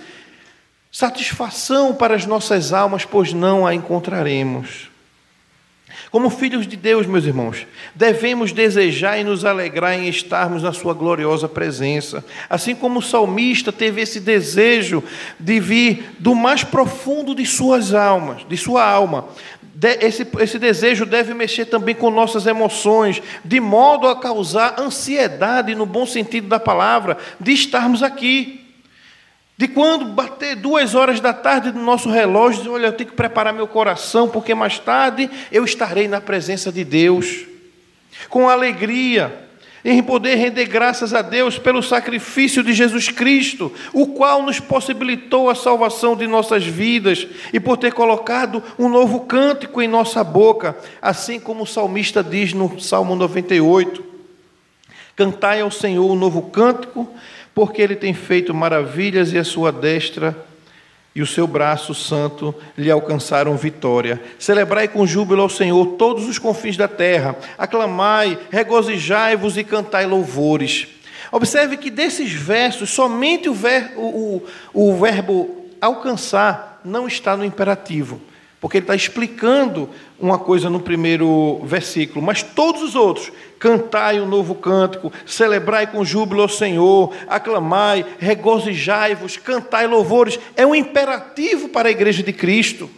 satisfação 0.91 1.91
para 1.91 2.13
as 2.13 2.27
nossas 2.27 2.71
almas, 2.71 3.03
pois 3.03 3.33
não 3.33 3.65
a 3.65 3.73
encontraremos. 3.73 4.91
Como 6.11 6.29
filhos 6.29 6.67
de 6.67 6.77
Deus, 6.77 7.07
meus 7.07 7.25
irmãos, 7.25 7.65
devemos 7.95 8.51
desejar 8.51 9.17
e 9.17 9.23
nos 9.23 9.43
alegrar 9.43 9.93
em 9.93 10.07
estarmos 10.07 10.61
na 10.61 10.71
Sua 10.71 10.93
gloriosa 10.93 11.49
presença. 11.49 12.23
Assim 12.47 12.75
como 12.75 12.99
o 12.99 13.01
salmista 13.01 13.71
teve 13.71 14.01
esse 14.01 14.19
desejo 14.19 15.03
de 15.39 15.59
vir 15.59 16.15
do 16.19 16.35
mais 16.35 16.63
profundo 16.63 17.33
de 17.33 17.43
suas 17.43 17.91
almas, 17.91 18.45
de 18.47 18.55
sua 18.55 18.87
alma, 18.87 19.25
esse, 20.01 20.27
esse 20.39 20.57
desejo 20.57 21.05
deve 21.05 21.33
mexer 21.33 21.65
também 21.65 21.93
com 21.93 22.09
nossas 22.09 22.45
emoções, 22.45 23.21
de 23.43 23.59
modo 23.59 24.07
a 24.07 24.19
causar 24.19 24.79
ansiedade, 24.79 25.75
no 25.75 25.85
bom 25.85 26.05
sentido 26.05 26.47
da 26.47 26.59
palavra, 26.59 27.17
de 27.39 27.51
estarmos 27.51 28.01
aqui. 28.01 28.61
De 29.57 29.67
quando 29.67 30.05
bater 30.05 30.55
duas 30.55 30.95
horas 30.95 31.19
da 31.19 31.33
tarde 31.33 31.71
no 31.71 31.81
nosso 31.83 32.09
relógio, 32.09 32.59
dizer, 32.59 32.69
olha, 32.69 32.87
eu 32.87 32.93
tenho 32.93 33.09
que 33.09 33.15
preparar 33.15 33.53
meu 33.53 33.67
coração, 33.67 34.27
porque 34.27 34.53
mais 34.53 34.79
tarde 34.79 35.29
eu 35.51 35.63
estarei 35.63 36.07
na 36.07 36.19
presença 36.19 36.71
de 36.71 36.83
Deus. 36.83 37.45
Com 38.29 38.49
alegria, 38.49 39.44
em 39.91 40.01
poder 40.01 40.35
render 40.35 40.65
graças 40.65 41.13
a 41.13 41.21
Deus 41.21 41.59
pelo 41.59 41.83
sacrifício 41.83 42.63
de 42.63 42.73
Jesus 42.73 43.09
Cristo, 43.09 43.71
o 43.93 44.07
qual 44.07 44.41
nos 44.41 44.59
possibilitou 44.59 45.47
a 45.47 45.53
salvação 45.53 46.15
de 46.15 46.25
nossas 46.25 46.65
vidas 46.65 47.27
e 47.53 47.59
por 47.59 47.77
ter 47.77 47.93
colocado 47.93 48.63
um 48.79 48.89
novo 48.89 49.21
cântico 49.21 49.81
em 49.81 49.87
nossa 49.87 50.23
boca, 50.23 50.75
assim 50.99 51.39
como 51.39 51.63
o 51.63 51.67
salmista 51.67 52.23
diz 52.23 52.51
no 52.51 52.79
Salmo 52.79 53.15
98: 53.15 54.03
Cantai 55.15 55.61
ao 55.61 55.69
Senhor 55.69 56.11
um 56.11 56.15
novo 56.15 56.41
cântico, 56.49 57.07
porque 57.53 57.79
ele 57.79 57.95
tem 57.95 58.13
feito 58.13 58.55
maravilhas 58.55 59.33
e 59.33 59.37
a 59.37 59.43
sua 59.43 59.71
destra 59.71 60.35
e 61.15 61.21
o 61.21 61.27
seu 61.27 61.47
braço 61.47 61.95
santo 61.95 62.53
lhe 62.77 62.91
alcançaram 62.91 63.55
vitória. 63.55 64.21
Celebrai 64.37 64.89
com 64.89 65.07
júbilo 65.07 65.41
ao 65.41 65.49
Senhor 65.49 65.85
todos 65.93 66.27
os 66.27 66.37
confins 66.37 66.75
da 66.75 66.89
terra, 66.89 67.37
aclamai, 67.57 68.37
regozijai-vos 68.51 69.57
e 69.57 69.63
cantai 69.63 70.05
louvores. 70.05 70.87
Observe 71.31 71.77
que 71.77 71.89
desses 71.89 72.33
versos, 72.33 72.89
somente 72.89 73.47
o, 73.47 73.53
ver, 73.53 73.93
o, 73.95 74.41
o, 74.73 74.89
o 74.91 74.97
verbo 74.97 75.65
alcançar 75.79 76.81
não 76.83 77.07
está 77.07 77.37
no 77.37 77.45
imperativo 77.45 78.19
porque 78.65 78.77
ele 78.77 78.83
está 78.85 78.95
explicando 78.95 79.87
uma 80.19 80.39
coisa 80.39 80.71
no 80.71 80.79
primeiro 80.79 81.61
versículo, 81.65 82.25
mas 82.25 82.41
todos 82.41 82.81
os 82.81 82.95
outros, 82.95 83.31
cantai 83.59 84.19
um 84.19 84.25
novo 84.25 84.55
cântico, 84.55 85.11
celebrai 85.25 85.87
com 85.87 86.05
júbilo 86.05 86.41
ao 86.41 86.49
Senhor, 86.49 87.13
aclamai, 87.27 88.05
regozijai-vos, 88.19 89.37
cantai 89.37 89.87
louvores, 89.87 90.39
é 90.55 90.65
um 90.65 90.75
imperativo 90.75 91.69
para 91.69 91.87
a 91.87 91.91
igreja 91.91 92.21
de 92.21 92.33
Cristo. 92.33 92.89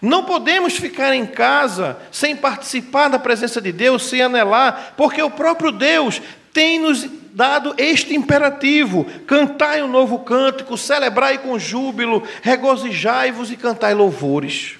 Não 0.00 0.24
podemos 0.24 0.76
ficar 0.76 1.14
em 1.14 1.26
casa 1.26 1.96
sem 2.12 2.36
participar 2.36 3.08
da 3.08 3.18
presença 3.18 3.60
de 3.60 3.72
Deus, 3.72 4.06
sem 4.06 4.22
anelar, 4.22 4.94
porque 4.96 5.22
o 5.22 5.30
próprio 5.30 5.72
Deus 5.72 6.20
tem 6.52 6.78
nos 6.78 7.06
dado 7.32 7.74
este 7.78 8.14
imperativo: 8.14 9.04
cantai 9.26 9.82
um 9.82 9.88
novo 9.88 10.20
cântico, 10.20 10.76
celebrai 10.76 11.38
com 11.38 11.58
júbilo, 11.58 12.22
regozijai-vos 12.42 13.50
e 13.50 13.56
cantai 13.56 13.94
louvores. 13.94 14.76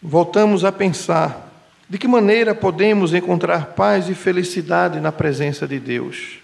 Voltamos 0.00 0.64
a 0.64 0.70
pensar 0.70 1.47
de 1.88 1.98
que 1.98 2.06
maneira 2.08 2.54
podemos 2.54 3.14
encontrar 3.14 3.74
paz 3.74 4.08
e 4.08 4.14
felicidade 4.14 5.00
na 5.00 5.10
presença 5.10 5.66
de 5.66 5.78
Deus. 5.78 6.38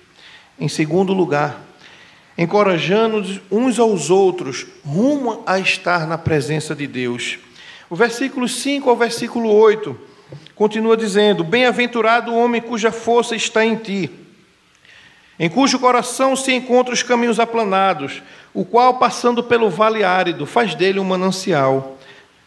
Em 0.59 0.69
segundo 0.69 1.13
lugar, 1.13 1.61
encorajando 2.37 3.41
uns 3.51 3.79
aos 3.79 4.11
outros 4.11 4.67
rumo 4.85 5.43
a 5.47 5.59
estar 5.59 6.07
na 6.07 6.17
presença 6.17 6.75
de 6.75 6.87
Deus. 6.87 7.39
O 7.91 7.97
versículo 7.97 8.49
5 8.49 8.89
ao 8.89 8.97
versículo 8.97 9.51
8 9.51 10.15
Continua 10.55 10.97
dizendo: 10.97 11.43
Bem-aventurado 11.43 12.33
o 12.33 12.39
homem 12.39 12.61
cuja 12.61 12.93
força 12.93 13.35
está 13.35 13.65
em 13.65 13.77
ti, 13.77 14.11
em 15.39 15.49
cujo 15.49 15.79
coração 15.79 16.37
se 16.37 16.53
encontram 16.53 16.95
os 16.95 17.03
caminhos 17.03 17.41
aplanados, 17.41 18.23
o 18.53 18.65
qual, 18.65 18.99
passando 18.99 19.43
pelo 19.43 19.69
vale 19.69 20.05
árido, 20.05 20.47
faz 20.47 20.75
dele 20.75 21.01
um 21.01 21.05
manancial. 21.05 21.94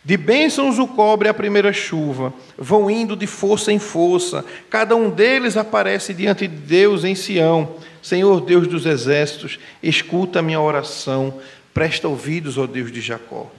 De 0.07 0.15
bênçãos 0.15 0.79
o 0.79 0.87
cobre 0.87 1.27
a 1.27 1.33
primeira 1.33 1.73
chuva, 1.73 2.33
vão 2.57 2.89
indo 2.89 3.13
de 3.13 3.27
força 3.27 3.73
em 3.73 3.77
força, 3.77 4.45
cada 4.69 4.95
um 4.95 5.09
deles 5.09 5.57
aparece 5.57 6.13
diante 6.13 6.47
de 6.47 6.55
Deus 6.55 7.03
em 7.03 7.13
Sião. 7.13 7.75
Senhor 8.01 8.39
Deus 8.39 8.69
dos 8.69 8.85
exércitos, 8.85 9.59
escuta 9.83 10.39
a 10.39 10.41
minha 10.41 10.61
oração, 10.61 11.41
presta 11.73 12.07
ouvidos, 12.07 12.57
ó 12.57 12.65
Deus 12.65 12.89
de 12.89 13.01
Jacó. 13.01 13.51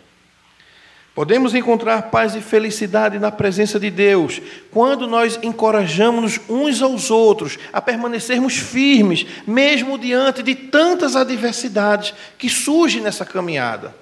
Podemos 1.14 1.54
encontrar 1.54 2.04
paz 2.04 2.34
e 2.34 2.40
felicidade 2.40 3.18
na 3.18 3.30
presença 3.30 3.78
de 3.78 3.90
Deus 3.90 4.40
quando 4.70 5.06
nós 5.06 5.38
encorajamos 5.42 6.40
uns 6.48 6.80
aos 6.80 7.10
outros 7.10 7.58
a 7.74 7.82
permanecermos 7.82 8.56
firmes, 8.56 9.26
mesmo 9.46 9.98
diante 9.98 10.42
de 10.42 10.54
tantas 10.54 11.14
adversidades 11.14 12.14
que 12.38 12.48
surgem 12.48 13.02
nessa 13.02 13.26
caminhada. 13.26 13.94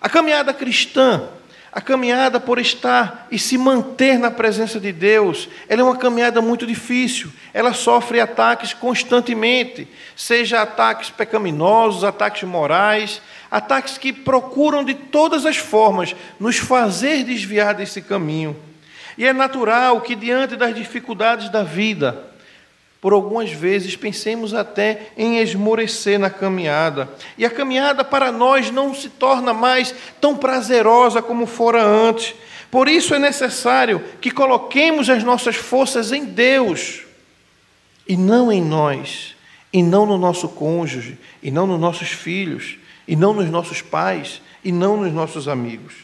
A 0.00 0.08
caminhada 0.08 0.54
cristã 0.54 1.28
a 1.76 1.80
caminhada 1.82 2.40
por 2.40 2.58
estar 2.58 3.28
e 3.30 3.38
se 3.38 3.58
manter 3.58 4.18
na 4.18 4.30
presença 4.30 4.80
de 4.80 4.90
Deus, 4.92 5.46
ela 5.68 5.82
é 5.82 5.84
uma 5.84 5.98
caminhada 5.98 6.40
muito 6.40 6.66
difícil. 6.66 7.30
Ela 7.52 7.74
sofre 7.74 8.18
ataques 8.18 8.72
constantemente, 8.72 9.86
seja 10.16 10.62
ataques 10.62 11.10
pecaminosos, 11.10 12.02
ataques 12.02 12.44
morais, 12.44 13.20
ataques 13.50 13.98
que 13.98 14.10
procuram 14.10 14.82
de 14.82 14.94
todas 14.94 15.44
as 15.44 15.58
formas 15.58 16.16
nos 16.40 16.56
fazer 16.56 17.24
desviar 17.24 17.74
desse 17.74 18.00
caminho. 18.00 18.56
E 19.18 19.26
é 19.26 19.34
natural 19.34 20.00
que 20.00 20.14
diante 20.14 20.56
das 20.56 20.74
dificuldades 20.74 21.50
da 21.50 21.62
vida, 21.62 22.24
por 23.06 23.12
algumas 23.12 23.52
vezes 23.52 23.94
pensemos 23.94 24.52
até 24.52 25.12
em 25.16 25.38
esmorecer 25.38 26.18
na 26.18 26.28
caminhada. 26.28 27.08
E 27.38 27.46
a 27.46 27.50
caminhada 27.50 28.02
para 28.02 28.32
nós 28.32 28.72
não 28.72 28.92
se 28.92 29.08
torna 29.08 29.54
mais 29.54 29.94
tão 30.20 30.36
prazerosa 30.36 31.22
como 31.22 31.46
fora 31.46 31.80
antes. 31.84 32.34
Por 32.68 32.88
isso 32.88 33.14
é 33.14 33.18
necessário 33.20 34.02
que 34.20 34.28
coloquemos 34.28 35.08
as 35.08 35.22
nossas 35.22 35.54
forças 35.54 36.10
em 36.10 36.24
Deus 36.24 37.02
e 38.08 38.16
não 38.16 38.50
em 38.50 38.60
nós, 38.60 39.36
e 39.72 39.84
não 39.84 40.04
no 40.04 40.18
nosso 40.18 40.48
cônjuge, 40.48 41.16
e 41.40 41.48
não 41.48 41.64
nos 41.64 41.78
nossos 41.78 42.08
filhos, 42.08 42.76
e 43.06 43.14
não 43.14 43.32
nos 43.32 43.48
nossos 43.48 43.80
pais, 43.80 44.42
e 44.64 44.72
não 44.72 44.96
nos 44.96 45.12
nossos 45.12 45.46
amigos. 45.46 45.94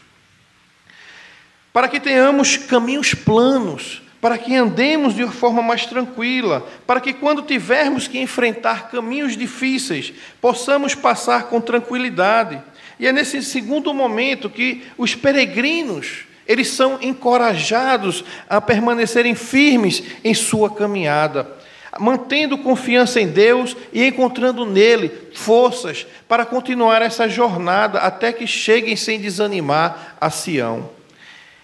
Para 1.73 1.88
que 1.88 1.99
tenhamos 1.99 2.57
caminhos 2.57 3.12
planos, 3.12 4.03
para 4.22 4.38
que 4.38 4.54
andemos 4.54 5.16
de 5.16 5.26
forma 5.26 5.61
mais 5.61 5.85
tranquila, 5.85 6.64
para 6.87 7.00
que 7.00 7.12
quando 7.12 7.42
tivermos 7.42 8.06
que 8.06 8.20
enfrentar 8.20 8.88
caminhos 8.88 9.37
difíceis, 9.37 10.12
possamos 10.40 10.94
passar 10.94 11.48
com 11.48 11.61
tranquilidade. 11.61 12.62
E 13.00 13.06
é 13.08 13.12
nesse 13.12 13.42
segundo 13.42 13.92
momento 13.92 14.48
que 14.48 14.85
os 14.96 15.16
peregrinos, 15.16 16.20
eles 16.46 16.68
são 16.68 17.00
encorajados 17.02 18.24
a 18.48 18.61
permanecerem 18.61 19.35
firmes 19.35 20.04
em 20.22 20.35
sua 20.35 20.70
caminhada, 20.70 21.50
mantendo 21.98 22.56
confiança 22.56 23.20
em 23.20 23.26
Deus 23.26 23.76
e 23.92 24.06
encontrando 24.06 24.64
nele 24.64 25.11
forças 25.35 26.06
para 26.28 26.46
continuar 26.46 27.02
essa 27.02 27.28
jornada 27.28 27.98
até 27.98 28.32
que 28.32 28.46
cheguem 28.46 28.94
sem 28.94 29.18
desanimar 29.18 30.16
a 30.20 30.30
Sião. 30.30 31.02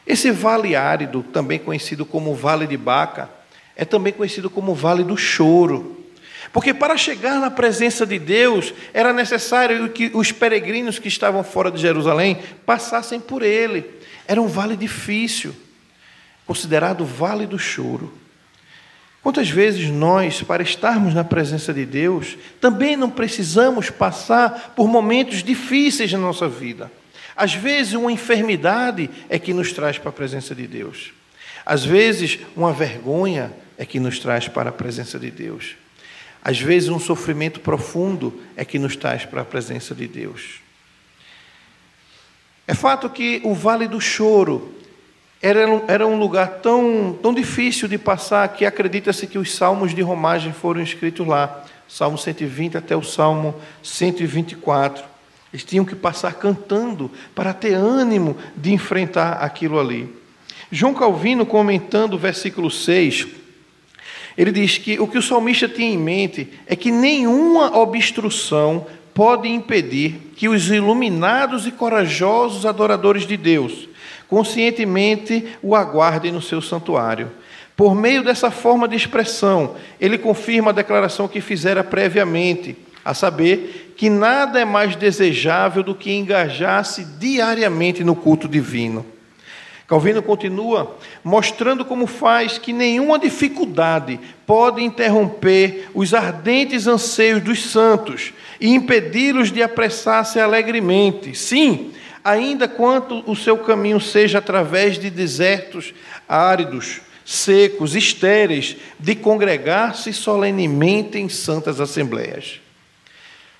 Esse 0.08 0.30
vale 0.30 0.74
árido, 0.74 1.22
também 1.22 1.58
conhecido 1.58 2.06
como 2.06 2.34
Vale 2.34 2.66
de 2.66 2.78
Baca, 2.78 3.28
é 3.76 3.84
também 3.84 4.10
conhecido 4.10 4.48
como 4.48 4.74
Vale 4.74 5.04
do 5.04 5.18
Choro. 5.18 5.98
Porque 6.50 6.72
para 6.72 6.96
chegar 6.96 7.38
na 7.38 7.50
presença 7.50 8.06
de 8.06 8.18
Deus, 8.18 8.72
era 8.94 9.12
necessário 9.12 9.86
que 9.90 10.10
os 10.14 10.32
peregrinos 10.32 10.98
que 10.98 11.08
estavam 11.08 11.44
fora 11.44 11.70
de 11.70 11.78
Jerusalém 11.78 12.38
passassem 12.64 13.20
por 13.20 13.42
ele. 13.42 13.84
Era 14.26 14.40
um 14.40 14.46
vale 14.46 14.78
difícil, 14.78 15.54
considerado 16.46 17.04
Vale 17.04 17.46
do 17.46 17.58
Choro. 17.58 18.10
Quantas 19.22 19.50
vezes 19.50 19.90
nós, 19.90 20.42
para 20.42 20.62
estarmos 20.62 21.12
na 21.12 21.22
presença 21.22 21.74
de 21.74 21.84
Deus, 21.84 22.38
também 22.62 22.96
não 22.96 23.10
precisamos 23.10 23.90
passar 23.90 24.72
por 24.74 24.88
momentos 24.88 25.42
difíceis 25.42 26.10
na 26.10 26.18
nossa 26.18 26.48
vida? 26.48 26.90
Às 27.38 27.54
vezes, 27.54 27.92
uma 27.94 28.10
enfermidade 28.10 29.08
é 29.28 29.38
que 29.38 29.54
nos 29.54 29.72
traz 29.72 29.96
para 29.96 30.10
a 30.10 30.12
presença 30.12 30.56
de 30.56 30.66
Deus. 30.66 31.12
Às 31.64 31.84
vezes, 31.84 32.40
uma 32.56 32.72
vergonha 32.72 33.52
é 33.78 33.86
que 33.86 34.00
nos 34.00 34.18
traz 34.18 34.48
para 34.48 34.70
a 34.70 34.72
presença 34.72 35.20
de 35.20 35.30
Deus. 35.30 35.76
Às 36.42 36.58
vezes, 36.58 36.88
um 36.88 36.98
sofrimento 36.98 37.60
profundo 37.60 38.42
é 38.56 38.64
que 38.64 38.76
nos 38.76 38.96
traz 38.96 39.24
para 39.24 39.42
a 39.42 39.44
presença 39.44 39.94
de 39.94 40.08
Deus. 40.08 40.60
É 42.66 42.74
fato 42.74 43.08
que 43.08 43.40
o 43.44 43.54
Vale 43.54 43.86
do 43.86 44.00
Choro 44.00 44.74
era, 45.40 46.04
um 46.04 46.18
lugar 46.18 46.58
tão, 46.60 47.16
tão 47.22 47.32
difícil 47.32 47.86
de 47.86 47.98
passar 47.98 48.48
que 48.48 48.66
acredita-se 48.66 49.28
que 49.28 49.38
os 49.38 49.54
salmos 49.54 49.94
de 49.94 50.02
romagem 50.02 50.52
foram 50.52 50.82
escritos 50.82 51.24
lá, 51.24 51.64
Salmo 51.86 52.18
120 52.18 52.76
até 52.76 52.96
o 52.96 53.02
Salmo 53.02 53.54
124. 53.80 55.07
Eles 55.52 55.64
tinham 55.64 55.84
que 55.84 55.94
passar 55.94 56.34
cantando 56.34 57.10
para 57.34 57.52
ter 57.52 57.74
ânimo 57.74 58.36
de 58.56 58.72
enfrentar 58.72 59.34
aquilo 59.34 59.78
ali. 59.78 60.14
João 60.70 60.94
Calvino, 60.94 61.46
comentando 61.46 62.14
o 62.14 62.18
versículo 62.18 62.70
6, 62.70 63.26
ele 64.36 64.52
diz 64.52 64.78
que 64.78 65.00
o 65.00 65.06
que 65.06 65.18
o 65.18 65.22
salmista 65.22 65.68
tinha 65.68 65.90
em 65.90 65.98
mente 65.98 66.48
é 66.66 66.76
que 66.76 66.90
nenhuma 66.90 67.76
obstrução 67.76 68.86
pode 69.14 69.48
impedir 69.48 70.32
que 70.36 70.48
os 70.48 70.70
iluminados 70.70 71.66
e 71.66 71.72
corajosos 71.72 72.66
adoradores 72.66 73.26
de 73.26 73.36
Deus 73.36 73.88
conscientemente 74.28 75.56
o 75.62 75.74
aguardem 75.74 76.30
no 76.30 76.42
seu 76.42 76.60
santuário. 76.60 77.32
Por 77.74 77.94
meio 77.94 78.22
dessa 78.22 78.50
forma 78.50 78.86
de 78.86 78.94
expressão, 78.94 79.74
ele 79.98 80.18
confirma 80.18 80.70
a 80.70 80.74
declaração 80.74 81.26
que 81.26 81.40
fizera 81.40 81.82
previamente 81.82 82.76
a 83.04 83.14
saber 83.14 83.87
que 83.98 84.08
nada 84.08 84.60
é 84.60 84.64
mais 84.64 84.94
desejável 84.94 85.82
do 85.82 85.92
que 85.92 86.12
engajar-se 86.12 87.04
diariamente 87.04 88.04
no 88.04 88.14
culto 88.14 88.46
divino. 88.46 89.04
Calvino 89.88 90.22
continua 90.22 90.96
mostrando 91.24 91.84
como 91.84 92.06
faz 92.06 92.58
que 92.58 92.72
nenhuma 92.72 93.18
dificuldade 93.18 94.20
pode 94.46 94.84
interromper 94.84 95.88
os 95.92 96.14
ardentes 96.14 96.86
anseios 96.86 97.42
dos 97.42 97.72
santos 97.72 98.32
e 98.60 98.72
impedi-los 98.72 99.50
de 99.50 99.64
apressar-se 99.64 100.38
alegremente. 100.38 101.34
Sim, 101.34 101.90
ainda 102.22 102.68
quanto 102.68 103.28
o 103.28 103.34
seu 103.34 103.58
caminho 103.58 104.00
seja 104.00 104.38
através 104.38 104.96
de 104.96 105.10
desertos 105.10 105.92
áridos, 106.28 107.00
secos, 107.24 107.96
estéreis, 107.96 108.76
de 108.96 109.16
congregar-se 109.16 110.12
solenemente 110.12 111.18
em 111.18 111.28
santas 111.28 111.80
assembleias. 111.80 112.60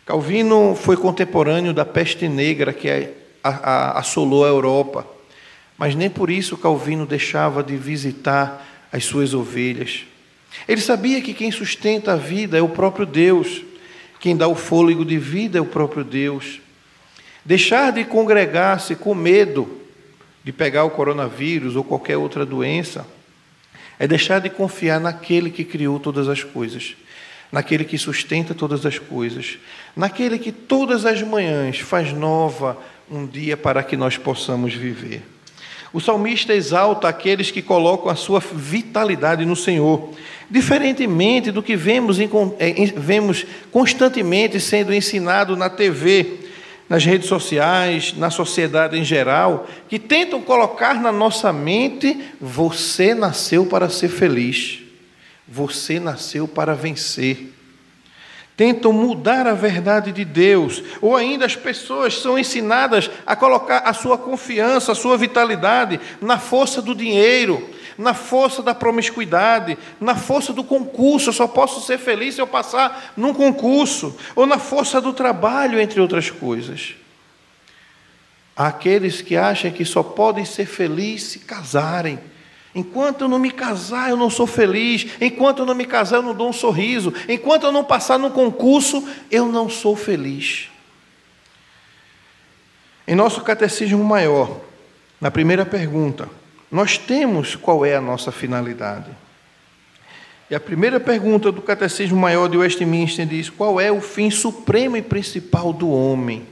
Calvino 0.09 0.75
foi 0.75 0.97
contemporâneo 0.97 1.75
da 1.75 1.85
peste 1.85 2.27
negra 2.29 2.73
que 2.73 3.11
assolou 3.43 4.43
a 4.43 4.49
Europa, 4.49 5.07
mas 5.77 5.95
nem 5.95 6.09
por 6.09 6.31
isso 6.31 6.57
Calvino 6.57 7.05
deixava 7.05 7.63
de 7.63 7.77
visitar 7.77 8.67
as 8.91 9.05
suas 9.05 9.35
ovelhas. 9.35 10.07
Ele 10.67 10.81
sabia 10.81 11.21
que 11.21 11.35
quem 11.35 11.53
sustenta 11.53 12.15
a 12.15 12.17
vida 12.17 12.57
é 12.57 12.63
o 12.63 12.71
próprio 12.71 13.05
Deus, 13.05 13.63
quem 14.19 14.35
dá 14.35 14.49
o 14.49 14.55
fôlego 14.55 15.05
de 15.05 15.19
vida 15.19 15.59
é 15.59 15.61
o 15.61 15.67
próprio 15.67 16.03
Deus. 16.03 16.59
Deixar 17.45 17.93
de 17.93 18.03
congregar-se 18.03 18.97
com 18.97 19.15
medo 19.15 19.83
de 20.43 20.53
pegar 20.53 20.85
o 20.85 20.91
coronavírus 20.91 21.77
ou 21.77 21.85
qualquer 21.85 22.17
outra 22.17 22.47
doença 22.47 23.07
é 23.99 24.09
deixar 24.09 24.39
de 24.39 24.49
confiar 24.49 24.99
naquele 24.99 25.51
que 25.51 25.65
criou 25.65 26.01
todas 26.01 26.31
as 26.31 26.43
coisas 26.43 26.97
naquele 27.51 27.85
que 27.85 27.97
sustenta 27.97 28.55
todas 28.55 28.85
as 28.85 28.99
coisas, 28.99 29.59
naquele 29.99 30.39
que 30.39 30.53
todas 30.53 31.05
as 31.05 31.21
manhãs 31.23 31.81
faz 31.81 32.13
nova 32.13 32.79
um 33.11 33.27
dia 33.27 33.57
para 33.57 33.83
que 33.83 33.97
nós 33.97 34.17
possamos 34.17 34.73
viver. 34.73 35.23
O 35.93 36.01
salmista 36.01 36.55
exalta 36.55 37.09
aqueles 37.09 37.51
que 37.51 37.61
colocam 37.61 38.09
a 38.09 38.15
sua 38.15 38.39
vitalidade 38.39 39.45
no 39.45 39.57
Senhor, 39.57 40.11
diferentemente 40.49 41.51
do 41.51 41.65
que 41.65 41.75
vemos, 41.75 42.17
vemos 42.97 43.45
constantemente 43.73 44.61
sendo 44.61 44.95
ensinado 44.95 45.57
na 45.57 45.69
TV, 45.69 46.45
nas 46.89 47.05
redes 47.05 47.27
sociais, 47.27 48.15
na 48.17 48.31
sociedade 48.31 48.97
em 48.97 49.05
geral, 49.05 49.67
que 49.89 49.99
tentam 49.99 50.41
colocar 50.41 50.95
na 50.95 51.11
nossa 51.11 51.53
mente: 51.53 52.17
você 52.41 53.15
nasceu 53.15 53.67
para 53.67 53.89
ser 53.89 54.09
feliz. 54.09 54.79
Você 55.49 55.99
nasceu 55.99 56.47
para 56.47 56.75
vencer. 56.75 57.58
Tentam 58.59 58.93
mudar 58.93 59.47
a 59.47 59.55
verdade 59.55 60.11
de 60.11 60.25
Deus, 60.25 60.83
ou 61.01 61.15
ainda 61.15 61.47
as 61.47 61.55
pessoas 61.55 62.19
são 62.19 62.37
ensinadas 62.37 63.09
a 63.25 63.37
colocar 63.37 63.79
a 63.85 63.93
sua 63.93 64.19
confiança, 64.19 64.91
a 64.91 64.97
sua 64.97 65.17
vitalidade 65.17 66.01
na 66.21 66.41
força 66.41 66.83
do 66.83 66.93
dinheiro, 66.93 67.71
na 67.97 68.15
força 68.15 68.61
da 68.61 68.75
promiscuidade, 68.75 69.79
na 70.01 70.17
força 70.17 70.53
do 70.53 70.65
concurso. 70.65 71.29
Eu 71.29 71.35
só 71.35 71.47
posso 71.47 71.87
ser 71.87 71.99
feliz 71.99 72.35
se 72.35 72.41
eu 72.41 72.49
passar 72.49 73.13
num 73.17 73.33
concurso, 73.33 74.19
ou 74.35 74.45
na 74.45 74.59
força 74.59 75.01
do 75.01 75.13
trabalho, 75.13 75.79
entre 75.79 76.01
outras 76.01 76.29
coisas. 76.29 76.97
Há 78.57 78.67
aqueles 78.67 79.23
que 79.23 79.37
acham 79.37 79.71
que 79.71 79.85
só 79.85 80.03
podem 80.03 80.45
ser 80.45 80.67
felizes 80.67 81.29
se 81.29 81.39
casarem 81.39 82.19
Enquanto 82.79 83.23
eu 83.23 83.29
não 83.29 83.41
me 83.41 83.51
casar, 83.51 84.09
eu 84.09 84.17
não 84.17 84.31
sou 84.31 84.47
feliz. 84.47 85.05
Enquanto 85.21 85.59
eu 85.59 85.67
não 85.67 85.75
me 85.75 85.85
casar, 85.85 86.19
eu 86.19 86.23
não 86.23 86.33
dou 86.33 86.49
um 86.49 86.53
sorriso. 86.53 87.13
Enquanto 87.29 87.65
eu 87.65 87.73
não 87.73 87.83
passar 87.83 88.21
no 88.21 88.31
concurso, 88.31 89.05
eu 89.33 89.47
não 89.47 89.69
sou 89.69 89.97
feliz. 89.97 90.69
Em 93.05 93.17
nosso 93.17 93.41
catecismo 93.41 94.05
maior, 94.05 94.61
na 95.21 95.29
primeira 95.29 95.67
pergunta, 95.67 96.29
nós 96.71 96.97
temos 96.97 97.57
qual 97.57 97.85
é 97.85 97.97
a 97.97 98.01
nossa 98.01 98.31
finalidade. 98.31 99.11
E 100.49 100.55
a 100.55 100.61
primeira 100.61 101.01
pergunta 101.01 101.51
do 101.51 101.61
Catecismo 101.61 102.17
Maior 102.17 102.49
de 102.49 102.59
Westminster 102.59 103.27
diz: 103.27 103.51
qual 103.51 103.81
é 103.81 103.91
o 103.91 104.01
fim 104.01 104.31
supremo 104.31 104.97
e 104.97 105.03
principal 105.03 105.73
do 105.73 105.91
homem? 105.91 106.47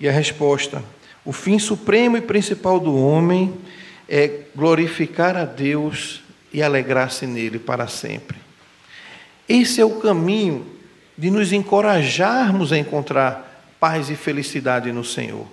E 0.00 0.08
a 0.08 0.12
resposta: 0.12 0.82
o 1.24 1.32
fim 1.32 1.60
supremo 1.60 2.16
e 2.16 2.20
principal 2.20 2.80
do 2.80 2.96
homem 2.96 3.56
é 4.08 4.40
glorificar 4.54 5.36
a 5.36 5.44
Deus 5.44 6.22
e 6.52 6.62
alegrar-se 6.62 7.26
nele 7.26 7.58
para 7.58 7.86
sempre. 7.86 8.36
Esse 9.48 9.80
é 9.80 9.84
o 9.84 10.00
caminho 10.00 10.66
de 11.16 11.30
nos 11.30 11.52
encorajarmos 11.52 12.72
a 12.72 12.78
encontrar 12.78 13.66
paz 13.78 14.10
e 14.10 14.16
felicidade 14.16 14.92
no 14.92 15.04
Senhor. 15.04 15.46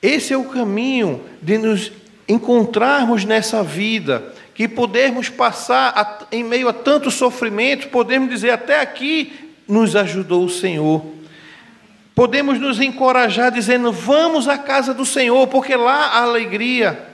Esse 0.00 0.32
é 0.32 0.36
o 0.36 0.44
caminho 0.44 1.22
de 1.42 1.58
nos 1.58 1.90
encontrarmos 2.28 3.24
nessa 3.24 3.62
vida, 3.62 4.32
que 4.54 4.68
podermos 4.68 5.28
passar 5.28 5.92
a, 5.96 6.26
em 6.30 6.44
meio 6.44 6.68
a 6.68 6.72
tanto 6.72 7.10
sofrimento, 7.10 7.88
podemos 7.88 8.28
dizer 8.28 8.50
até 8.50 8.80
aqui 8.80 9.54
nos 9.66 9.94
ajudou 9.94 10.44
o 10.44 10.50
Senhor. 10.50 11.04
Podemos 12.14 12.58
nos 12.58 12.80
encorajar 12.80 13.52
dizendo: 13.52 13.92
vamos 13.92 14.48
à 14.48 14.58
casa 14.58 14.92
do 14.92 15.06
Senhor, 15.06 15.46
porque 15.46 15.76
lá 15.76 16.06
há 16.06 16.22
alegria. 16.22 17.07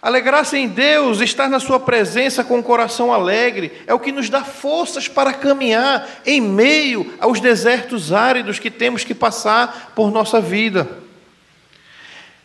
Alegrar-se 0.00 0.56
em 0.56 0.68
Deus, 0.68 1.20
estar 1.20 1.48
na 1.48 1.58
Sua 1.58 1.80
presença 1.80 2.44
com 2.44 2.60
o 2.60 2.62
coração 2.62 3.12
alegre, 3.12 3.72
é 3.86 3.92
o 3.92 3.98
que 3.98 4.12
nos 4.12 4.30
dá 4.30 4.44
forças 4.44 5.08
para 5.08 5.32
caminhar 5.32 6.08
em 6.24 6.40
meio 6.40 7.14
aos 7.18 7.40
desertos 7.40 8.12
áridos 8.12 8.60
que 8.60 8.70
temos 8.70 9.02
que 9.02 9.14
passar 9.14 9.92
por 9.96 10.12
nossa 10.12 10.40
vida. 10.40 10.88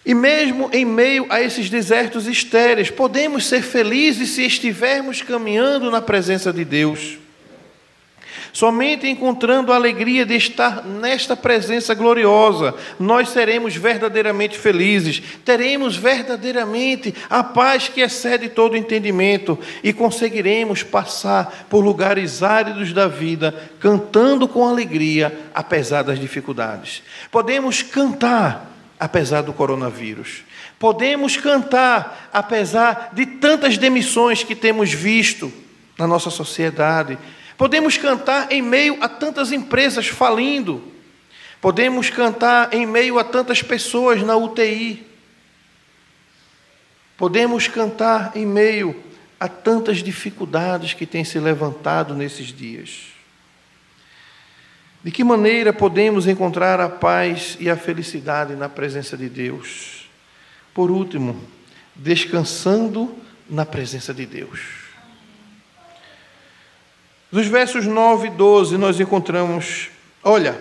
E 0.06 0.14
mesmo 0.14 0.70
em 0.74 0.84
meio 0.84 1.28
a 1.30 1.42
esses 1.42 1.70
desertos 1.70 2.28
estéreis, 2.28 2.90
podemos 2.90 3.46
ser 3.46 3.62
felizes 3.62 4.32
se 4.32 4.44
estivermos 4.44 5.22
caminhando 5.22 5.92
na 5.92 6.02
presença 6.02 6.52
de 6.52 6.66
Deus. 6.66 7.20
Somente 8.54 9.10
encontrando 9.10 9.74
a 9.74 9.76
alegria 9.76 10.24
de 10.28 10.36
estar 10.36 10.86
nesta 10.86 11.36
presença 11.36 11.96
gloriosa, 11.96 12.76
nós 13.00 13.30
seremos 13.30 13.76
verdadeiramente 13.76 14.60
felizes, 14.60 15.24
teremos 15.44 15.98
verdadeiramente 15.98 17.16
a 17.32 17.44
paz 17.44 17.90
que 17.90 18.02
excede 18.02 18.50
todo 18.50 18.78
entendimento 18.78 19.58
e 19.84 19.92
conseguiremos 19.92 20.84
passar 20.84 21.66
por 21.68 21.84
lugares 21.84 22.44
áridos 22.44 22.94
da 22.94 23.08
vida, 23.08 23.72
cantando 23.80 24.48
com 24.48 24.70
alegria, 24.70 25.36
apesar 25.52 26.04
das 26.04 26.20
dificuldades. 26.20 27.02
Podemos 27.32 27.82
cantar 27.82 28.72
apesar 29.00 29.42
do 29.42 29.52
coronavírus. 29.52 30.44
Podemos 30.78 31.38
cantar 31.38 32.30
apesar 32.32 33.10
de 33.14 33.26
tantas 33.26 33.80
demissões 33.80 34.44
que 34.44 34.54
temos 34.54 34.94
visto 34.94 35.52
na 35.98 36.06
nossa 36.06 36.30
sociedade 36.30 37.18
Podemos 37.58 37.98
cantar 37.98 38.52
em 38.52 38.62
meio 38.62 39.02
a 39.02 39.08
tantas 39.08 39.52
empresas 39.52 40.08
falindo. 40.08 40.84
Podemos 41.62 42.10
cantar 42.10 42.74
em 42.74 42.86
meio 42.86 43.20
a 43.20 43.24
tantas 43.24 43.62
pessoas 43.62 44.22
na 44.22 44.36
UTI. 44.36 45.06
Podemos 47.16 47.68
cantar 47.68 48.32
em 48.36 48.46
meio 48.46 49.02
a 49.40 49.48
tantas 49.48 50.04
dificuldades 50.04 50.94
que 50.94 51.06
têm 51.06 51.24
se 51.24 51.40
levantado 51.40 52.14
nesses 52.16 52.48
dias. 52.48 53.14
De 55.04 55.12
que 55.12 55.24
maneira 55.24 55.74
podemos 55.74 56.28
encontrar 56.28 56.80
a 56.80 56.90
paz 56.90 57.58
e 57.60 57.70
a 57.70 57.76
felicidade 57.76 58.56
na 58.56 58.70
presença 58.70 59.18
de 59.18 59.28
Deus? 59.28 60.10
Por 60.74 60.90
último, 60.90 61.42
descansando 61.94 63.16
na 63.50 63.66
presença 63.66 64.14
de 64.14 64.26
Deus. 64.26 64.83
Nos 67.34 67.48
versos 67.48 67.88
9 67.88 68.28
e 68.28 68.30
12, 68.30 68.78
nós 68.78 69.00
encontramos: 69.00 69.90
Olha, 70.24 70.56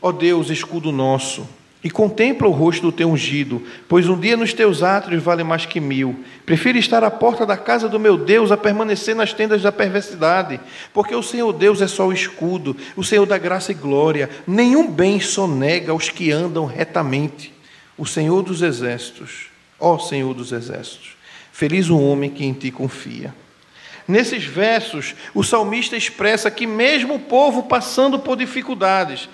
ó 0.00 0.10
Deus, 0.10 0.48
escudo 0.48 0.90
nosso, 0.90 1.46
e 1.82 1.90
contempla 1.90 2.48
o 2.48 2.50
rosto 2.50 2.80
do 2.80 2.92
teu 2.92 3.10
ungido, 3.10 3.62
pois 3.86 4.08
um 4.08 4.18
dia 4.18 4.34
nos 4.34 4.54
teus 4.54 4.82
átrios 4.82 5.22
vale 5.22 5.44
mais 5.44 5.66
que 5.66 5.78
mil. 5.78 6.24
Prefiro 6.46 6.78
estar 6.78 7.04
à 7.04 7.10
porta 7.10 7.44
da 7.44 7.58
casa 7.58 7.90
do 7.90 8.00
meu 8.00 8.16
Deus 8.16 8.50
a 8.50 8.56
permanecer 8.56 9.14
nas 9.14 9.34
tendas 9.34 9.60
da 9.60 9.70
perversidade, 9.70 10.58
porque 10.94 11.14
o 11.14 11.22
Senhor 11.22 11.52
Deus 11.52 11.82
é 11.82 11.86
só 11.86 12.06
o 12.06 12.12
escudo, 12.12 12.74
o 12.96 13.04
Senhor 13.04 13.26
da 13.26 13.36
graça 13.36 13.72
e 13.72 13.74
glória. 13.74 14.30
Nenhum 14.46 14.90
bem 14.90 15.20
sonega 15.20 15.92
aos 15.92 16.08
que 16.08 16.32
andam 16.32 16.64
retamente. 16.64 17.52
O 17.98 18.06
Senhor 18.06 18.42
dos 18.42 18.62
exércitos, 18.62 19.48
ó 19.78 19.98
Senhor 19.98 20.32
dos 20.32 20.52
exércitos, 20.52 21.18
feliz 21.52 21.90
o 21.90 21.98
homem 21.98 22.30
que 22.30 22.46
em 22.46 22.54
ti 22.54 22.70
confia. 22.70 23.43
Nesses 24.06 24.44
versos, 24.44 25.14
o 25.34 25.42
salmista 25.42 25.96
expressa 25.96 26.50
que, 26.50 26.66
mesmo 26.66 27.14
o 27.14 27.20
povo 27.20 27.62
passando 27.62 28.18
por 28.18 28.36
dificuldades, 28.36 29.28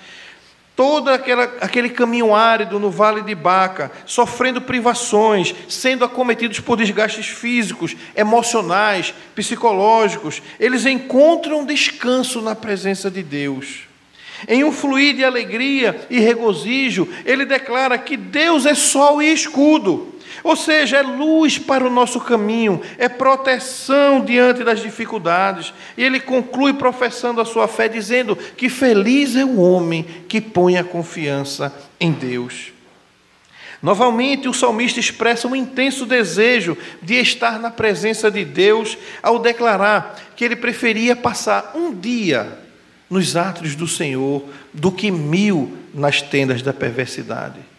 todo 0.76 1.08
aquela, 1.10 1.44
aquele 1.60 1.90
caminho 1.90 2.34
árido 2.34 2.78
no 2.78 2.90
vale 2.90 3.20
de 3.20 3.34
Baca, 3.34 3.90
sofrendo 4.06 4.62
privações, 4.62 5.54
sendo 5.68 6.04
acometidos 6.04 6.60
por 6.60 6.76
desgastes 6.76 7.26
físicos, 7.26 7.96
emocionais, 8.16 9.12
psicológicos, 9.34 10.40
eles 10.58 10.86
encontram 10.86 11.66
descanso 11.66 12.40
na 12.40 12.54
presença 12.54 13.10
de 13.10 13.22
Deus. 13.22 13.90
Em 14.48 14.64
um 14.64 14.72
fluir 14.72 15.14
de 15.16 15.24
alegria 15.24 16.06
e 16.08 16.18
regozijo, 16.18 17.06
ele 17.26 17.44
declara 17.44 17.98
que 17.98 18.16
Deus 18.16 18.64
é 18.64 18.74
sol 18.74 19.20
e 19.20 19.32
escudo. 19.32 20.14
Ou 20.42 20.56
seja, 20.56 20.98
é 20.98 21.02
luz 21.02 21.58
para 21.58 21.86
o 21.86 21.90
nosso 21.90 22.20
caminho, 22.20 22.80
é 22.98 23.08
proteção 23.08 24.24
diante 24.24 24.64
das 24.64 24.80
dificuldades. 24.80 25.72
E 25.96 26.02
ele 26.02 26.20
conclui 26.20 26.72
professando 26.72 27.40
a 27.40 27.44
sua 27.44 27.68
fé, 27.68 27.88
dizendo 27.88 28.36
que 28.36 28.68
feliz 28.68 29.36
é 29.36 29.44
o 29.44 29.60
homem 29.60 30.04
que 30.28 30.40
põe 30.40 30.76
a 30.76 30.84
confiança 30.84 31.74
em 31.98 32.12
Deus. 32.12 32.72
Novamente, 33.82 34.46
o 34.46 34.52
salmista 34.52 35.00
expressa 35.00 35.48
um 35.48 35.56
intenso 35.56 36.04
desejo 36.04 36.76
de 37.00 37.14
estar 37.14 37.58
na 37.58 37.70
presença 37.70 38.30
de 38.30 38.44
Deus 38.44 38.98
ao 39.22 39.38
declarar 39.38 40.20
que 40.36 40.44
ele 40.44 40.56
preferia 40.56 41.16
passar 41.16 41.72
um 41.74 41.94
dia 41.94 42.58
nos 43.08 43.36
átrios 43.36 43.74
do 43.74 43.88
Senhor 43.88 44.44
do 44.72 44.92
que 44.92 45.10
mil 45.10 45.78
nas 45.94 46.20
tendas 46.20 46.60
da 46.60 46.74
perversidade. 46.74 47.69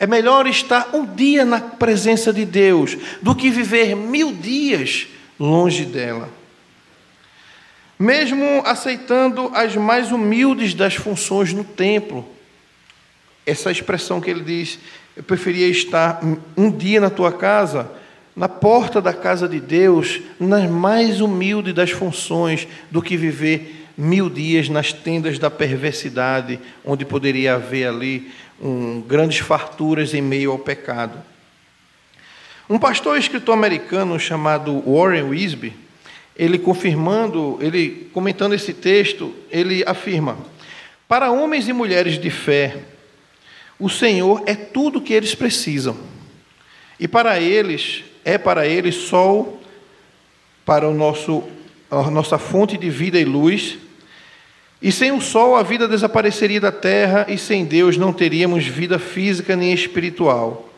É 0.00 0.06
melhor 0.06 0.46
estar 0.46 0.94
um 0.94 1.04
dia 1.04 1.44
na 1.44 1.60
presença 1.60 2.32
de 2.32 2.46
Deus 2.46 2.96
do 3.20 3.34
que 3.34 3.50
viver 3.50 3.94
mil 3.94 4.32
dias 4.32 5.06
longe 5.38 5.84
dela. 5.84 6.30
Mesmo 7.98 8.62
aceitando 8.64 9.50
as 9.54 9.76
mais 9.76 10.10
humildes 10.10 10.72
das 10.72 10.94
funções 10.94 11.52
no 11.52 11.64
templo, 11.64 12.26
essa 13.44 13.70
expressão 13.70 14.22
que 14.22 14.30
ele 14.30 14.42
diz, 14.42 14.78
eu 15.14 15.22
preferia 15.22 15.68
estar 15.68 16.18
um 16.56 16.70
dia 16.70 16.98
na 16.98 17.10
tua 17.10 17.30
casa, 17.30 17.90
na 18.34 18.48
porta 18.48 19.02
da 19.02 19.12
casa 19.12 19.46
de 19.46 19.60
Deus, 19.60 20.18
nas 20.40 20.70
mais 20.70 21.20
humildes 21.20 21.74
das 21.74 21.90
funções, 21.90 22.66
do 22.90 23.02
que 23.02 23.18
viver 23.18 23.79
mil 24.00 24.30
dias 24.30 24.68
nas 24.68 24.92
tendas 24.92 25.38
da 25.38 25.50
perversidade, 25.50 26.58
onde 26.84 27.04
poderia 27.04 27.54
haver 27.54 27.86
ali 27.86 28.32
um, 28.60 29.00
grandes 29.02 29.38
farturas 29.38 30.14
em 30.14 30.22
meio 30.22 30.50
ao 30.50 30.58
pecado. 30.58 31.22
Um 32.68 32.78
pastor 32.78 33.16
e 33.16 33.20
escritor 33.20 33.54
americano 33.54 34.18
chamado 34.18 34.82
Warren 34.86 35.24
Wisby, 35.24 35.74
ele 36.36 36.58
confirmando, 36.58 37.58
ele 37.60 38.08
comentando 38.12 38.54
esse 38.54 38.72
texto, 38.72 39.34
ele 39.50 39.84
afirma: 39.86 40.38
Para 41.06 41.30
homens 41.30 41.68
e 41.68 41.72
mulheres 41.72 42.18
de 42.18 42.30
fé, 42.30 42.78
o 43.78 43.88
Senhor 43.88 44.42
é 44.46 44.54
tudo 44.54 44.98
o 44.98 45.02
que 45.02 45.12
eles 45.12 45.34
precisam. 45.34 45.96
E 46.98 47.06
para 47.06 47.40
eles, 47.40 48.04
é 48.24 48.38
para 48.38 48.66
eles 48.66 48.94
sol 48.94 49.60
para 50.64 50.88
o 50.88 50.94
nosso 50.94 51.42
a 51.90 52.08
nossa 52.08 52.38
fonte 52.38 52.78
de 52.78 52.88
vida 52.88 53.18
e 53.18 53.24
luz, 53.24 53.76
e 54.82 54.90
sem 54.90 55.12
o 55.12 55.20
sol 55.20 55.56
a 55.56 55.62
vida 55.62 55.86
desapareceria 55.86 56.60
da 56.60 56.72
terra, 56.72 57.26
e 57.28 57.36
sem 57.36 57.64
Deus 57.64 57.96
não 57.96 58.12
teríamos 58.12 58.66
vida 58.66 58.98
física 58.98 59.54
nem 59.54 59.72
espiritual. 59.72 60.70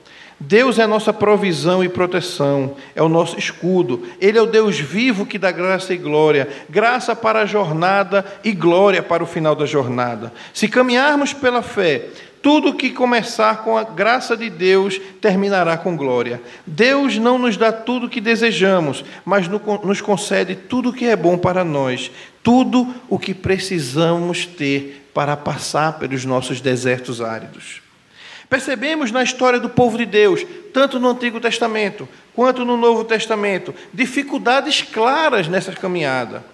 Deus 0.45 0.81
é 0.81 0.83
a 0.83 0.89
nossa 0.89 1.13
provisão 1.13 1.85
e 1.85 1.89
proteção, 1.89 2.75
é 2.97 3.03
o 3.03 3.09
nosso 3.09 3.39
escudo. 3.39 4.03
Ele 4.21 4.37
é 4.37 4.43
o 4.43 4.47
Deus 4.47 4.79
vivo 4.79 5.25
que 5.25 5.39
dá 5.39 5.53
graça 5.53 5.95
e 5.95 5.97
glória, 5.97 6.49
graça 6.69 7.15
para 7.15 7.43
a 7.43 7.47
jornada 7.47 8.25
e 8.43 8.51
glória 8.51 9.03
para 9.05 9.23
o 9.23 9.27
final 9.27 9.55
da 9.55 9.67
jornada. 9.67 10.33
Se 10.53 10.67
caminharmos 10.67 11.33
pela 11.33 11.63
fé, 11.63 12.07
tudo 12.43 12.74
que 12.74 12.90
começar 12.90 13.62
com 13.62 13.78
a 13.78 13.84
graça 13.84 14.36
de 14.36 14.51
Deus 14.51 15.01
terminará 15.20 15.76
com 15.78 15.97
glória. 15.97 16.43
Deus 16.66 17.16
não 17.16 17.38
nos 17.38 17.57
dá 17.57 17.70
tudo 17.72 18.07
o 18.07 18.11
que 18.11 18.20
desejamos, 18.20 19.05
mas 19.24 19.47
nos 19.49 20.01
concede 20.01 20.57
tudo 20.57 20.90
o 20.90 20.93
que 20.93 21.07
é 21.07 21.14
bom 21.14 21.38
para 21.38 21.62
nós, 21.64 22.11
tudo 22.43 22.93
o 23.09 23.18
que 23.18 23.32
precisamos 23.32 24.45
ter 24.45 25.09
para 25.14 25.36
passar 25.36 25.99
pelos 25.99 26.24
nossos 26.24 26.61
desertos 26.61 27.20
áridos. 27.20 27.80
Percebemos 28.51 29.11
na 29.11 29.22
história 29.22 29.61
do 29.61 29.68
povo 29.68 29.97
de 29.97 30.05
Deus, 30.05 30.45
tanto 30.74 30.99
no 30.99 31.09
Antigo 31.09 31.40
Testamento 31.40 32.09
quanto 32.34 32.64
no 32.64 32.76
Novo 32.76 33.05
Testamento, 33.05 33.74
dificuldades 33.95 34.82
claras 34.82 35.49
nessa 35.49 35.72
caminhada. 35.72 36.45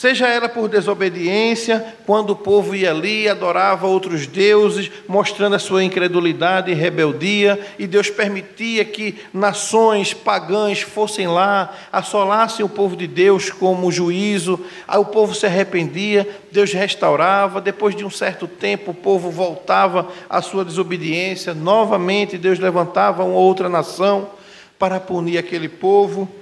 Seja 0.00 0.26
ela 0.26 0.48
por 0.48 0.66
desobediência, 0.66 1.94
quando 2.06 2.30
o 2.30 2.36
povo 2.36 2.74
ia 2.74 2.90
ali 2.90 3.24
e 3.24 3.28
adorava 3.28 3.86
outros 3.86 4.26
deuses, 4.26 4.90
mostrando 5.06 5.56
a 5.56 5.58
sua 5.58 5.84
incredulidade 5.84 6.70
e 6.70 6.74
rebeldia, 6.74 7.60
e 7.78 7.86
Deus 7.86 8.08
permitia 8.08 8.82
que 8.82 9.20
nações 9.30 10.14
pagãs 10.14 10.80
fossem 10.80 11.28
lá, 11.28 11.76
assolassem 11.92 12.64
o 12.64 12.68
povo 12.70 12.96
de 12.96 13.06
Deus 13.06 13.50
como 13.50 13.92
juízo, 13.92 14.58
aí 14.88 14.98
o 14.98 15.04
povo 15.04 15.34
se 15.34 15.44
arrependia, 15.44 16.26
Deus 16.50 16.72
restaurava, 16.72 17.60
depois 17.60 17.94
de 17.94 18.02
um 18.02 18.10
certo 18.10 18.48
tempo 18.48 18.92
o 18.92 18.94
povo 18.94 19.30
voltava 19.30 20.08
à 20.30 20.40
sua 20.40 20.64
desobediência, 20.64 21.52
novamente 21.52 22.38
Deus 22.38 22.58
levantava 22.58 23.22
uma 23.22 23.36
outra 23.36 23.68
nação 23.68 24.30
para 24.78 24.98
punir 24.98 25.36
aquele 25.36 25.68
povo 25.68 26.39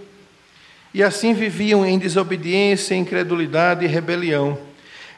e 0.92 1.02
assim 1.02 1.34
viviam 1.34 1.84
em 1.84 1.98
desobediência, 1.98 2.94
incredulidade 2.94 3.84
e 3.84 3.88
rebelião. 3.88 4.58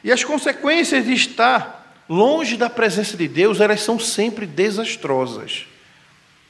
E 0.03 0.11
as 0.11 0.23
consequências 0.23 1.05
de 1.05 1.13
estar 1.13 2.03
longe 2.09 2.57
da 2.57 2.69
presença 2.69 3.15
de 3.15 3.27
Deus, 3.27 3.59
elas 3.59 3.81
são 3.81 3.99
sempre 3.99 4.45
desastrosas. 4.45 5.65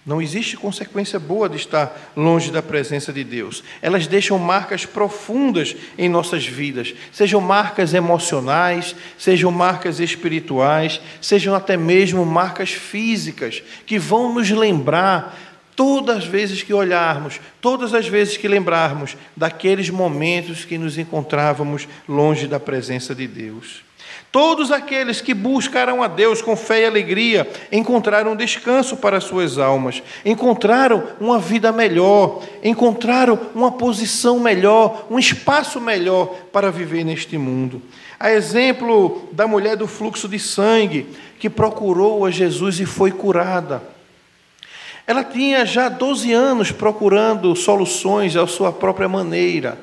Não 0.03 0.19
existe 0.19 0.57
consequência 0.57 1.19
boa 1.19 1.47
de 1.47 1.57
estar 1.57 2.11
longe 2.17 2.49
da 2.49 2.63
presença 2.63 3.13
de 3.13 3.23
Deus. 3.23 3.63
Elas 3.83 4.07
deixam 4.07 4.39
marcas 4.39 4.83
profundas 4.83 5.75
em 5.95 6.09
nossas 6.09 6.43
vidas, 6.43 6.95
sejam 7.11 7.39
marcas 7.39 7.93
emocionais, 7.93 8.95
sejam 9.15 9.51
marcas 9.51 9.99
espirituais, 9.99 10.99
sejam 11.21 11.53
até 11.53 11.77
mesmo 11.77 12.25
marcas 12.25 12.71
físicas, 12.71 13.61
que 13.85 13.99
vão 13.99 14.33
nos 14.33 14.49
lembrar 14.49 15.37
todas 15.81 16.17
as 16.17 16.25
vezes 16.25 16.61
que 16.61 16.75
olharmos, 16.75 17.41
todas 17.59 17.95
as 17.95 18.07
vezes 18.07 18.37
que 18.37 18.47
lembrarmos 18.47 19.17
daqueles 19.35 19.89
momentos 19.89 20.63
que 20.63 20.77
nos 20.77 20.95
encontrávamos 20.95 21.87
longe 22.07 22.45
da 22.45 22.59
presença 22.59 23.15
de 23.15 23.25
Deus. 23.25 23.81
Todos 24.31 24.71
aqueles 24.71 25.21
que 25.21 25.33
buscaram 25.33 26.03
a 26.03 26.07
Deus 26.07 26.39
com 26.39 26.55
fé 26.55 26.81
e 26.81 26.85
alegria 26.85 27.49
encontraram 27.71 28.35
descanso 28.35 28.95
para 28.95 29.19
suas 29.19 29.57
almas, 29.57 30.03
encontraram 30.23 31.03
uma 31.19 31.39
vida 31.39 31.71
melhor, 31.71 32.43
encontraram 32.63 33.39
uma 33.55 33.71
posição 33.71 34.39
melhor, 34.39 35.07
um 35.09 35.17
espaço 35.17 35.81
melhor 35.81 36.27
para 36.53 36.69
viver 36.69 37.03
neste 37.03 37.39
mundo. 37.39 37.81
A 38.19 38.31
exemplo 38.31 39.27
da 39.31 39.47
mulher 39.47 39.75
do 39.75 39.87
fluxo 39.87 40.29
de 40.29 40.37
sangue, 40.37 41.07
que 41.39 41.49
procurou 41.49 42.23
a 42.23 42.29
Jesus 42.29 42.79
e 42.79 42.85
foi 42.85 43.09
curada. 43.09 43.90
Ela 45.05 45.23
tinha 45.23 45.65
já 45.65 45.89
12 45.89 46.31
anos 46.31 46.71
procurando 46.71 47.55
soluções 47.55 48.35
à 48.35 48.45
sua 48.47 48.71
própria 48.71 49.09
maneira, 49.09 49.77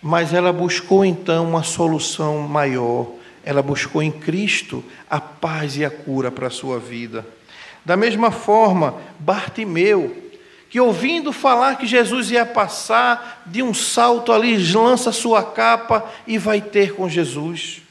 mas 0.00 0.32
ela 0.32 0.52
buscou 0.52 1.04
então 1.04 1.48
uma 1.48 1.62
solução 1.62 2.38
maior. 2.40 3.06
Ela 3.44 3.62
buscou 3.62 4.02
em 4.02 4.10
Cristo 4.10 4.84
a 5.10 5.20
paz 5.20 5.76
e 5.76 5.84
a 5.84 5.90
cura 5.90 6.30
para 6.30 6.46
a 6.46 6.50
sua 6.50 6.78
vida. 6.78 7.26
Da 7.84 7.96
mesma 7.96 8.30
forma, 8.30 8.94
Bartimeu, 9.18 10.16
que 10.70 10.80
ouvindo 10.80 11.32
falar 11.32 11.76
que 11.76 11.86
Jesus 11.86 12.30
ia 12.30 12.46
passar, 12.46 13.42
de 13.44 13.62
um 13.62 13.74
salto 13.74 14.32
ali, 14.32 14.56
lança 14.72 15.12
sua 15.12 15.42
capa 15.42 16.08
e 16.26 16.38
vai 16.38 16.60
ter 16.60 16.94
com 16.94 17.08
Jesus. 17.08 17.82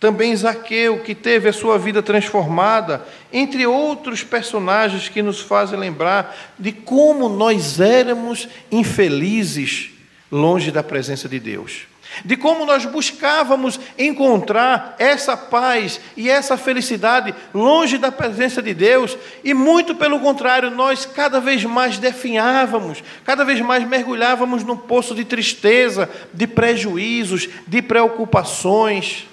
Também 0.00 0.34
Zaqueu, 0.36 1.00
que 1.00 1.12
teve 1.12 1.48
a 1.48 1.52
sua 1.52 1.76
vida 1.76 2.00
transformada, 2.00 3.04
entre 3.32 3.66
outros 3.66 4.22
personagens 4.22 5.08
que 5.08 5.22
nos 5.22 5.40
fazem 5.40 5.78
lembrar 5.78 6.36
de 6.56 6.70
como 6.70 7.28
nós 7.28 7.80
éramos 7.80 8.48
infelizes 8.70 9.90
longe 10.30 10.70
da 10.70 10.84
presença 10.84 11.28
de 11.28 11.40
Deus. 11.40 11.88
De 12.24 12.36
como 12.36 12.64
nós 12.64 12.86
buscávamos 12.86 13.78
encontrar 13.98 14.94
essa 15.00 15.36
paz 15.36 16.00
e 16.16 16.30
essa 16.30 16.56
felicidade 16.56 17.34
longe 17.52 17.98
da 17.98 18.12
presença 18.12 18.62
de 18.62 18.72
Deus, 18.72 19.18
e 19.42 19.52
muito 19.52 19.96
pelo 19.96 20.20
contrário, 20.20 20.70
nós 20.70 21.04
cada 21.04 21.40
vez 21.40 21.64
mais 21.64 21.98
definhávamos, 21.98 23.02
cada 23.24 23.44
vez 23.44 23.60
mais 23.60 23.86
mergulhávamos 23.86 24.62
num 24.62 24.76
poço 24.76 25.12
de 25.12 25.24
tristeza, 25.24 26.08
de 26.32 26.46
prejuízos, 26.46 27.48
de 27.66 27.82
preocupações 27.82 29.26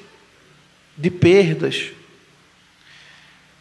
de 0.97 1.09
perdas. 1.09 1.91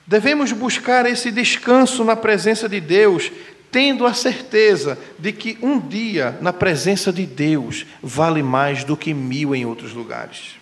Devemos 0.07 0.53
buscar 0.53 1.07
esse 1.07 1.31
descanso 1.31 2.05
na 2.05 2.15
presença 2.15 2.69
de 2.69 2.81
Deus, 2.81 3.33
tendo 3.71 4.07
a 4.07 4.15
certeza 4.15 4.99
de 5.19 5.33
que 5.33 5.59
um 5.63 5.81
dia 5.81 6.39
na 6.41 6.53
presença 6.53 7.13
de 7.13 7.27
Deus 7.27 7.87
vale 8.03 8.43
mais 8.43 8.85
do 8.85 8.97
que 8.97 9.15
mil 9.15 9.55
em 9.55 9.65
outros 9.65 9.93
lugares. 9.93 10.57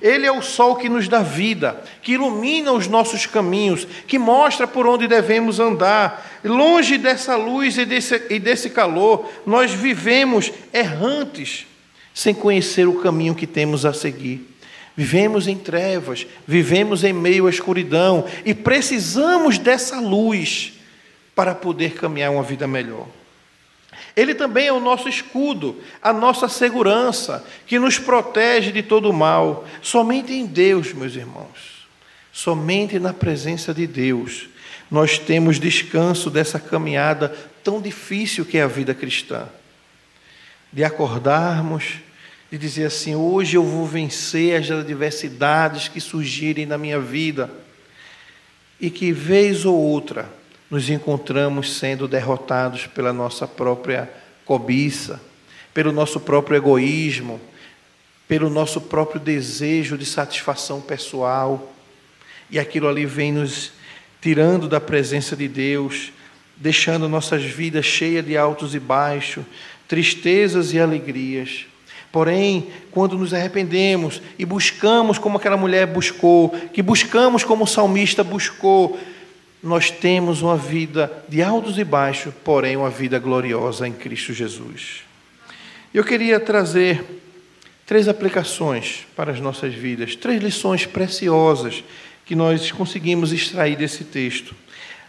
Ele 0.00 0.26
é 0.26 0.32
o 0.32 0.42
sol 0.42 0.76
que 0.76 0.88
nos 0.88 1.08
dá 1.08 1.22
vida, 1.22 1.82
que 2.02 2.12
ilumina 2.12 2.72
os 2.72 2.86
nossos 2.86 3.26
caminhos, 3.26 3.86
que 4.06 4.18
mostra 4.18 4.66
por 4.66 4.86
onde 4.86 5.08
devemos 5.08 5.58
andar. 5.58 6.40
Longe 6.44 6.98
dessa 6.98 7.34
luz 7.36 7.78
e 7.78 7.84
desse, 7.84 8.22
e 8.30 8.38
desse 8.38 8.70
calor, 8.70 9.28
nós 9.46 9.72
vivemos 9.72 10.52
errantes, 10.72 11.66
sem 12.14 12.34
conhecer 12.34 12.86
o 12.86 13.00
caminho 13.00 13.34
que 13.34 13.46
temos 13.46 13.84
a 13.84 13.92
seguir. 13.92 14.55
Vivemos 14.96 15.46
em 15.46 15.58
trevas, 15.58 16.26
vivemos 16.46 17.04
em 17.04 17.12
meio 17.12 17.46
à 17.46 17.50
escuridão 17.50 18.24
e 18.44 18.54
precisamos 18.54 19.58
dessa 19.58 20.00
luz 20.00 20.72
para 21.34 21.54
poder 21.54 21.92
caminhar 21.94 22.32
uma 22.32 22.42
vida 22.42 22.66
melhor. 22.66 23.06
Ele 24.16 24.34
também 24.34 24.68
é 24.68 24.72
o 24.72 24.80
nosso 24.80 25.06
escudo, 25.06 25.78
a 26.00 26.10
nossa 26.10 26.48
segurança, 26.48 27.44
que 27.66 27.78
nos 27.78 27.98
protege 27.98 28.72
de 28.72 28.82
todo 28.82 29.10
o 29.10 29.12
mal. 29.12 29.66
Somente 29.82 30.32
em 30.32 30.46
Deus, 30.46 30.94
meus 30.94 31.14
irmãos, 31.14 31.86
somente 32.32 32.98
na 32.98 33.12
presença 33.12 33.74
de 33.74 33.86
Deus, 33.86 34.48
nós 34.90 35.18
temos 35.18 35.60
descanso 35.60 36.30
dessa 36.30 36.58
caminhada 36.58 37.28
tão 37.62 37.82
difícil 37.82 38.46
que 38.46 38.56
é 38.56 38.62
a 38.62 38.66
vida 38.66 38.94
cristã. 38.94 39.46
De 40.72 40.82
acordarmos 40.82 41.96
de 42.50 42.58
dizer 42.58 42.86
assim: 42.86 43.14
hoje 43.14 43.56
eu 43.56 43.64
vou 43.64 43.86
vencer 43.86 44.60
as 44.60 44.70
adversidades 44.70 45.88
que 45.88 46.00
surgirem 46.00 46.66
na 46.66 46.78
minha 46.78 47.00
vida, 47.00 47.50
e 48.80 48.90
que 48.90 49.12
vez 49.12 49.64
ou 49.64 49.74
outra 49.74 50.30
nos 50.70 50.90
encontramos 50.90 51.76
sendo 51.76 52.08
derrotados 52.08 52.86
pela 52.86 53.12
nossa 53.12 53.46
própria 53.46 54.10
cobiça, 54.44 55.20
pelo 55.72 55.92
nosso 55.92 56.20
próprio 56.20 56.56
egoísmo, 56.56 57.40
pelo 58.28 58.50
nosso 58.50 58.80
próprio 58.80 59.20
desejo 59.20 59.96
de 59.96 60.04
satisfação 60.04 60.80
pessoal, 60.80 61.72
e 62.50 62.58
aquilo 62.58 62.88
ali 62.88 63.06
vem 63.06 63.32
nos 63.32 63.72
tirando 64.20 64.68
da 64.68 64.80
presença 64.80 65.36
de 65.36 65.46
Deus, 65.46 66.12
deixando 66.56 67.08
nossas 67.08 67.44
vidas 67.44 67.84
cheias 67.84 68.24
de 68.24 68.36
altos 68.36 68.74
e 68.74 68.80
baixos, 68.80 69.44
tristezas 69.86 70.72
e 70.72 70.80
alegrias. 70.80 71.66
Porém, 72.16 72.68
quando 72.92 73.18
nos 73.18 73.34
arrependemos 73.34 74.22
e 74.38 74.46
buscamos 74.46 75.18
como 75.18 75.36
aquela 75.36 75.58
mulher 75.58 75.86
buscou, 75.86 76.48
que 76.72 76.80
buscamos 76.80 77.44
como 77.44 77.64
o 77.64 77.66
salmista 77.66 78.24
buscou, 78.24 78.98
nós 79.62 79.90
temos 79.90 80.40
uma 80.40 80.56
vida 80.56 81.12
de 81.28 81.42
altos 81.42 81.76
e 81.76 81.84
baixos, 81.84 82.32
porém 82.42 82.74
uma 82.74 82.88
vida 82.88 83.18
gloriosa 83.18 83.86
em 83.86 83.92
Cristo 83.92 84.32
Jesus. 84.32 85.02
Eu 85.92 86.02
queria 86.02 86.40
trazer 86.40 87.04
três 87.84 88.08
aplicações 88.08 89.06
para 89.14 89.30
as 89.30 89.38
nossas 89.38 89.74
vidas, 89.74 90.16
três 90.16 90.42
lições 90.42 90.86
preciosas 90.86 91.84
que 92.24 92.34
nós 92.34 92.72
conseguimos 92.72 93.30
extrair 93.30 93.76
desse 93.76 94.04
texto. 94.04 94.56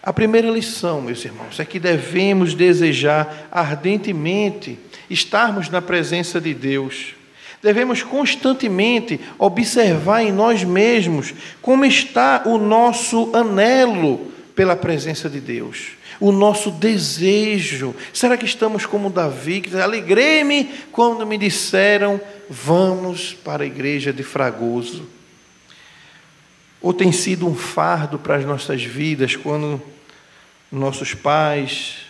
A 0.03 0.11
primeira 0.11 0.49
lição, 0.49 1.01
meus 1.01 1.23
irmãos, 1.23 1.57
é 1.57 1.63
que 1.63 1.79
devemos 1.79 2.53
desejar 2.53 3.47
ardentemente 3.49 4.77
estarmos 5.09 5.69
na 5.69 5.81
presença 5.81 6.39
de 6.39 6.53
Deus. 6.53 7.15
Devemos 7.61 8.03
constantemente 8.03 9.19
observar 9.37 10.21
em 10.21 10.31
nós 10.31 10.63
mesmos 10.63 11.33
como 11.61 11.85
está 11.85 12.43
o 12.45 12.57
nosso 12.57 13.35
anelo 13.35 14.31
pela 14.55 14.75
presença 14.75 15.29
de 15.29 15.39
Deus, 15.39 15.89
o 16.19 16.31
nosso 16.31 16.71
desejo. 16.71 17.95
Será 18.13 18.37
que 18.37 18.45
estamos 18.45 18.85
como 18.85 19.09
Davi, 19.09 19.61
que 19.61 19.75
alegrei-me 19.77 20.65
quando 20.91 21.25
me 21.25 21.37
disseram, 21.37 22.19
vamos 22.49 23.33
para 23.33 23.63
a 23.63 23.67
igreja 23.67 24.13
de 24.13 24.23
Fragoso? 24.23 25.07
Ou 26.81 26.93
tem 26.93 27.11
sido 27.11 27.47
um 27.47 27.55
fardo 27.55 28.19
para 28.19 28.35
as 28.35 28.45
nossas 28.45 28.83
vidas 28.83 29.35
quando 29.35 29.81
nossos 30.71 31.13
pais, 31.13 32.06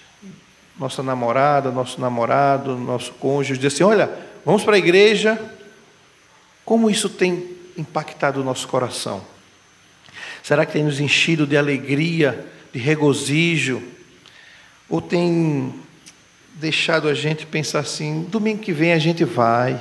nossa 0.80 1.02
namorada, 1.02 1.72
nosso 1.72 2.00
namorado, 2.00 2.76
nosso 2.78 3.14
cônjuge, 3.14 3.60
diz 3.60 3.74
assim: 3.74 3.84
olha, 3.84 4.10
vamos 4.46 4.64
para 4.64 4.76
a 4.76 4.80
igreja. 4.80 5.40
Como 6.64 6.90
isso 6.90 7.10
tem 7.10 7.56
impactado 7.78 8.42
o 8.42 8.44
nosso 8.44 8.68
coração? 8.68 9.24
Será 10.44 10.66
que 10.66 10.74
tem 10.74 10.84
nos 10.84 11.00
enchido 11.00 11.48
de 11.48 11.58
alegria, 11.58 12.46
de 12.74 12.80
regozijo? 12.80 13.82
Ou 14.90 15.02
tem 15.02 15.74
deixado 16.56 17.08
a 17.08 17.14
gente 17.14 17.46
pensar 17.46 17.80
assim: 17.80 18.24
domingo 18.30 18.62
que 18.62 18.74
vem 18.74 18.94
a 18.94 19.00
gente 19.00 19.24
vai, 19.24 19.80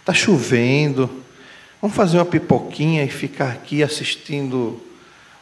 está 0.00 0.12
chovendo, 0.12 1.22
vamos 1.80 1.96
fazer 1.96 2.18
uma 2.18 2.26
pipoquinha 2.26 3.04
e 3.04 3.08
ficar 3.08 3.52
aqui 3.52 3.82
assistindo 3.82 4.80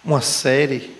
uma 0.05 0.20
série? 0.20 0.95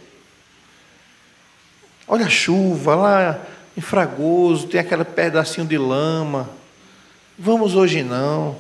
Olha 2.07 2.27
a 2.27 2.31
chuva 2.31 2.95
lá 2.95 3.54
em 3.77 3.81
Fragoso, 3.81 4.69
tem 4.69 4.81
aquele 4.81 5.05
pedacinho 5.05 5.67
de 5.67 5.77
lama. 5.77 6.49
Vamos 7.39 7.75
hoje 7.75 8.03
não. 8.03 8.57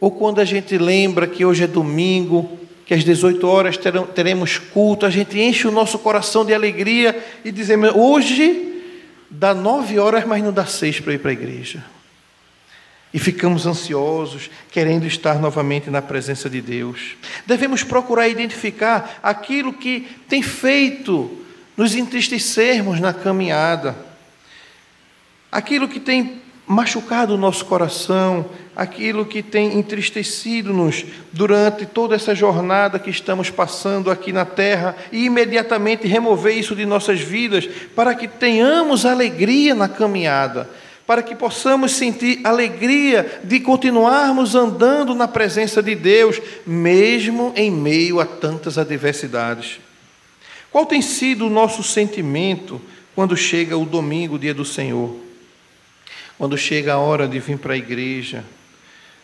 Ou 0.00 0.10
quando 0.10 0.40
a 0.40 0.44
gente 0.44 0.76
lembra 0.78 1.26
que 1.26 1.44
hoje 1.44 1.64
é 1.64 1.66
domingo, 1.66 2.58
que 2.86 2.94
às 2.94 3.02
18 3.02 3.46
horas 3.46 3.76
teremos 4.14 4.58
culto, 4.58 5.04
a 5.04 5.10
gente 5.10 5.38
enche 5.38 5.66
o 5.66 5.72
nosso 5.72 5.98
coração 5.98 6.44
de 6.44 6.54
alegria 6.54 7.18
e 7.44 7.50
dizemos: 7.50 7.90
hoje 7.94 8.82
dá 9.30 9.54
nove 9.54 9.98
horas, 9.98 10.24
mas 10.24 10.42
não 10.42 10.52
dá 10.52 10.66
seis 10.66 11.00
para 11.00 11.14
ir 11.14 11.18
para 11.18 11.30
a 11.30 11.32
igreja. 11.32 11.84
E 13.12 13.18
ficamos 13.18 13.66
ansiosos, 13.66 14.50
querendo 14.70 15.06
estar 15.06 15.38
novamente 15.38 15.88
na 15.88 16.02
presença 16.02 16.48
de 16.48 16.60
Deus. 16.60 17.16
Devemos 17.46 17.82
procurar 17.82 18.28
identificar 18.28 19.18
aquilo 19.22 19.72
que 19.72 20.06
tem 20.28 20.42
feito 20.42 21.30
nos 21.78 21.94
entristecermos 21.94 22.98
na 22.98 23.12
caminhada, 23.14 23.94
aquilo 25.50 25.86
que 25.86 26.00
tem 26.00 26.42
machucado 26.66 27.34
o 27.34 27.38
nosso 27.38 27.64
coração, 27.66 28.46
aquilo 28.74 29.24
que 29.24 29.44
tem 29.44 29.78
entristecido-nos 29.78 31.06
durante 31.32 31.86
toda 31.86 32.16
essa 32.16 32.34
jornada 32.34 32.98
que 32.98 33.10
estamos 33.10 33.48
passando 33.48 34.10
aqui 34.10 34.32
na 34.32 34.44
terra 34.44 34.96
e 35.12 35.26
imediatamente 35.26 36.06
remover 36.08 36.58
isso 36.58 36.74
de 36.74 36.84
nossas 36.84 37.20
vidas 37.20 37.68
para 37.94 38.12
que 38.12 38.26
tenhamos 38.26 39.06
alegria 39.06 39.72
na 39.72 39.88
caminhada, 39.88 40.68
para 41.06 41.22
que 41.22 41.34
possamos 41.36 41.92
sentir 41.92 42.40
alegria 42.42 43.40
de 43.44 43.60
continuarmos 43.60 44.56
andando 44.56 45.14
na 45.14 45.28
presença 45.28 45.80
de 45.80 45.94
Deus, 45.94 46.42
mesmo 46.66 47.52
em 47.54 47.70
meio 47.70 48.18
a 48.18 48.26
tantas 48.26 48.78
adversidades. 48.78 49.78
Qual 50.70 50.86
tem 50.86 51.02
sido 51.02 51.46
o 51.46 51.50
nosso 51.50 51.82
sentimento 51.82 52.80
quando 53.14 53.36
chega 53.36 53.76
o 53.76 53.84
domingo, 53.84 54.38
dia 54.38 54.54
do 54.54 54.64
Senhor? 54.64 55.28
quando 56.38 56.56
chega 56.56 56.94
a 56.94 56.98
hora 56.98 57.26
de 57.26 57.40
vir 57.40 57.58
para 57.58 57.74
a 57.74 57.76
igreja? 57.76 58.44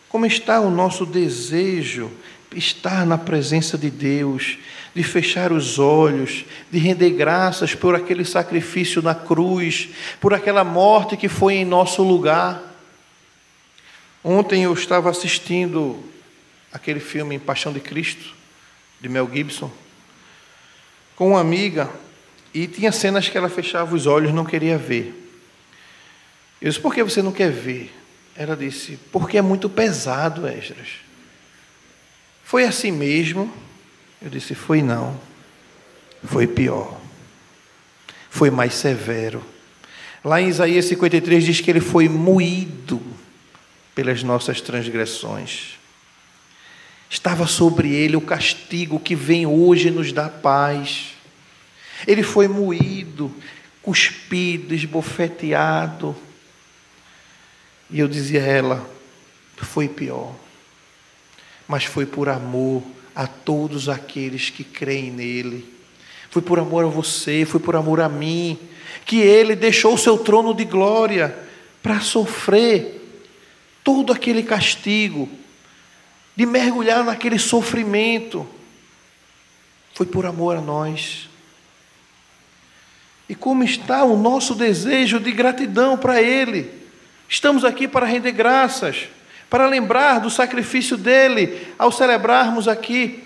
Como 0.09 0.25
está 0.25 0.59
o 0.59 0.69
nosso 0.69 1.05
desejo 1.05 2.11
estar 2.53 3.05
na 3.05 3.17
presença 3.17 3.77
de 3.77 3.89
Deus, 3.89 4.57
de 4.93 5.01
fechar 5.01 5.51
os 5.51 5.79
olhos, 5.79 6.45
de 6.71 6.77
render 6.77 7.11
graças 7.11 7.73
por 7.73 7.95
aquele 7.95 8.23
sacrifício 8.23 9.01
na 9.01 9.15
cruz, 9.15 9.89
por 10.19 10.33
aquela 10.33 10.63
morte 10.63 11.17
que 11.17 11.27
foi 11.29 11.55
em 11.55 11.65
nosso 11.65 12.03
lugar? 12.03 12.61
Ontem 14.23 14.63
eu 14.63 14.73
estava 14.73 15.09
assistindo 15.09 16.03
aquele 16.71 16.99
filme 16.99 17.39
Paixão 17.39 17.71
de 17.71 17.79
Cristo, 17.79 18.33
de 18.99 19.07
Mel 19.07 19.29
Gibson, 19.31 19.71
com 21.15 21.29
uma 21.29 21.39
amiga, 21.39 21.89
e 22.53 22.67
tinha 22.67 22.91
cenas 22.91 23.27
que 23.27 23.37
ela 23.37 23.49
fechava 23.49 23.95
os 23.95 24.05
olhos, 24.07 24.33
não 24.33 24.45
queria 24.45 24.77
ver. 24.77 25.13
Eu 26.61 26.69
disse, 26.69 26.81
por 26.81 26.93
que 26.93 27.03
você 27.03 27.21
não 27.21 27.31
quer 27.31 27.51
ver? 27.51 27.93
Ela 28.35 28.55
disse, 28.55 28.97
porque 29.11 29.37
é 29.37 29.41
muito 29.41 29.69
pesado, 29.69 30.47
Esdras. 30.47 30.89
Foi 32.43 32.63
assim 32.65 32.91
mesmo? 32.91 33.51
Eu 34.21 34.29
disse, 34.29 34.55
foi 34.55 34.81
não. 34.81 35.19
Foi 36.23 36.47
pior. 36.47 36.99
Foi 38.29 38.49
mais 38.49 38.73
severo. 38.73 39.43
Lá 40.23 40.41
em 40.41 40.47
Isaías 40.47 40.85
53 40.85 41.43
diz 41.43 41.61
que 41.61 41.69
ele 41.69 41.79
foi 41.79 42.09
moído 42.09 43.01
pelas 43.93 44.23
nossas 44.23 44.59
transgressões. 44.59 45.77
Estava 47.15 47.47
sobre 47.47 47.93
ele 47.93 48.17
o 48.17 48.21
castigo 48.21 48.99
que 48.99 49.15
vem 49.15 49.45
hoje 49.45 49.89
nos 49.89 50.11
dar 50.11 50.27
paz. 50.27 51.13
Ele 52.05 52.21
foi 52.21 52.45
moído, 52.45 53.33
cuspido, 53.81 54.75
esbofeteado 54.75 56.13
e 57.89 58.01
eu 58.01 58.07
dizia 58.09 58.43
a 58.43 58.45
ela: 58.45 58.89
foi 59.55 59.87
pior, 59.87 60.35
mas 61.65 61.85
foi 61.85 62.05
por 62.05 62.27
amor 62.27 62.83
a 63.15 63.25
todos 63.25 63.87
aqueles 63.87 64.49
que 64.49 64.65
creem 64.65 65.09
nele. 65.09 65.73
Foi 66.29 66.41
por 66.41 66.59
amor 66.59 66.83
a 66.83 66.89
você, 66.89 67.45
foi 67.45 67.61
por 67.61 67.77
amor 67.77 68.01
a 68.01 68.09
mim, 68.09 68.59
que 69.05 69.21
ele 69.21 69.55
deixou 69.55 69.93
o 69.93 69.97
seu 69.97 70.17
trono 70.17 70.53
de 70.53 70.65
glória 70.65 71.33
para 71.81 72.01
sofrer 72.01 73.23
todo 73.85 74.11
aquele 74.11 74.43
castigo, 74.43 75.29
de 76.35 76.45
mergulhar 76.45 77.03
naquele 77.03 77.39
sofrimento. 77.39 78.47
Foi 79.93 80.05
por 80.05 80.25
amor 80.25 80.57
a 80.57 80.61
nós. 80.61 81.29
E 83.27 83.33
como 83.33 83.63
está 83.63 84.03
o 84.03 84.17
nosso 84.17 84.53
desejo 84.53 85.19
de 85.19 85.31
gratidão 85.31 85.97
para 85.97 86.21
Ele? 86.21 86.69
Estamos 87.27 87.65
aqui 87.65 87.87
para 87.87 88.05
render 88.05 88.31
graças, 88.31 89.07
para 89.49 89.67
lembrar 89.67 90.19
do 90.19 90.29
sacrifício 90.29 90.95
dele 90.97 91.67
ao 91.79 91.91
celebrarmos 91.91 92.67
aqui 92.67 93.23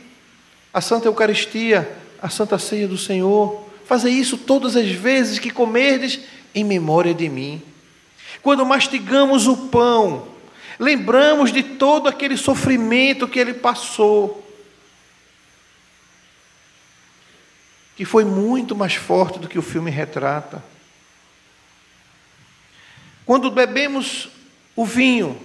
a 0.74 0.80
Santa 0.80 1.08
Eucaristia, 1.08 1.90
a 2.22 2.30
Santa 2.30 2.58
Ceia 2.58 2.88
do 2.88 2.98
Senhor. 2.98 3.68
Fazer 3.86 4.12
isso 4.12 4.38
todas 4.38 4.76
as 4.76 4.90
vezes 4.90 5.40
que 5.40 5.50
comerdes 5.50 6.20
em 6.54 6.64
memória 6.64 7.14
de 7.14 7.28
mim. 7.28 7.62
Quando 8.42 8.66
mastigamos 8.66 9.48
o 9.48 9.58
pão, 9.68 10.28
lembramos 10.80 11.52
de 11.52 11.62
todo 11.62 12.08
aquele 12.08 12.38
sofrimento 12.38 13.28
que 13.28 13.38
ele 13.38 13.54
passou, 13.54 14.46
que 17.98 18.06
foi 18.06 18.24
muito 18.24 18.74
mais 18.74 18.96
forte 18.96 19.40
do 19.40 19.50
que 19.50 19.60
o 19.60 19.62
filme 19.62 19.92
retrata. 19.92 20.64
Quando 23.26 23.52
bebemos 23.52 24.30
o 24.74 24.86
vinho, 24.86 25.40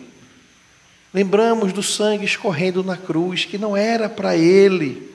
lembramos 1.12 1.72
do 1.72 1.82
sangue 1.82 2.24
escorrendo 2.24 2.84
na 2.84 2.96
cruz, 2.96 3.44
que 3.44 3.58
não 3.58 3.76
era 3.76 4.08
para 4.08 4.36
ele, 4.36 5.12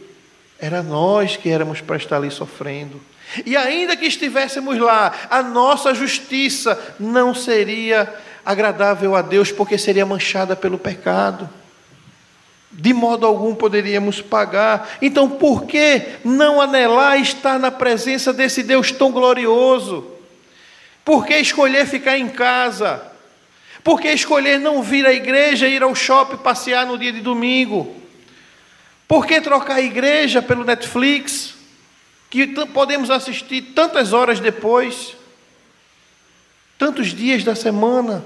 era 0.59 0.83
nós 0.83 1.37
que 1.37 1.49
éramos 1.49 1.79
para 1.79 1.95
estar 1.95 2.17
ali 2.17 2.29
sofrendo. 2.29 3.01
E 3.45 3.55
ainda 3.55 3.95
que 3.95 4.05
estivéssemos 4.05 4.77
lá, 4.77 5.15
a 5.29 5.41
nossa 5.41 5.93
justiça 5.93 6.95
não 6.99 7.33
seria 7.33 8.13
agradável 8.45 9.15
a 9.15 9.21
Deus, 9.21 9.51
porque 9.51 9.77
seria 9.77 10.05
manchada 10.05 10.55
pelo 10.55 10.77
pecado. 10.77 11.49
De 12.71 12.93
modo 12.93 13.25
algum 13.25 13.55
poderíamos 13.55 14.21
pagar. 14.21 14.97
Então, 15.01 15.29
por 15.29 15.65
que 15.65 16.03
não 16.23 16.61
anelar 16.61 17.19
estar 17.19 17.57
na 17.59 17.71
presença 17.71 18.31
desse 18.31 18.61
Deus 18.63 18.91
tão 18.91 19.11
glorioso? 19.11 20.05
Por 21.03 21.25
que 21.25 21.35
escolher 21.37 21.87
ficar 21.87 22.17
em 22.17 22.29
casa? 22.29 23.01
Por 23.83 23.99
que 23.99 24.09
escolher 24.09 24.59
não 24.59 24.83
vir 24.83 25.05
à 25.05 25.13
igreja, 25.13 25.67
ir 25.67 25.81
ao 25.81 25.95
shopping, 25.95 26.37
passear 26.37 26.85
no 26.85 26.97
dia 26.97 27.11
de 27.11 27.21
domingo? 27.21 27.95
Por 29.07 29.25
que 29.25 29.41
trocar 29.41 29.77
a 29.77 29.81
igreja 29.81 30.41
pelo 30.41 30.63
Netflix, 30.63 31.55
que 32.29 32.45
podemos 32.67 33.09
assistir 33.09 33.73
tantas 33.73 34.13
horas 34.13 34.39
depois, 34.39 35.15
tantos 36.79 37.09
dias 37.09 37.43
da 37.43 37.53
semana? 37.53 38.25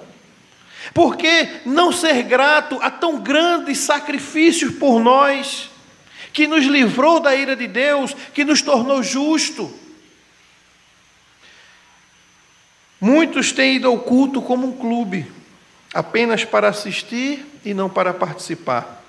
Por 0.94 1.18
que 1.18 1.50
não 1.66 1.92
ser 1.92 2.22
grato 2.24 2.78
a 2.82 2.92
tão 2.92 3.20
grandes 3.20 3.80
sacrifícios 3.80 4.76
por 4.76 5.00
nós, 5.00 5.70
que 6.32 6.48
nos 6.48 6.66
livrou 6.66 7.20
da 7.20 7.36
ira 7.36 7.56
de 7.56 7.68
Deus, 7.68 8.16
que 8.34 8.46
nos 8.46 8.62
tornou 8.62 9.02
justo? 9.02 9.74
Muitos 13.02 13.52
têm 13.52 13.78
ido 13.78 13.88
ao 13.88 14.00
culto 14.00 14.42
como 14.42 14.68
um 14.68 14.72
clube, 14.72 15.30
apenas 15.94 16.46
para 16.46 16.70
assistir 16.70 17.46
e 17.66 17.74
não 17.74 17.90
para 17.90 18.14
participar. 18.14 19.04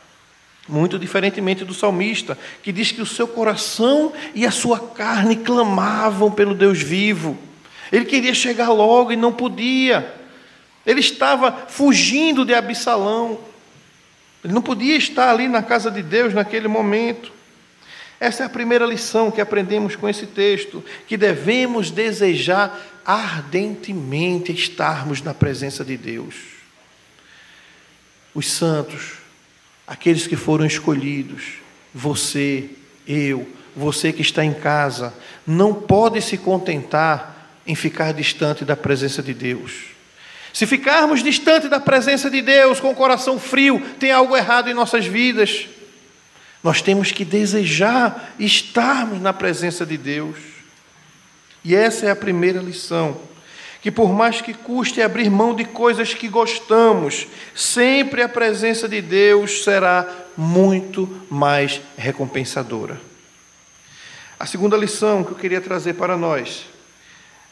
Muito 0.67 0.99
diferentemente 0.99 1.65
do 1.65 1.75
salmista, 1.75 2.39
que 2.63 2.73
diz 2.73 2.91
que 2.91 3.03
o 3.03 3.07
seu 3.07 3.29
coração 3.29 4.13
e 4.35 4.47
a 4.47 4.51
sua 4.51 4.81
carne 4.81 5.37
clamavam 5.37 6.31
pelo 6.31 6.55
Deus 6.55 6.81
vivo. 6.81 7.39
Ele 7.93 8.05
queria 8.05 8.35
chegar 8.35 8.71
logo 8.71 9.13
e 9.13 9.17
não 9.17 9.33
podia. 9.33 10.15
Ele 10.87 11.01
estava 11.01 11.67
fugindo 11.69 12.45
de 12.45 12.55
Absalão. 12.55 13.39
Ele 14.43 14.53
não 14.53 14.63
podia 14.63 14.97
estar 14.97 15.31
ali 15.31 15.49
na 15.49 15.63
casa 15.63 15.91
de 15.91 16.03
Deus 16.03 16.35
naquele 16.35 16.69
momento. 16.69 17.33
Essa 18.21 18.43
é 18.43 18.47
a 18.47 18.51
primeira 18.51 18.87
lição 18.87 19.31
que 19.31 19.41
aprendemos 19.41 19.97
com 19.97 20.09
esse 20.09 20.27
texto, 20.27 20.85
que 21.07 21.17
devemos 21.17 21.91
desejar 21.91 22.81
ardentemente 23.05 24.53
estarmos 24.53 25.21
na 25.23 25.35
presença 25.35 25.85
de 25.85 25.97
Deus. 25.97 26.35
Os 28.35 28.51
santos, 28.51 29.19
aqueles 29.87 30.27
que 30.27 30.37
foram 30.37 30.65
escolhidos, 30.65 31.59
você, 31.93 32.71
eu, 33.07 33.49
você 33.77 34.13
que 34.13 34.23
está 34.23 34.45
em 34.45 34.55
casa, 34.55 35.15
não 35.47 35.75
pode 35.75 36.21
se 36.23 36.39
contentar 36.39 37.34
em 37.67 37.75
ficar 37.75 38.13
distante 38.13 38.65
da 38.65 38.77
presença 38.77 39.23
de 39.23 39.33
Deus. 39.33 39.95
Se 40.53 40.67
ficarmos 40.67 41.23
distante 41.23 41.69
da 41.69 41.81
presença 41.81 42.31
de 42.31 42.41
Deus, 42.41 42.79
com 42.79 42.91
o 42.91 42.95
coração 42.95 43.41
frio, 43.41 43.83
tem 43.99 44.13
algo 44.13 44.37
errado 44.37 44.71
em 44.71 44.75
nossas 44.75 45.05
vidas. 45.05 45.67
Nós 46.63 46.81
temos 46.81 47.11
que 47.11 47.25
desejar 47.25 48.33
estarmos 48.39 49.21
na 49.21 49.33
presença 49.33 49.85
de 49.85 49.97
Deus. 49.97 50.39
E 51.65 51.75
essa 51.75 52.07
é 52.07 52.11
a 52.11 52.17
primeira 52.17 52.61
lição. 52.61 53.21
Que 53.83 53.91
por 53.91 54.13
mais 54.13 54.41
que 54.41 54.55
custe 54.55 55.03
abrir 55.03 55.29
mão 55.29 55.57
de 55.57 55.65
coisas 55.65 56.15
que 56.15 56.29
gostamos, 56.29 57.27
sempre 57.55 58.23
a 58.23 58.29
presença 58.29 58.89
de 58.89 59.03
Deus 59.03 59.65
será 59.65 60.09
muito 60.37 61.23
mais 61.29 61.81
recompensadora. 61.99 63.01
A 64.39 64.47
segunda 64.47 64.77
lição 64.77 65.25
que 65.25 65.33
eu 65.33 65.37
queria 65.37 65.61
trazer 65.61 65.95
para 65.95 66.17
nós 66.17 66.74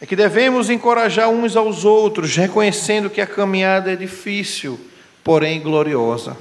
é 0.02 0.06
que 0.06 0.16
devemos 0.16 0.68
encorajar 0.68 1.28
uns 1.28 1.54
aos 1.54 1.84
outros, 1.84 2.34
reconhecendo 2.34 3.08
que 3.08 3.20
a 3.20 3.26
caminhada 3.26 3.92
é 3.92 3.94
difícil, 3.94 4.80
porém 5.22 5.60
gloriosa. 5.60 6.36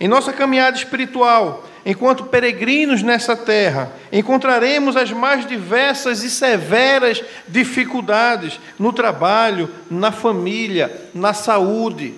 Em 0.00 0.08
nossa 0.08 0.32
caminhada 0.32 0.76
espiritual, 0.76 1.64
enquanto 1.86 2.24
peregrinos 2.24 3.04
nessa 3.04 3.36
terra, 3.36 3.92
encontraremos 4.12 4.96
as 4.96 5.12
mais 5.12 5.46
diversas 5.46 6.24
e 6.24 6.28
severas 6.28 7.22
dificuldades 7.46 8.58
no 8.80 8.92
trabalho, 8.92 9.70
na 9.88 10.10
família, 10.10 10.92
na 11.14 11.32
saúde, 11.32 12.14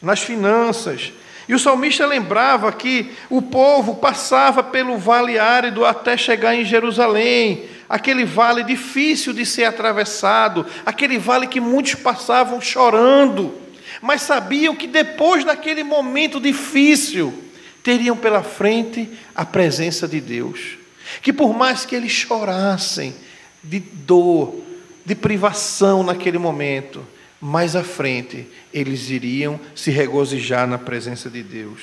nas 0.00 0.20
finanças. 0.20 1.12
E 1.48 1.54
o 1.54 1.58
salmista 1.58 2.06
lembrava 2.06 2.70
que 2.70 3.10
o 3.28 3.42
povo 3.42 3.96
passava 3.96 4.62
pelo 4.62 4.96
vale 4.96 5.40
árido 5.40 5.84
até 5.84 6.16
chegar 6.16 6.54
em 6.54 6.64
Jerusalém, 6.64 7.64
aquele 7.92 8.24
vale 8.24 8.64
difícil 8.64 9.34
de 9.34 9.44
ser 9.44 9.64
atravessado, 9.64 10.64
aquele 10.86 11.18
vale 11.18 11.46
que 11.46 11.60
muitos 11.60 11.94
passavam 11.94 12.58
chorando, 12.58 13.52
mas 14.00 14.22
sabiam 14.22 14.74
que 14.74 14.86
depois 14.86 15.44
daquele 15.44 15.84
momento 15.84 16.40
difícil, 16.40 17.34
teriam 17.82 18.16
pela 18.16 18.42
frente 18.42 19.06
a 19.34 19.44
presença 19.44 20.08
de 20.08 20.22
Deus. 20.22 20.78
Que 21.20 21.34
por 21.34 21.54
mais 21.54 21.84
que 21.84 21.94
eles 21.94 22.12
chorassem 22.12 23.14
de 23.62 23.78
dor, 23.78 24.58
de 25.04 25.14
privação 25.14 26.02
naquele 26.02 26.38
momento, 26.38 27.06
mais 27.38 27.76
à 27.76 27.84
frente 27.84 28.46
eles 28.72 29.10
iriam 29.10 29.60
se 29.74 29.90
regozijar 29.90 30.66
na 30.66 30.78
presença 30.78 31.28
de 31.28 31.42
Deus. 31.42 31.80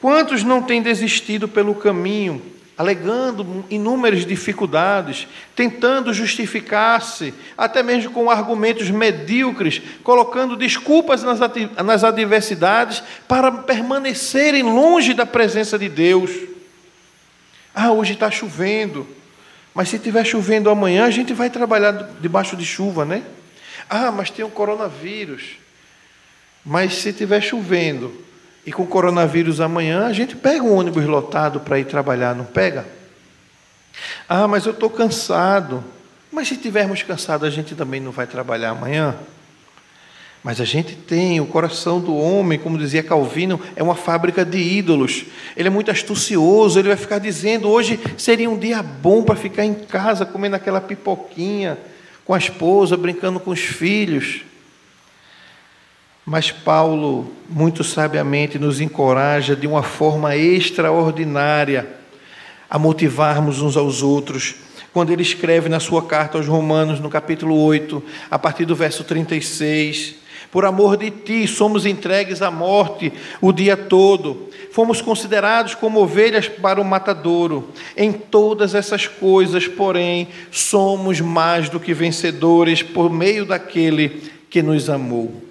Quantos 0.00 0.42
não 0.42 0.60
têm 0.60 0.82
desistido 0.82 1.46
pelo 1.46 1.76
caminho 1.76 2.55
alegando 2.76 3.64
inúmeras 3.70 4.26
dificuldades, 4.26 5.26
tentando 5.54 6.12
justificar-se, 6.12 7.32
até 7.56 7.82
mesmo 7.82 8.10
com 8.10 8.30
argumentos 8.30 8.90
medíocres, 8.90 9.80
colocando 10.02 10.56
desculpas 10.56 11.22
nas 11.22 12.04
adversidades 12.04 13.02
para 13.26 13.50
permanecerem 13.50 14.62
longe 14.62 15.14
da 15.14 15.24
presença 15.24 15.78
de 15.78 15.88
Deus. 15.88 16.30
Ah, 17.74 17.92
hoje 17.92 18.12
está 18.12 18.30
chovendo, 18.30 19.06
mas 19.74 19.88
se 19.88 19.96
estiver 19.96 20.24
chovendo 20.24 20.68
amanhã, 20.68 21.04
a 21.06 21.10
gente 21.10 21.32
vai 21.32 21.48
trabalhar 21.48 21.92
debaixo 22.20 22.56
de 22.56 22.64
chuva, 22.64 23.04
né? 23.04 23.22
Ah, 23.88 24.10
mas 24.10 24.30
tem 24.30 24.44
o 24.44 24.50
coronavírus. 24.50 25.58
Mas 26.64 26.94
se 26.94 27.10
estiver 27.10 27.40
chovendo, 27.40 28.12
e 28.66 28.72
com 28.72 28.84
coronavírus 28.84 29.60
amanhã, 29.60 30.06
a 30.06 30.12
gente 30.12 30.34
pega 30.34 30.64
um 30.64 30.76
ônibus 30.76 31.04
lotado 31.04 31.60
para 31.60 31.78
ir 31.78 31.84
trabalhar, 31.84 32.34
não 32.34 32.44
pega? 32.44 32.84
Ah, 34.28 34.48
mas 34.48 34.66
eu 34.66 34.72
estou 34.72 34.90
cansado. 34.90 35.84
Mas 36.32 36.48
se 36.48 36.54
estivermos 36.54 37.00
cansados, 37.04 37.46
a 37.46 37.50
gente 37.50 37.76
também 37.76 38.00
não 38.00 38.10
vai 38.10 38.26
trabalhar 38.26 38.70
amanhã? 38.70 39.14
Mas 40.42 40.60
a 40.60 40.64
gente 40.64 40.96
tem 40.96 41.40
o 41.40 41.46
coração 41.46 42.00
do 42.00 42.16
homem, 42.16 42.58
como 42.58 42.76
dizia 42.76 43.04
Calvino, 43.04 43.60
é 43.76 43.82
uma 43.82 43.94
fábrica 43.94 44.44
de 44.44 44.58
ídolos. 44.58 45.24
Ele 45.56 45.68
é 45.68 45.70
muito 45.70 45.90
astucioso, 45.90 46.78
ele 46.78 46.88
vai 46.88 46.96
ficar 46.96 47.20
dizendo: 47.20 47.68
hoje 47.68 48.00
seria 48.18 48.50
um 48.50 48.58
dia 48.58 48.82
bom 48.82 49.22
para 49.22 49.36
ficar 49.36 49.64
em 49.64 49.74
casa 49.74 50.26
comendo 50.26 50.56
aquela 50.56 50.80
pipoquinha 50.80 51.78
com 52.24 52.34
a 52.34 52.38
esposa, 52.38 52.96
brincando 52.96 53.38
com 53.38 53.52
os 53.52 53.60
filhos. 53.60 54.42
Mas 56.28 56.50
Paulo, 56.50 57.30
muito 57.48 57.84
sabiamente, 57.84 58.58
nos 58.58 58.80
encoraja 58.80 59.54
de 59.54 59.64
uma 59.64 59.84
forma 59.84 60.34
extraordinária 60.34 61.86
a 62.68 62.80
motivarmos 62.80 63.62
uns 63.62 63.76
aos 63.76 64.02
outros. 64.02 64.56
Quando 64.92 65.12
ele 65.12 65.22
escreve 65.22 65.68
na 65.68 65.78
sua 65.78 66.02
carta 66.02 66.36
aos 66.36 66.48
Romanos, 66.48 66.98
no 66.98 67.08
capítulo 67.08 67.56
8, 67.62 68.02
a 68.28 68.36
partir 68.36 68.64
do 68.64 68.74
verso 68.74 69.04
36, 69.04 70.16
por 70.50 70.64
amor 70.64 70.96
de 70.96 71.12
ti, 71.12 71.46
somos 71.46 71.86
entregues 71.86 72.42
à 72.42 72.50
morte 72.50 73.12
o 73.40 73.52
dia 73.52 73.76
todo. 73.76 74.48
Fomos 74.72 75.00
considerados 75.00 75.76
como 75.76 76.00
ovelhas 76.00 76.48
para 76.48 76.80
o 76.80 76.84
matadouro. 76.84 77.68
Em 77.96 78.10
todas 78.10 78.74
essas 78.74 79.06
coisas, 79.06 79.68
porém, 79.68 80.26
somos 80.50 81.20
mais 81.20 81.68
do 81.68 81.78
que 81.78 81.94
vencedores 81.94 82.82
por 82.82 83.12
meio 83.12 83.46
daquele 83.46 84.24
que 84.50 84.60
nos 84.60 84.90
amou. 84.90 85.45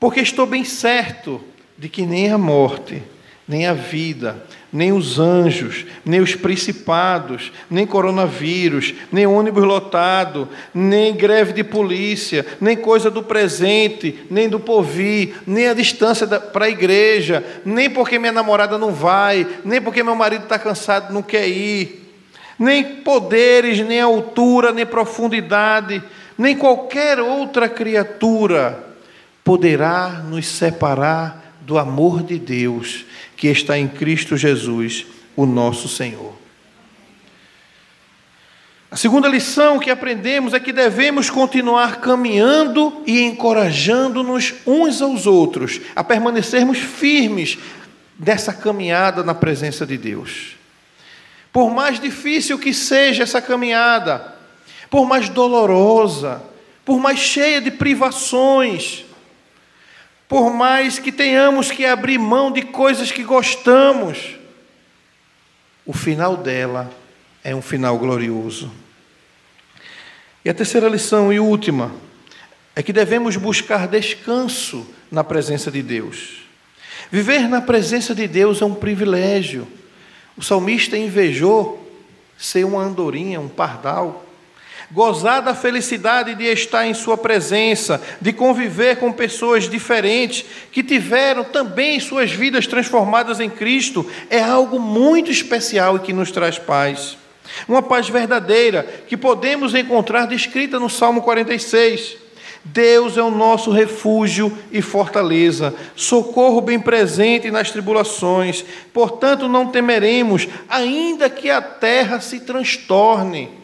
Porque 0.00 0.20
estou 0.20 0.46
bem 0.46 0.64
certo 0.64 1.40
de 1.76 1.88
que 1.88 2.06
nem 2.06 2.30
a 2.30 2.38
morte, 2.38 3.02
nem 3.46 3.66
a 3.66 3.72
vida, 3.72 4.44
nem 4.72 4.92
os 4.92 5.18
anjos, 5.18 5.86
nem 6.04 6.20
os 6.20 6.34
principados, 6.34 7.50
nem 7.70 7.86
coronavírus, 7.86 8.94
nem 9.10 9.26
ônibus 9.26 9.64
lotado, 9.64 10.48
nem 10.72 11.14
greve 11.14 11.52
de 11.52 11.64
polícia, 11.64 12.46
nem 12.60 12.76
coisa 12.76 13.10
do 13.10 13.22
presente, 13.22 14.20
nem 14.30 14.48
do 14.48 14.60
porvir, 14.60 15.36
nem 15.46 15.68
a 15.68 15.74
distância 15.74 16.26
para 16.26 16.66
a 16.66 16.70
igreja, 16.70 17.44
nem 17.64 17.88
porque 17.88 18.18
minha 18.18 18.32
namorada 18.32 18.76
não 18.76 18.92
vai, 18.92 19.46
nem 19.64 19.80
porque 19.80 20.02
meu 20.02 20.14
marido 20.14 20.44
está 20.44 20.58
cansado 20.58 21.12
não 21.12 21.22
quer 21.22 21.48
ir, 21.48 22.04
nem 22.58 22.84
poderes, 22.84 23.80
nem 23.80 24.00
altura, 24.00 24.70
nem 24.72 24.84
profundidade, 24.84 26.02
nem 26.36 26.56
qualquer 26.56 27.18
outra 27.18 27.68
criatura 27.68 28.87
poderá 29.48 30.22
nos 30.28 30.46
separar 30.46 31.54
do 31.62 31.78
amor 31.78 32.22
de 32.22 32.38
Deus 32.38 33.06
que 33.34 33.48
está 33.48 33.78
em 33.78 33.88
Cristo 33.88 34.36
Jesus, 34.36 35.06
o 35.34 35.46
nosso 35.46 35.88
Senhor. 35.88 36.34
A 38.90 38.96
segunda 38.96 39.26
lição 39.26 39.78
que 39.78 39.90
aprendemos 39.90 40.52
é 40.52 40.60
que 40.60 40.70
devemos 40.70 41.30
continuar 41.30 41.98
caminhando 42.02 43.02
e 43.06 43.22
encorajando-nos 43.22 44.52
uns 44.66 45.00
aos 45.00 45.26
outros 45.26 45.80
a 45.96 46.04
permanecermos 46.04 46.76
firmes 46.76 47.56
dessa 48.18 48.52
caminhada 48.52 49.22
na 49.22 49.34
presença 49.34 49.86
de 49.86 49.96
Deus. 49.96 50.58
Por 51.50 51.70
mais 51.70 51.98
difícil 51.98 52.58
que 52.58 52.74
seja 52.74 53.22
essa 53.22 53.40
caminhada, 53.40 54.36
por 54.90 55.06
mais 55.06 55.30
dolorosa, 55.30 56.42
por 56.84 57.00
mais 57.00 57.18
cheia 57.18 57.62
de 57.62 57.70
privações, 57.70 59.07
por 60.28 60.52
mais 60.52 60.98
que 60.98 61.10
tenhamos 61.10 61.70
que 61.70 61.86
abrir 61.86 62.18
mão 62.18 62.52
de 62.52 62.62
coisas 62.62 63.10
que 63.10 63.24
gostamos, 63.24 64.36
o 65.86 65.92
final 65.94 66.36
dela 66.36 66.92
é 67.42 67.54
um 67.54 67.62
final 67.62 67.98
glorioso. 67.98 68.70
E 70.44 70.50
a 70.50 70.54
terceira 70.54 70.88
lição 70.88 71.32
e 71.32 71.40
última 71.40 71.90
é 72.76 72.82
que 72.82 72.92
devemos 72.92 73.36
buscar 73.36 73.88
descanso 73.88 74.86
na 75.10 75.24
presença 75.24 75.70
de 75.70 75.82
Deus. 75.82 76.42
Viver 77.10 77.48
na 77.48 77.62
presença 77.62 78.14
de 78.14 78.28
Deus 78.28 78.60
é 78.60 78.66
um 78.66 78.74
privilégio. 78.74 79.66
O 80.36 80.42
salmista 80.42 80.96
invejou 80.96 81.90
ser 82.36 82.64
uma 82.64 82.82
andorinha, 82.82 83.40
um 83.40 83.48
pardal 83.48 84.27
gozar 84.90 85.42
da 85.42 85.54
felicidade 85.54 86.34
de 86.34 86.44
estar 86.44 86.86
em 86.86 86.94
Sua 86.94 87.16
presença, 87.16 88.00
de 88.20 88.32
conviver 88.32 88.96
com 88.96 89.12
pessoas 89.12 89.68
diferentes, 89.68 90.44
que 90.72 90.82
tiveram 90.82 91.44
também 91.44 92.00
suas 92.00 92.30
vidas 92.30 92.66
transformadas 92.66 93.40
em 93.40 93.50
Cristo, 93.50 94.06
é 94.30 94.40
algo 94.40 94.80
muito 94.80 95.30
especial 95.30 95.96
e 95.96 96.00
que 96.00 96.12
nos 96.12 96.30
traz 96.30 96.58
paz. 96.58 97.16
Uma 97.66 97.82
paz 97.82 98.08
verdadeira 98.08 98.86
que 99.06 99.16
podemos 99.16 99.74
encontrar 99.74 100.26
descrita 100.26 100.78
no 100.78 100.88
Salmo 100.88 101.22
46. 101.22 102.16
Deus 102.64 103.16
é 103.16 103.22
o 103.22 103.30
nosso 103.30 103.70
refúgio 103.70 104.56
e 104.70 104.82
fortaleza, 104.82 105.74
socorro 105.96 106.60
bem 106.60 106.78
presente 106.78 107.50
nas 107.50 107.70
tribulações. 107.70 108.64
Portanto, 108.92 109.48
não 109.48 109.68
temeremos, 109.68 110.46
ainda 110.68 111.30
que 111.30 111.48
a 111.48 111.62
terra 111.62 112.20
se 112.20 112.40
transtorne 112.40 113.57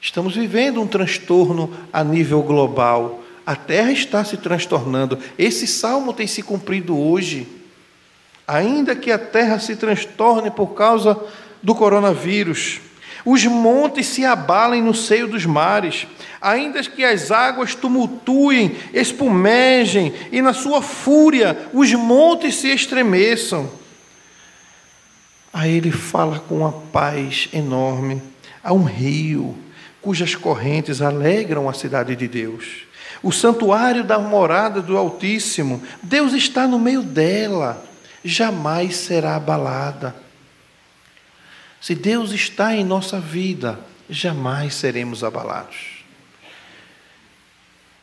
Estamos 0.00 0.34
vivendo 0.36 0.80
um 0.80 0.86
transtorno 0.86 1.72
a 1.92 2.04
nível 2.04 2.42
global. 2.42 3.22
A 3.44 3.56
terra 3.56 3.92
está 3.92 4.24
se 4.24 4.36
transtornando. 4.36 5.18
Esse 5.38 5.66
salmo 5.66 6.12
tem 6.12 6.26
se 6.26 6.42
cumprido 6.42 6.98
hoje. 6.98 7.46
ainda 8.46 8.94
que 8.94 9.10
a 9.10 9.18
terra 9.18 9.58
se 9.58 9.74
transtorne 9.74 10.52
por 10.52 10.68
causa 10.68 11.18
do 11.60 11.74
coronavírus, 11.74 12.80
os 13.24 13.44
montes 13.44 14.06
se 14.06 14.24
abalem 14.24 14.80
no 14.80 14.94
seio 14.94 15.26
dos 15.26 15.44
mares, 15.44 16.06
ainda 16.40 16.80
que 16.84 17.04
as 17.04 17.32
águas 17.32 17.74
tumultuem, 17.74 18.76
espumejem, 18.94 20.14
e 20.30 20.40
na 20.40 20.52
sua 20.52 20.80
fúria 20.80 21.68
os 21.72 21.92
montes 21.92 22.54
se 22.54 22.68
estremeçam. 22.68 23.68
Aí 25.52 25.74
ele 25.74 25.90
fala 25.90 26.38
com 26.38 26.58
uma 26.58 26.70
paz 26.70 27.48
enorme. 27.52 28.22
Há 28.62 28.72
um 28.72 28.84
rio 28.84 29.56
cujas 30.06 30.36
correntes 30.36 31.02
alegram 31.02 31.68
a 31.68 31.74
cidade 31.74 32.14
de 32.14 32.28
Deus. 32.28 32.86
O 33.24 33.32
santuário 33.32 34.04
da 34.04 34.20
morada 34.20 34.80
do 34.80 34.96
Altíssimo, 34.96 35.82
Deus 36.00 36.32
está 36.32 36.68
no 36.68 36.78
meio 36.78 37.02
dela, 37.02 37.84
jamais 38.24 38.94
será 38.94 39.34
abalada. 39.34 40.14
Se 41.80 41.92
Deus 41.92 42.30
está 42.30 42.72
em 42.72 42.84
nossa 42.84 43.18
vida, 43.18 43.80
jamais 44.08 44.74
seremos 44.74 45.24
abalados. 45.24 46.04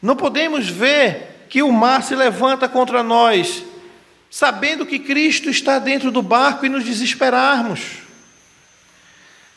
Não 0.01 0.18
podemos 0.18 0.68
ver 0.68 1.45
que 1.47 1.64
o 1.64 1.72
mar 1.72 2.04
se 2.04 2.18
levanta 2.18 2.68
contra 2.68 3.01
nós, 3.01 3.64
sabendo 4.30 4.86
que 4.86 4.99
Cristo 4.99 5.49
está 5.49 5.80
dentro 5.80 6.12
do 6.12 6.22
barco 6.22 6.66
e 6.66 6.70
nos 6.70 6.84
desesperarmos. 6.84 8.03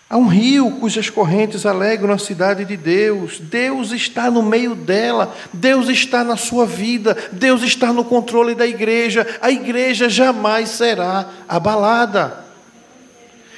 Há 0.08 0.16
um 0.16 0.28
rio 0.28 0.70
cujas 0.78 1.10
correntes 1.10 1.66
alegram 1.66 2.14
a 2.14 2.18
cidade 2.18 2.64
de 2.64 2.76
Deus. 2.76 3.40
Deus 3.40 3.90
está 3.90 4.30
no 4.30 4.40
meio 4.40 4.76
dela. 4.76 5.34
Deus 5.52 5.88
está 5.88 6.22
na 6.22 6.36
sua 6.36 6.64
vida. 6.64 7.16
Deus 7.32 7.62
está 7.62 7.92
no 7.92 8.04
controle 8.04 8.54
da 8.54 8.66
igreja. 8.66 9.26
A 9.42 9.50
igreja 9.50 10.08
jamais 10.08 10.68
será 10.68 11.28
abalada. 11.48 12.46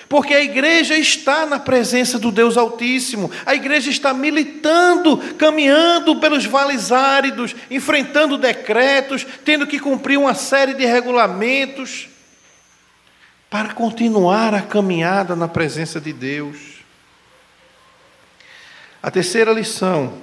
Porque 0.09 0.33
a 0.33 0.43
igreja 0.43 0.97
está 0.97 1.45
na 1.45 1.59
presença 1.59 2.19
do 2.19 2.33
Deus 2.33 2.57
Altíssimo, 2.57 3.31
a 3.45 3.55
igreja 3.55 3.91
está 3.91 4.15
militando, 4.15 5.19
caminhando 5.37 6.17
pelos 6.17 6.47
vales 6.47 6.91
áridos, 6.91 7.55
enfrentando 7.71 8.39
decretos, 8.39 9.27
tendo 9.45 9.67
que 9.67 9.79
cumprir 9.79 10.17
uma 10.17 10.33
série 10.33 10.73
de 10.73 10.87
regulamentos, 10.87 12.09
para 13.51 13.75
continuar 13.75 14.55
a 14.55 14.63
caminhada 14.63 15.35
na 15.35 15.49
presença 15.49 16.01
de 16.01 16.13
Deus. 16.13 16.85
A 19.03 19.11
terceira 19.11 19.53
lição 19.53 20.15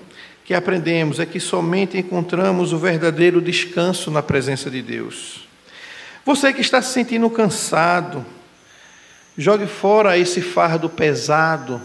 que 0.43 0.53
aprendemos 0.53 1.19
é 1.19 1.25
que 1.25 1.39
somente 1.39 1.97
encontramos 1.97 2.71
o 2.71 2.77
verdadeiro 2.77 3.41
descanso 3.41 4.11
na 4.11 4.21
presença 4.21 4.69
de 4.69 4.81
Deus. 4.81 5.47
Você 6.23 6.53
que 6.53 6.61
está 6.61 6.81
se 6.81 6.93
sentindo 6.93 7.29
cansado, 7.29 8.25
Jogue 9.37 9.67
fora 9.67 10.17
esse 10.17 10.41
fardo 10.41 10.89
pesado 10.89 11.81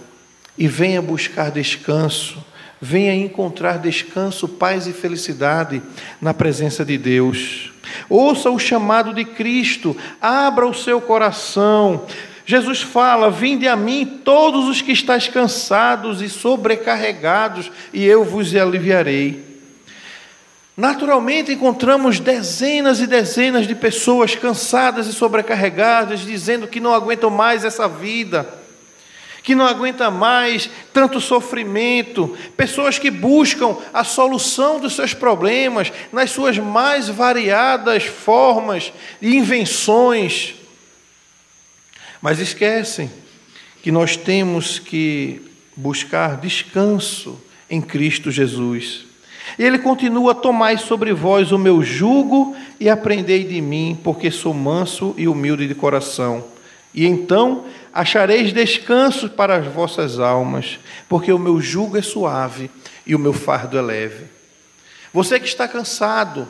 e 0.56 0.68
venha 0.68 1.02
buscar 1.02 1.50
descanso. 1.50 2.44
Venha 2.80 3.14
encontrar 3.14 3.78
descanso, 3.78 4.48
paz 4.48 4.86
e 4.86 4.92
felicidade 4.92 5.82
na 6.20 6.32
presença 6.32 6.84
de 6.84 6.96
Deus. 6.96 7.72
Ouça 8.08 8.50
o 8.50 8.58
chamado 8.58 9.12
de 9.12 9.24
Cristo, 9.24 9.94
abra 10.20 10.66
o 10.66 10.72
seu 10.72 11.00
coração. 11.00 12.06
Jesus 12.46 12.80
fala: 12.80 13.30
Vinde 13.30 13.68
a 13.68 13.76
mim 13.76 14.20
todos 14.24 14.66
os 14.66 14.80
que 14.80 14.92
estáis 14.92 15.28
cansados 15.28 16.22
e 16.22 16.28
sobrecarregados, 16.28 17.70
e 17.92 18.04
eu 18.04 18.24
vos 18.24 18.54
aliviarei. 18.54 19.50
Naturalmente 20.74 21.52
encontramos 21.52 22.18
dezenas 22.18 23.00
e 23.00 23.06
dezenas 23.06 23.66
de 23.66 23.74
pessoas 23.74 24.34
cansadas 24.34 25.06
e 25.06 25.12
sobrecarregadas, 25.12 26.20
dizendo 26.20 26.66
que 26.66 26.80
não 26.80 26.94
aguentam 26.94 27.28
mais 27.28 27.66
essa 27.66 27.86
vida, 27.86 28.48
que 29.42 29.54
não 29.54 29.66
aguentam 29.66 30.10
mais 30.10 30.68
tanto 30.92 31.20
sofrimento, 31.20 32.36
pessoas 32.56 32.98
que 32.98 33.10
buscam 33.10 33.76
a 33.92 34.04
solução 34.04 34.78
dos 34.78 34.94
seus 34.94 35.14
problemas 35.14 35.92
nas 36.12 36.30
suas 36.30 36.58
mais 36.58 37.08
variadas 37.08 38.04
formas 38.04 38.92
e 39.20 39.36
invenções, 39.36 40.54
mas 42.20 42.38
esquecem 42.38 43.10
que 43.82 43.90
nós 43.90 44.16
temos 44.16 44.78
que 44.78 45.40
buscar 45.74 46.36
descanso 46.36 47.40
em 47.68 47.80
Cristo 47.80 48.30
Jesus. 48.30 49.06
E 49.58 49.64
ele 49.64 49.78
continua: 49.78 50.34
Tomai 50.34 50.76
sobre 50.76 51.12
vós 51.12 51.50
o 51.50 51.58
meu 51.58 51.82
jugo 51.82 52.54
e 52.78 52.88
aprendei 52.88 53.44
de 53.44 53.60
mim, 53.60 53.98
porque 54.04 54.30
sou 54.30 54.52
manso 54.52 55.14
e 55.16 55.26
humilde 55.26 55.66
de 55.66 55.74
coração. 55.74 56.44
E 56.92 57.06
então 57.06 57.64
achareis 57.92 58.52
descanso 58.52 59.28
para 59.28 59.56
as 59.56 59.66
vossas 59.66 60.18
almas, 60.18 60.78
porque 61.08 61.32
o 61.32 61.38
meu 61.38 61.60
jugo 61.60 61.96
é 61.96 62.02
suave 62.02 62.70
e 63.06 63.14
o 63.14 63.18
meu 63.18 63.32
fardo 63.32 63.76
é 63.78 63.82
leve. 63.82 64.24
Você 65.12 65.40
que 65.40 65.46
está 65.46 65.66
cansado, 65.66 66.46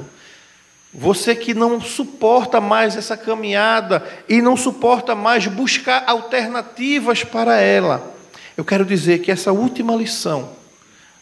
você 0.93 1.35
que 1.35 1.55
não 1.55 1.81
suporta 1.81 2.61
mais 2.61 2.97
essa 2.97 3.17
caminhada 3.17 4.05
e 4.29 4.43
não 4.43 4.57
suporta 4.57 5.15
mais 5.15 5.47
buscar 5.47 6.05
alternativas 6.07 7.25
para 7.25 7.61
ela, 7.61 8.15
eu 8.57 8.65
quero 8.65 8.85
dizer 8.85 9.21
que 9.21 9.31
essa 9.31 9.53
última 9.53 9.95
lição 9.95 10.51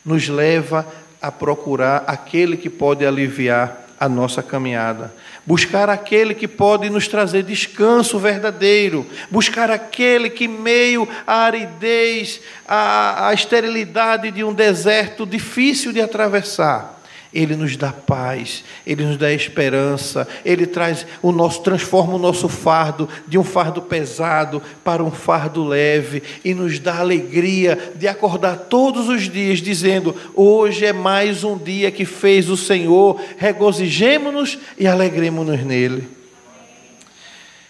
nos 0.05 0.29
leva 0.29 0.87
a 1.21 1.31
procurar 1.31 2.05
aquele 2.07 2.57
que 2.57 2.71
pode 2.71 3.05
aliviar 3.05 3.88
a 3.99 4.09
nossa 4.09 4.43
caminhada, 4.43 5.13
buscar 5.45 5.89
aquele 5.89 6.35
que 6.35 6.47
pode 6.47 6.89
nos 6.89 7.09
trazer 7.09 7.43
descanso 7.43 8.19
verdadeiro, 8.19 9.07
buscar 9.31 9.71
aquele 9.71 10.31
que, 10.31 10.47
meio 10.47 11.09
à 11.27 11.45
aridez, 11.45 12.41
à, 12.67 13.29
à 13.29 13.35
esterilidade 13.35 14.31
de 14.31 14.45
um 14.45 14.53
deserto 14.53 15.27
difícil 15.27 15.93
de 15.93 16.01
atravessar, 16.01 16.98
ele 17.33 17.55
nos 17.57 17.77
dá 17.77 17.93
paz, 17.93 18.65
ele 18.87 19.05
nos 19.05 19.17
dá 19.17 19.33
esperança, 19.33 20.27
ele 20.45 20.67
traz 20.67 21.07
o 21.21 21.31
nosso 21.31 21.63
transforma 21.63 22.15
o 22.15 22.19
nosso 22.19 22.49
fardo 22.49 23.09
de 23.27 23.39
um 23.39 23.45
fardo 23.45 23.83
pesado 23.83 24.63
para 24.83 25.05
um 25.05 25.11
fardo 25.11 25.65
leve 25.65 26.23
e 26.45 26.55
nos 26.55 26.79
dá 26.79 26.99
alegria 26.99 27.93
de 27.95 28.09
acordar 28.09 28.57
todos 28.71 29.09
os 29.09 29.29
dias 29.29 29.61
dizendo: 29.61 30.15
"Hoje 30.35 30.87
é 30.87 30.93
mais 30.93 31.45
um 31.45 31.57
dia 31.57 31.91
que 31.91 32.05
fez 32.05 32.49
o 32.49 32.57
Senhor, 32.57 33.21
regozijemo-nos 33.37 34.59
e 34.79 34.87
alegremos-nos 34.87 35.63
nele". 35.63 36.09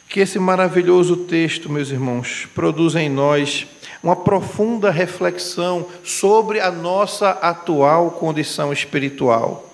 Que 0.08 0.20
esse 0.20 0.38
maravilhoso 0.38 1.16
texto, 1.16 1.70
meus 1.70 1.90
irmãos, 1.90 2.48
produza 2.54 3.02
em 3.02 3.10
nós 3.10 3.66
uma 4.02 4.16
profunda 4.16 4.90
reflexão 4.90 5.86
sobre 6.04 6.60
a 6.60 6.70
nossa 6.70 7.30
atual 7.30 8.12
condição 8.12 8.72
espiritual. 8.72 9.68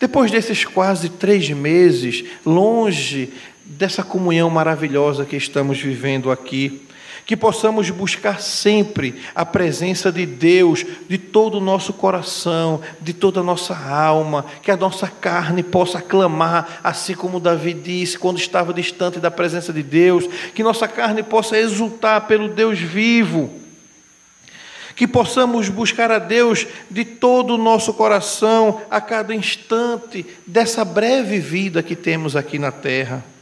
Depois 0.00 0.30
desses 0.30 0.64
quase 0.64 1.08
três 1.08 1.48
meses, 1.50 2.24
longe 2.44 3.32
dessa 3.64 4.02
comunhão 4.02 4.50
maravilhosa 4.50 5.24
que 5.24 5.36
estamos 5.36 5.78
vivendo 5.78 6.30
aqui, 6.30 6.83
que 7.26 7.36
possamos 7.36 7.88
buscar 7.90 8.40
sempre 8.40 9.22
a 9.34 9.46
presença 9.46 10.12
de 10.12 10.26
Deus 10.26 10.84
de 11.08 11.16
todo 11.16 11.58
o 11.58 11.60
nosso 11.60 11.92
coração, 11.92 12.80
de 13.00 13.12
toda 13.12 13.40
a 13.40 13.42
nossa 13.42 13.74
alma, 13.76 14.44
que 14.62 14.70
a 14.70 14.76
nossa 14.76 15.08
carne 15.08 15.62
possa 15.62 16.00
clamar, 16.00 16.80
assim 16.84 17.14
como 17.14 17.40
Davi 17.40 17.72
disse 17.72 18.18
quando 18.18 18.38
estava 18.38 18.74
distante 18.74 19.18
da 19.18 19.30
presença 19.30 19.72
de 19.72 19.82
Deus, 19.82 20.26
que 20.54 20.62
nossa 20.62 20.86
carne 20.86 21.22
possa 21.22 21.58
exultar 21.58 22.26
pelo 22.26 22.48
Deus 22.48 22.78
vivo. 22.78 23.50
Que 24.94 25.08
possamos 25.08 25.68
buscar 25.68 26.12
a 26.12 26.20
Deus 26.20 26.68
de 26.88 27.04
todo 27.04 27.54
o 27.54 27.58
nosso 27.58 27.92
coração, 27.94 28.80
a 28.88 29.00
cada 29.00 29.34
instante 29.34 30.24
dessa 30.46 30.84
breve 30.84 31.40
vida 31.40 31.82
que 31.82 31.96
temos 31.96 32.36
aqui 32.36 32.60
na 32.60 32.70
terra 32.70 33.33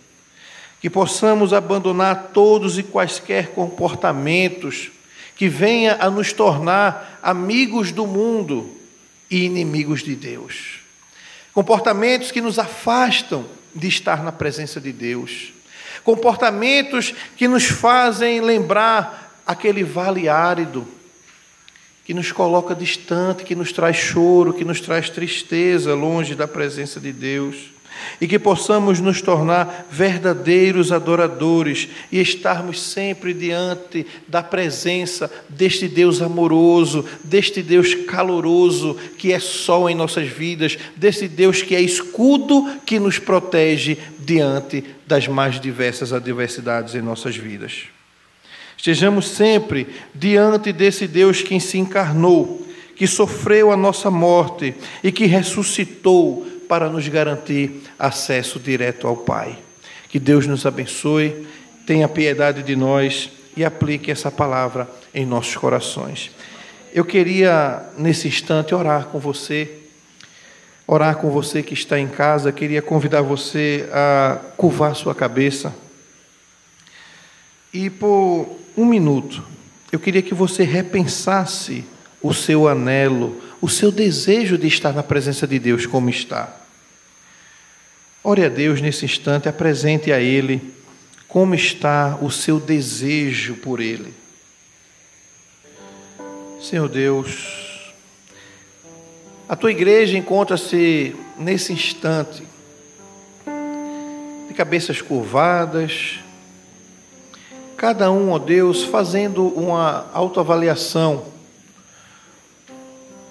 que 0.82 0.90
possamos 0.90 1.52
abandonar 1.52 2.30
todos 2.34 2.76
e 2.76 2.82
quaisquer 2.82 3.50
comportamentos 3.50 4.90
que 5.36 5.48
venha 5.48 5.96
a 6.00 6.10
nos 6.10 6.32
tornar 6.32 7.20
amigos 7.22 7.92
do 7.92 8.04
mundo 8.04 8.68
e 9.30 9.44
inimigos 9.44 10.02
de 10.02 10.16
Deus. 10.16 10.80
Comportamentos 11.54 12.32
que 12.32 12.40
nos 12.40 12.58
afastam 12.58 13.46
de 13.72 13.86
estar 13.86 14.24
na 14.24 14.32
presença 14.32 14.80
de 14.80 14.92
Deus. 14.92 15.52
Comportamentos 16.02 17.14
que 17.36 17.46
nos 17.46 17.66
fazem 17.66 18.40
lembrar 18.40 19.40
aquele 19.46 19.84
vale 19.84 20.28
árido, 20.28 20.84
que 22.04 22.12
nos 22.12 22.32
coloca 22.32 22.74
distante, 22.74 23.44
que 23.44 23.54
nos 23.54 23.70
traz 23.70 23.96
choro, 23.96 24.52
que 24.52 24.64
nos 24.64 24.80
traz 24.80 25.08
tristeza 25.08 25.94
longe 25.94 26.34
da 26.34 26.48
presença 26.48 26.98
de 26.98 27.12
Deus 27.12 27.70
e 28.20 28.26
que 28.26 28.38
possamos 28.38 29.00
nos 29.00 29.20
tornar 29.20 29.86
verdadeiros 29.90 30.92
adoradores 30.92 31.88
e 32.10 32.20
estarmos 32.20 32.80
sempre 32.80 33.34
diante 33.34 34.06
da 34.28 34.42
presença 34.42 35.30
deste 35.48 35.88
Deus 35.88 36.22
amoroso, 36.22 37.04
deste 37.24 37.62
Deus 37.62 37.94
caloroso 37.94 38.96
que 39.18 39.32
é 39.32 39.38
sol 39.38 39.88
em 39.88 39.94
nossas 39.94 40.28
vidas, 40.28 40.78
desse 40.96 41.28
Deus 41.28 41.62
que 41.62 41.74
é 41.74 41.80
escudo 41.80 42.80
que 42.86 42.98
nos 42.98 43.18
protege 43.18 43.98
diante 44.18 44.84
das 45.06 45.28
mais 45.28 45.60
diversas 45.60 46.12
adversidades 46.12 46.94
em 46.94 47.02
nossas 47.02 47.36
vidas. 47.36 47.84
Estejamos 48.76 49.28
sempre 49.28 49.86
diante 50.14 50.72
desse 50.72 51.06
Deus 51.06 51.40
que 51.40 51.58
se 51.60 51.78
encarnou, 51.78 52.66
que 52.96 53.06
sofreu 53.06 53.70
a 53.70 53.76
nossa 53.76 54.10
morte 54.10 54.74
e 55.04 55.12
que 55.12 55.26
ressuscitou 55.26 56.46
para 56.72 56.88
nos 56.88 57.06
garantir 57.06 57.82
acesso 57.98 58.58
direto 58.58 59.06
ao 59.06 59.14
Pai. 59.14 59.58
Que 60.08 60.18
Deus 60.18 60.46
nos 60.46 60.64
abençoe, 60.64 61.46
tenha 61.86 62.08
piedade 62.08 62.62
de 62.62 62.74
nós 62.74 63.28
e 63.54 63.62
aplique 63.62 64.10
essa 64.10 64.30
palavra 64.30 64.88
em 65.12 65.26
nossos 65.26 65.54
corações. 65.54 66.30
Eu 66.90 67.04
queria, 67.04 67.84
nesse 67.98 68.26
instante, 68.26 68.74
orar 68.74 69.08
com 69.08 69.18
você, 69.18 69.70
orar 70.86 71.16
com 71.16 71.28
você 71.28 71.62
que 71.62 71.74
está 71.74 71.98
em 71.98 72.08
casa, 72.08 72.50
queria 72.50 72.80
convidar 72.80 73.20
você 73.20 73.86
a 73.92 74.38
curvar 74.56 74.96
sua 74.96 75.14
cabeça. 75.14 75.74
E 77.70 77.90
por 77.90 78.48
um 78.74 78.86
minuto, 78.86 79.44
eu 79.92 80.00
queria 80.00 80.22
que 80.22 80.32
você 80.32 80.62
repensasse 80.62 81.84
o 82.22 82.32
seu 82.32 82.66
anelo, 82.66 83.42
o 83.60 83.68
seu 83.68 83.92
desejo 83.92 84.56
de 84.56 84.68
estar 84.68 84.94
na 84.94 85.02
presença 85.02 85.46
de 85.46 85.58
Deus 85.58 85.84
como 85.84 86.08
está. 86.08 86.61
Ore 88.24 88.44
a 88.44 88.48
Deus 88.48 88.80
nesse 88.80 89.04
instante, 89.04 89.48
apresente 89.48 90.12
a 90.12 90.20
Ele 90.20 90.72
como 91.26 91.56
está 91.56 92.16
o 92.22 92.30
seu 92.30 92.60
desejo 92.60 93.56
por 93.56 93.80
Ele. 93.80 94.14
Senhor 96.60 96.88
Deus, 96.88 97.92
a 99.48 99.56
tua 99.56 99.72
igreja 99.72 100.16
encontra-se 100.16 101.16
nesse 101.36 101.72
instante 101.72 102.44
de 104.46 104.54
cabeças 104.54 105.00
curvadas, 105.02 106.20
cada 107.76 108.12
um, 108.12 108.30
ó 108.30 108.38
Deus, 108.38 108.84
fazendo 108.84 109.48
uma 109.48 110.08
autoavaliação 110.12 111.24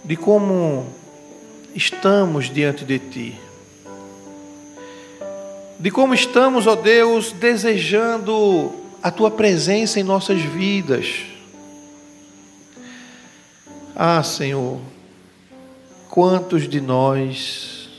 de 0.03 0.17
como 0.17 0.85
estamos 1.73 2.53
diante 2.53 2.83
de 2.83 2.99
Ti 2.99 3.50
de 5.81 5.89
como 5.89 6.13
estamos, 6.13 6.67
ó 6.67 6.75
Deus, 6.75 7.31
desejando 7.31 8.71
a 9.01 9.09
tua 9.09 9.31
presença 9.31 9.99
em 9.99 10.03
nossas 10.03 10.39
vidas. 10.39 11.23
Ah, 13.95 14.21
Senhor, 14.21 14.79
quantos 16.07 16.69
de 16.69 16.79
nós 16.79 17.89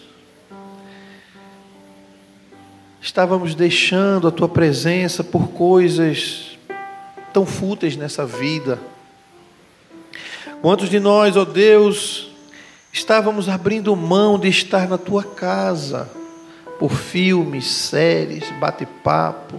estávamos 3.00 3.56
deixando 3.56 4.28
a 4.28 4.30
tua 4.30 4.48
presença 4.48 5.24
por 5.24 5.48
coisas 5.48 6.56
tão 7.32 7.44
fúteis 7.44 7.96
nessa 7.96 8.24
vida? 8.24 8.78
Quantos 10.60 10.88
de 10.88 11.00
nós, 11.00 11.36
ó 11.36 11.44
Deus, 11.44 12.30
estávamos 12.92 13.48
abrindo 13.48 13.96
mão 13.96 14.38
de 14.38 14.46
estar 14.46 14.88
na 14.88 14.98
tua 14.98 15.24
casa? 15.24 16.21
Por 16.82 16.96
filmes, 16.96 17.64
séries, 17.64 18.50
bate-papo. 18.58 19.56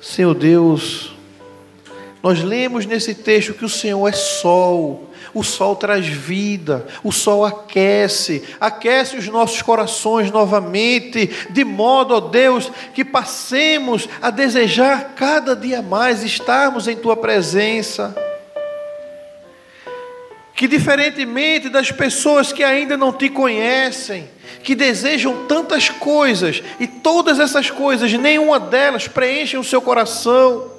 Senhor 0.00 0.32
Deus, 0.32 1.14
nós 2.22 2.42
lemos 2.42 2.86
nesse 2.86 3.14
texto 3.14 3.52
que 3.52 3.66
o 3.66 3.68
Senhor 3.68 4.08
é 4.08 4.12
sol, 4.12 5.10
o 5.34 5.42
sol 5.44 5.76
traz 5.76 6.06
vida, 6.06 6.86
o 7.04 7.12
sol 7.12 7.44
aquece, 7.44 8.42
aquece 8.58 9.18
os 9.18 9.28
nossos 9.28 9.60
corações 9.60 10.30
novamente, 10.30 11.26
de 11.50 11.62
modo, 11.62 12.14
ó 12.14 12.20
Deus, 12.20 12.72
que 12.94 13.04
passemos 13.04 14.08
a 14.22 14.30
desejar 14.30 15.12
cada 15.16 15.54
dia 15.54 15.82
mais 15.82 16.24
estarmos 16.24 16.88
em 16.88 16.96
Tua 16.96 17.14
presença 17.14 18.16
que 20.60 20.68
diferentemente 20.68 21.70
das 21.70 21.90
pessoas 21.90 22.52
que 22.52 22.62
ainda 22.62 22.94
não 22.94 23.14
te 23.14 23.30
conhecem, 23.30 24.28
que 24.62 24.74
desejam 24.74 25.46
tantas 25.46 25.88
coisas 25.88 26.62
e 26.78 26.86
todas 26.86 27.40
essas 27.40 27.70
coisas, 27.70 28.12
nenhuma 28.12 28.60
delas 28.60 29.08
preenche 29.08 29.56
o 29.56 29.64
seu 29.64 29.80
coração, 29.80 30.70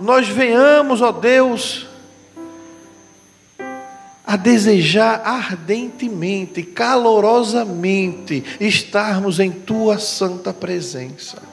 nós 0.00 0.26
venhamos, 0.28 1.02
ó 1.02 1.12
Deus, 1.12 1.86
a 4.26 4.34
desejar 4.34 5.20
ardentemente, 5.22 6.62
calorosamente 6.62 8.42
estarmos 8.58 9.38
em 9.38 9.50
tua 9.50 9.98
santa 9.98 10.54
presença. 10.54 11.45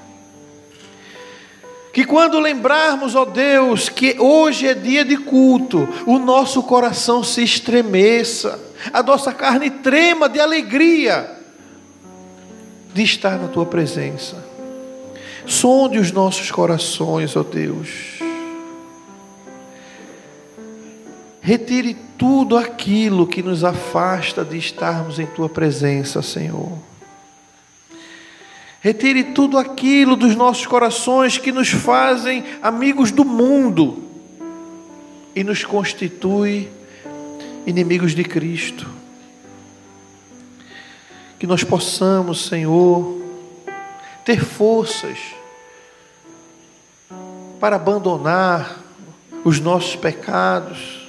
Que 1.93 2.03
quando 2.03 2.39
lembrarmos, 2.39 3.13
ó 3.13 3.23
Deus, 3.23 3.87
que 3.87 4.15
hoje 4.19 4.67
é 4.67 4.73
dia 4.73 5.05
de 5.05 5.15
culto, 5.15 5.87
o 6.07 6.17
nosso 6.17 6.63
coração 6.63 7.23
se 7.23 7.43
estremeça, 7.43 8.59
a 8.91 9.03
nossa 9.03 9.31
carne 9.31 9.69
trema 9.69 10.27
de 10.27 10.39
alegria 10.39 11.37
de 12.91 13.03
estar 13.03 13.37
na 13.37 13.47
tua 13.47 13.67
presença. 13.67 14.43
Sonde 15.45 15.99
os 15.99 16.11
nossos 16.11 16.49
corações, 16.49 17.35
ó 17.35 17.43
Deus. 17.43 18.17
Retire 21.41 21.95
tudo 22.17 22.57
aquilo 22.57 23.27
que 23.27 23.43
nos 23.43 23.63
afasta 23.63 24.43
de 24.43 24.57
estarmos 24.57 25.19
em 25.19 25.27
tua 25.27 25.47
presença, 25.47 26.23
Senhor. 26.23 26.92
Retire 28.83 29.23
tudo 29.23 29.57
aquilo 29.57 30.17
dos 30.17 30.35
nossos 30.35 30.65
corações 30.67 31.37
que 31.37 31.53
nos 31.53 31.69
fazem 31.69 32.43
amigos 32.61 33.11
do 33.11 33.23
mundo 33.23 34.03
e 35.33 35.41
nos 35.41 35.63
constitui 35.63 36.69
inimigos 37.65 38.13
de 38.13 38.25
Cristo. 38.25 38.85
Que 41.39 41.47
nós 41.47 41.63
possamos, 41.63 42.45
Senhor, 42.45 43.21
ter 44.25 44.43
forças 44.43 45.17
para 47.61 47.77
abandonar 47.77 48.83
os 49.45 49.61
nossos 49.61 49.95
pecados 49.95 51.02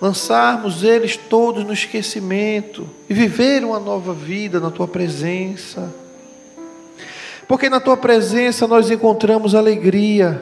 lançarmos 0.00 0.82
eles 0.82 1.16
todos 1.16 1.64
no 1.64 1.72
esquecimento 1.72 2.88
e 3.08 3.14
viver 3.14 3.64
uma 3.64 3.80
nova 3.80 4.14
vida 4.14 4.60
na 4.60 4.70
tua 4.70 4.86
presença. 4.86 5.92
Porque 7.46 7.68
na 7.68 7.80
tua 7.80 7.96
presença 7.96 8.66
nós 8.66 8.90
encontramos 8.90 9.54
alegria, 9.54 10.40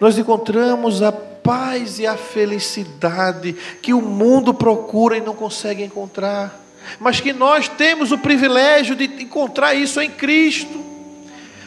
nós 0.00 0.18
encontramos 0.18 1.02
a 1.02 1.12
paz 1.12 2.00
e 2.00 2.06
a 2.06 2.16
felicidade 2.16 3.54
que 3.80 3.94
o 3.94 4.02
mundo 4.02 4.52
procura 4.52 5.16
e 5.16 5.20
não 5.20 5.34
consegue 5.34 5.84
encontrar, 5.84 6.60
mas 6.98 7.20
que 7.20 7.32
nós 7.32 7.68
temos 7.68 8.10
o 8.10 8.18
privilégio 8.18 8.96
de 8.96 9.04
encontrar 9.22 9.74
isso 9.74 10.00
em 10.00 10.10
Cristo, 10.10 10.84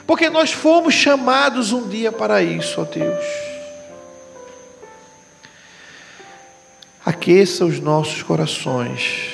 porque 0.05 0.29
nós 0.29 0.51
fomos 0.51 0.93
chamados 0.93 1.71
um 1.71 1.87
dia 1.87 2.11
para 2.11 2.41
isso, 2.41 2.81
ó 2.81 2.83
Deus. 2.83 3.49
Aqueça 7.10 7.66
os 7.66 7.80
nossos 7.80 8.22
corações, 8.22 9.32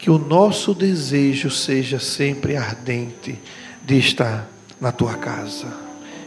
que 0.00 0.10
o 0.10 0.18
nosso 0.18 0.74
desejo 0.74 1.48
seja 1.48 2.00
sempre 2.00 2.56
ardente 2.56 3.38
de 3.84 3.96
estar 3.96 4.48
na 4.80 4.90
tua 4.90 5.14
casa. 5.14 5.72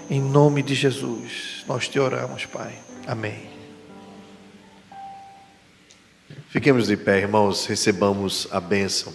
Em 0.10 0.22
nome 0.22 0.64
de 0.64 0.74
Jesus, 0.74 1.66
nós 1.68 1.90
te 1.90 2.00
oramos, 2.00 2.46
Pai. 2.46 2.72
Amém. 3.06 3.50
Fiquemos 6.48 6.88
de 6.88 6.96
pé, 6.96 7.20
irmãos, 7.20 7.66
recebamos 7.66 8.48
a 8.50 8.62
bênção. 8.62 9.14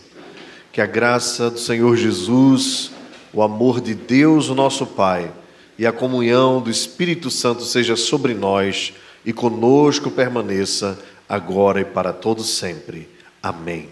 Que 0.71 0.83
a 0.83 0.87
graça 0.87 1.51
do 1.51 1.59
Senhor 1.59 1.97
Jesus, 1.97 2.91
o 3.33 3.43
amor 3.43 3.81
de 3.81 3.95
Deus, 3.95 4.51
o 4.51 4.55
nosso 4.55 4.85
Pai, 4.85 5.33
e 5.79 5.87
a 5.87 5.93
comunhão 5.93 6.61
do 6.61 6.71
Espírito 6.71 7.31
Santo 7.31 7.63
seja 7.63 7.97
sobre 7.97 8.35
nós 8.35 8.93
e 9.25 9.33
conosco 9.33 10.11
permaneça 10.11 10.99
agora 11.29 11.81
e 11.81 11.85
para 11.85 12.13
todos 12.13 12.49
sempre. 12.51 13.09
Amém. 13.43 13.89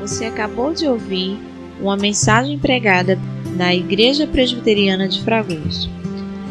Você 0.00 0.24
acabou 0.24 0.72
de 0.72 0.86
ouvir 0.86 1.38
uma 1.80 1.96
mensagem 1.96 2.58
pregada 2.58 3.18
na 3.56 3.74
Igreja 3.74 4.26
Presbiteriana 4.26 5.08
de 5.08 5.22
Fragoso. 5.22 5.90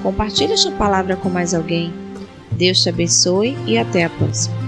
Compartilhe 0.04 0.54
esta 0.54 0.72
palavra 0.72 1.16
com 1.16 1.30
mais 1.30 1.54
alguém. 1.54 1.92
Deus 2.52 2.82
te 2.82 2.90
abençoe 2.90 3.58
e 3.66 3.78
até 3.78 4.04
a 4.04 4.10
próxima. 4.10 4.67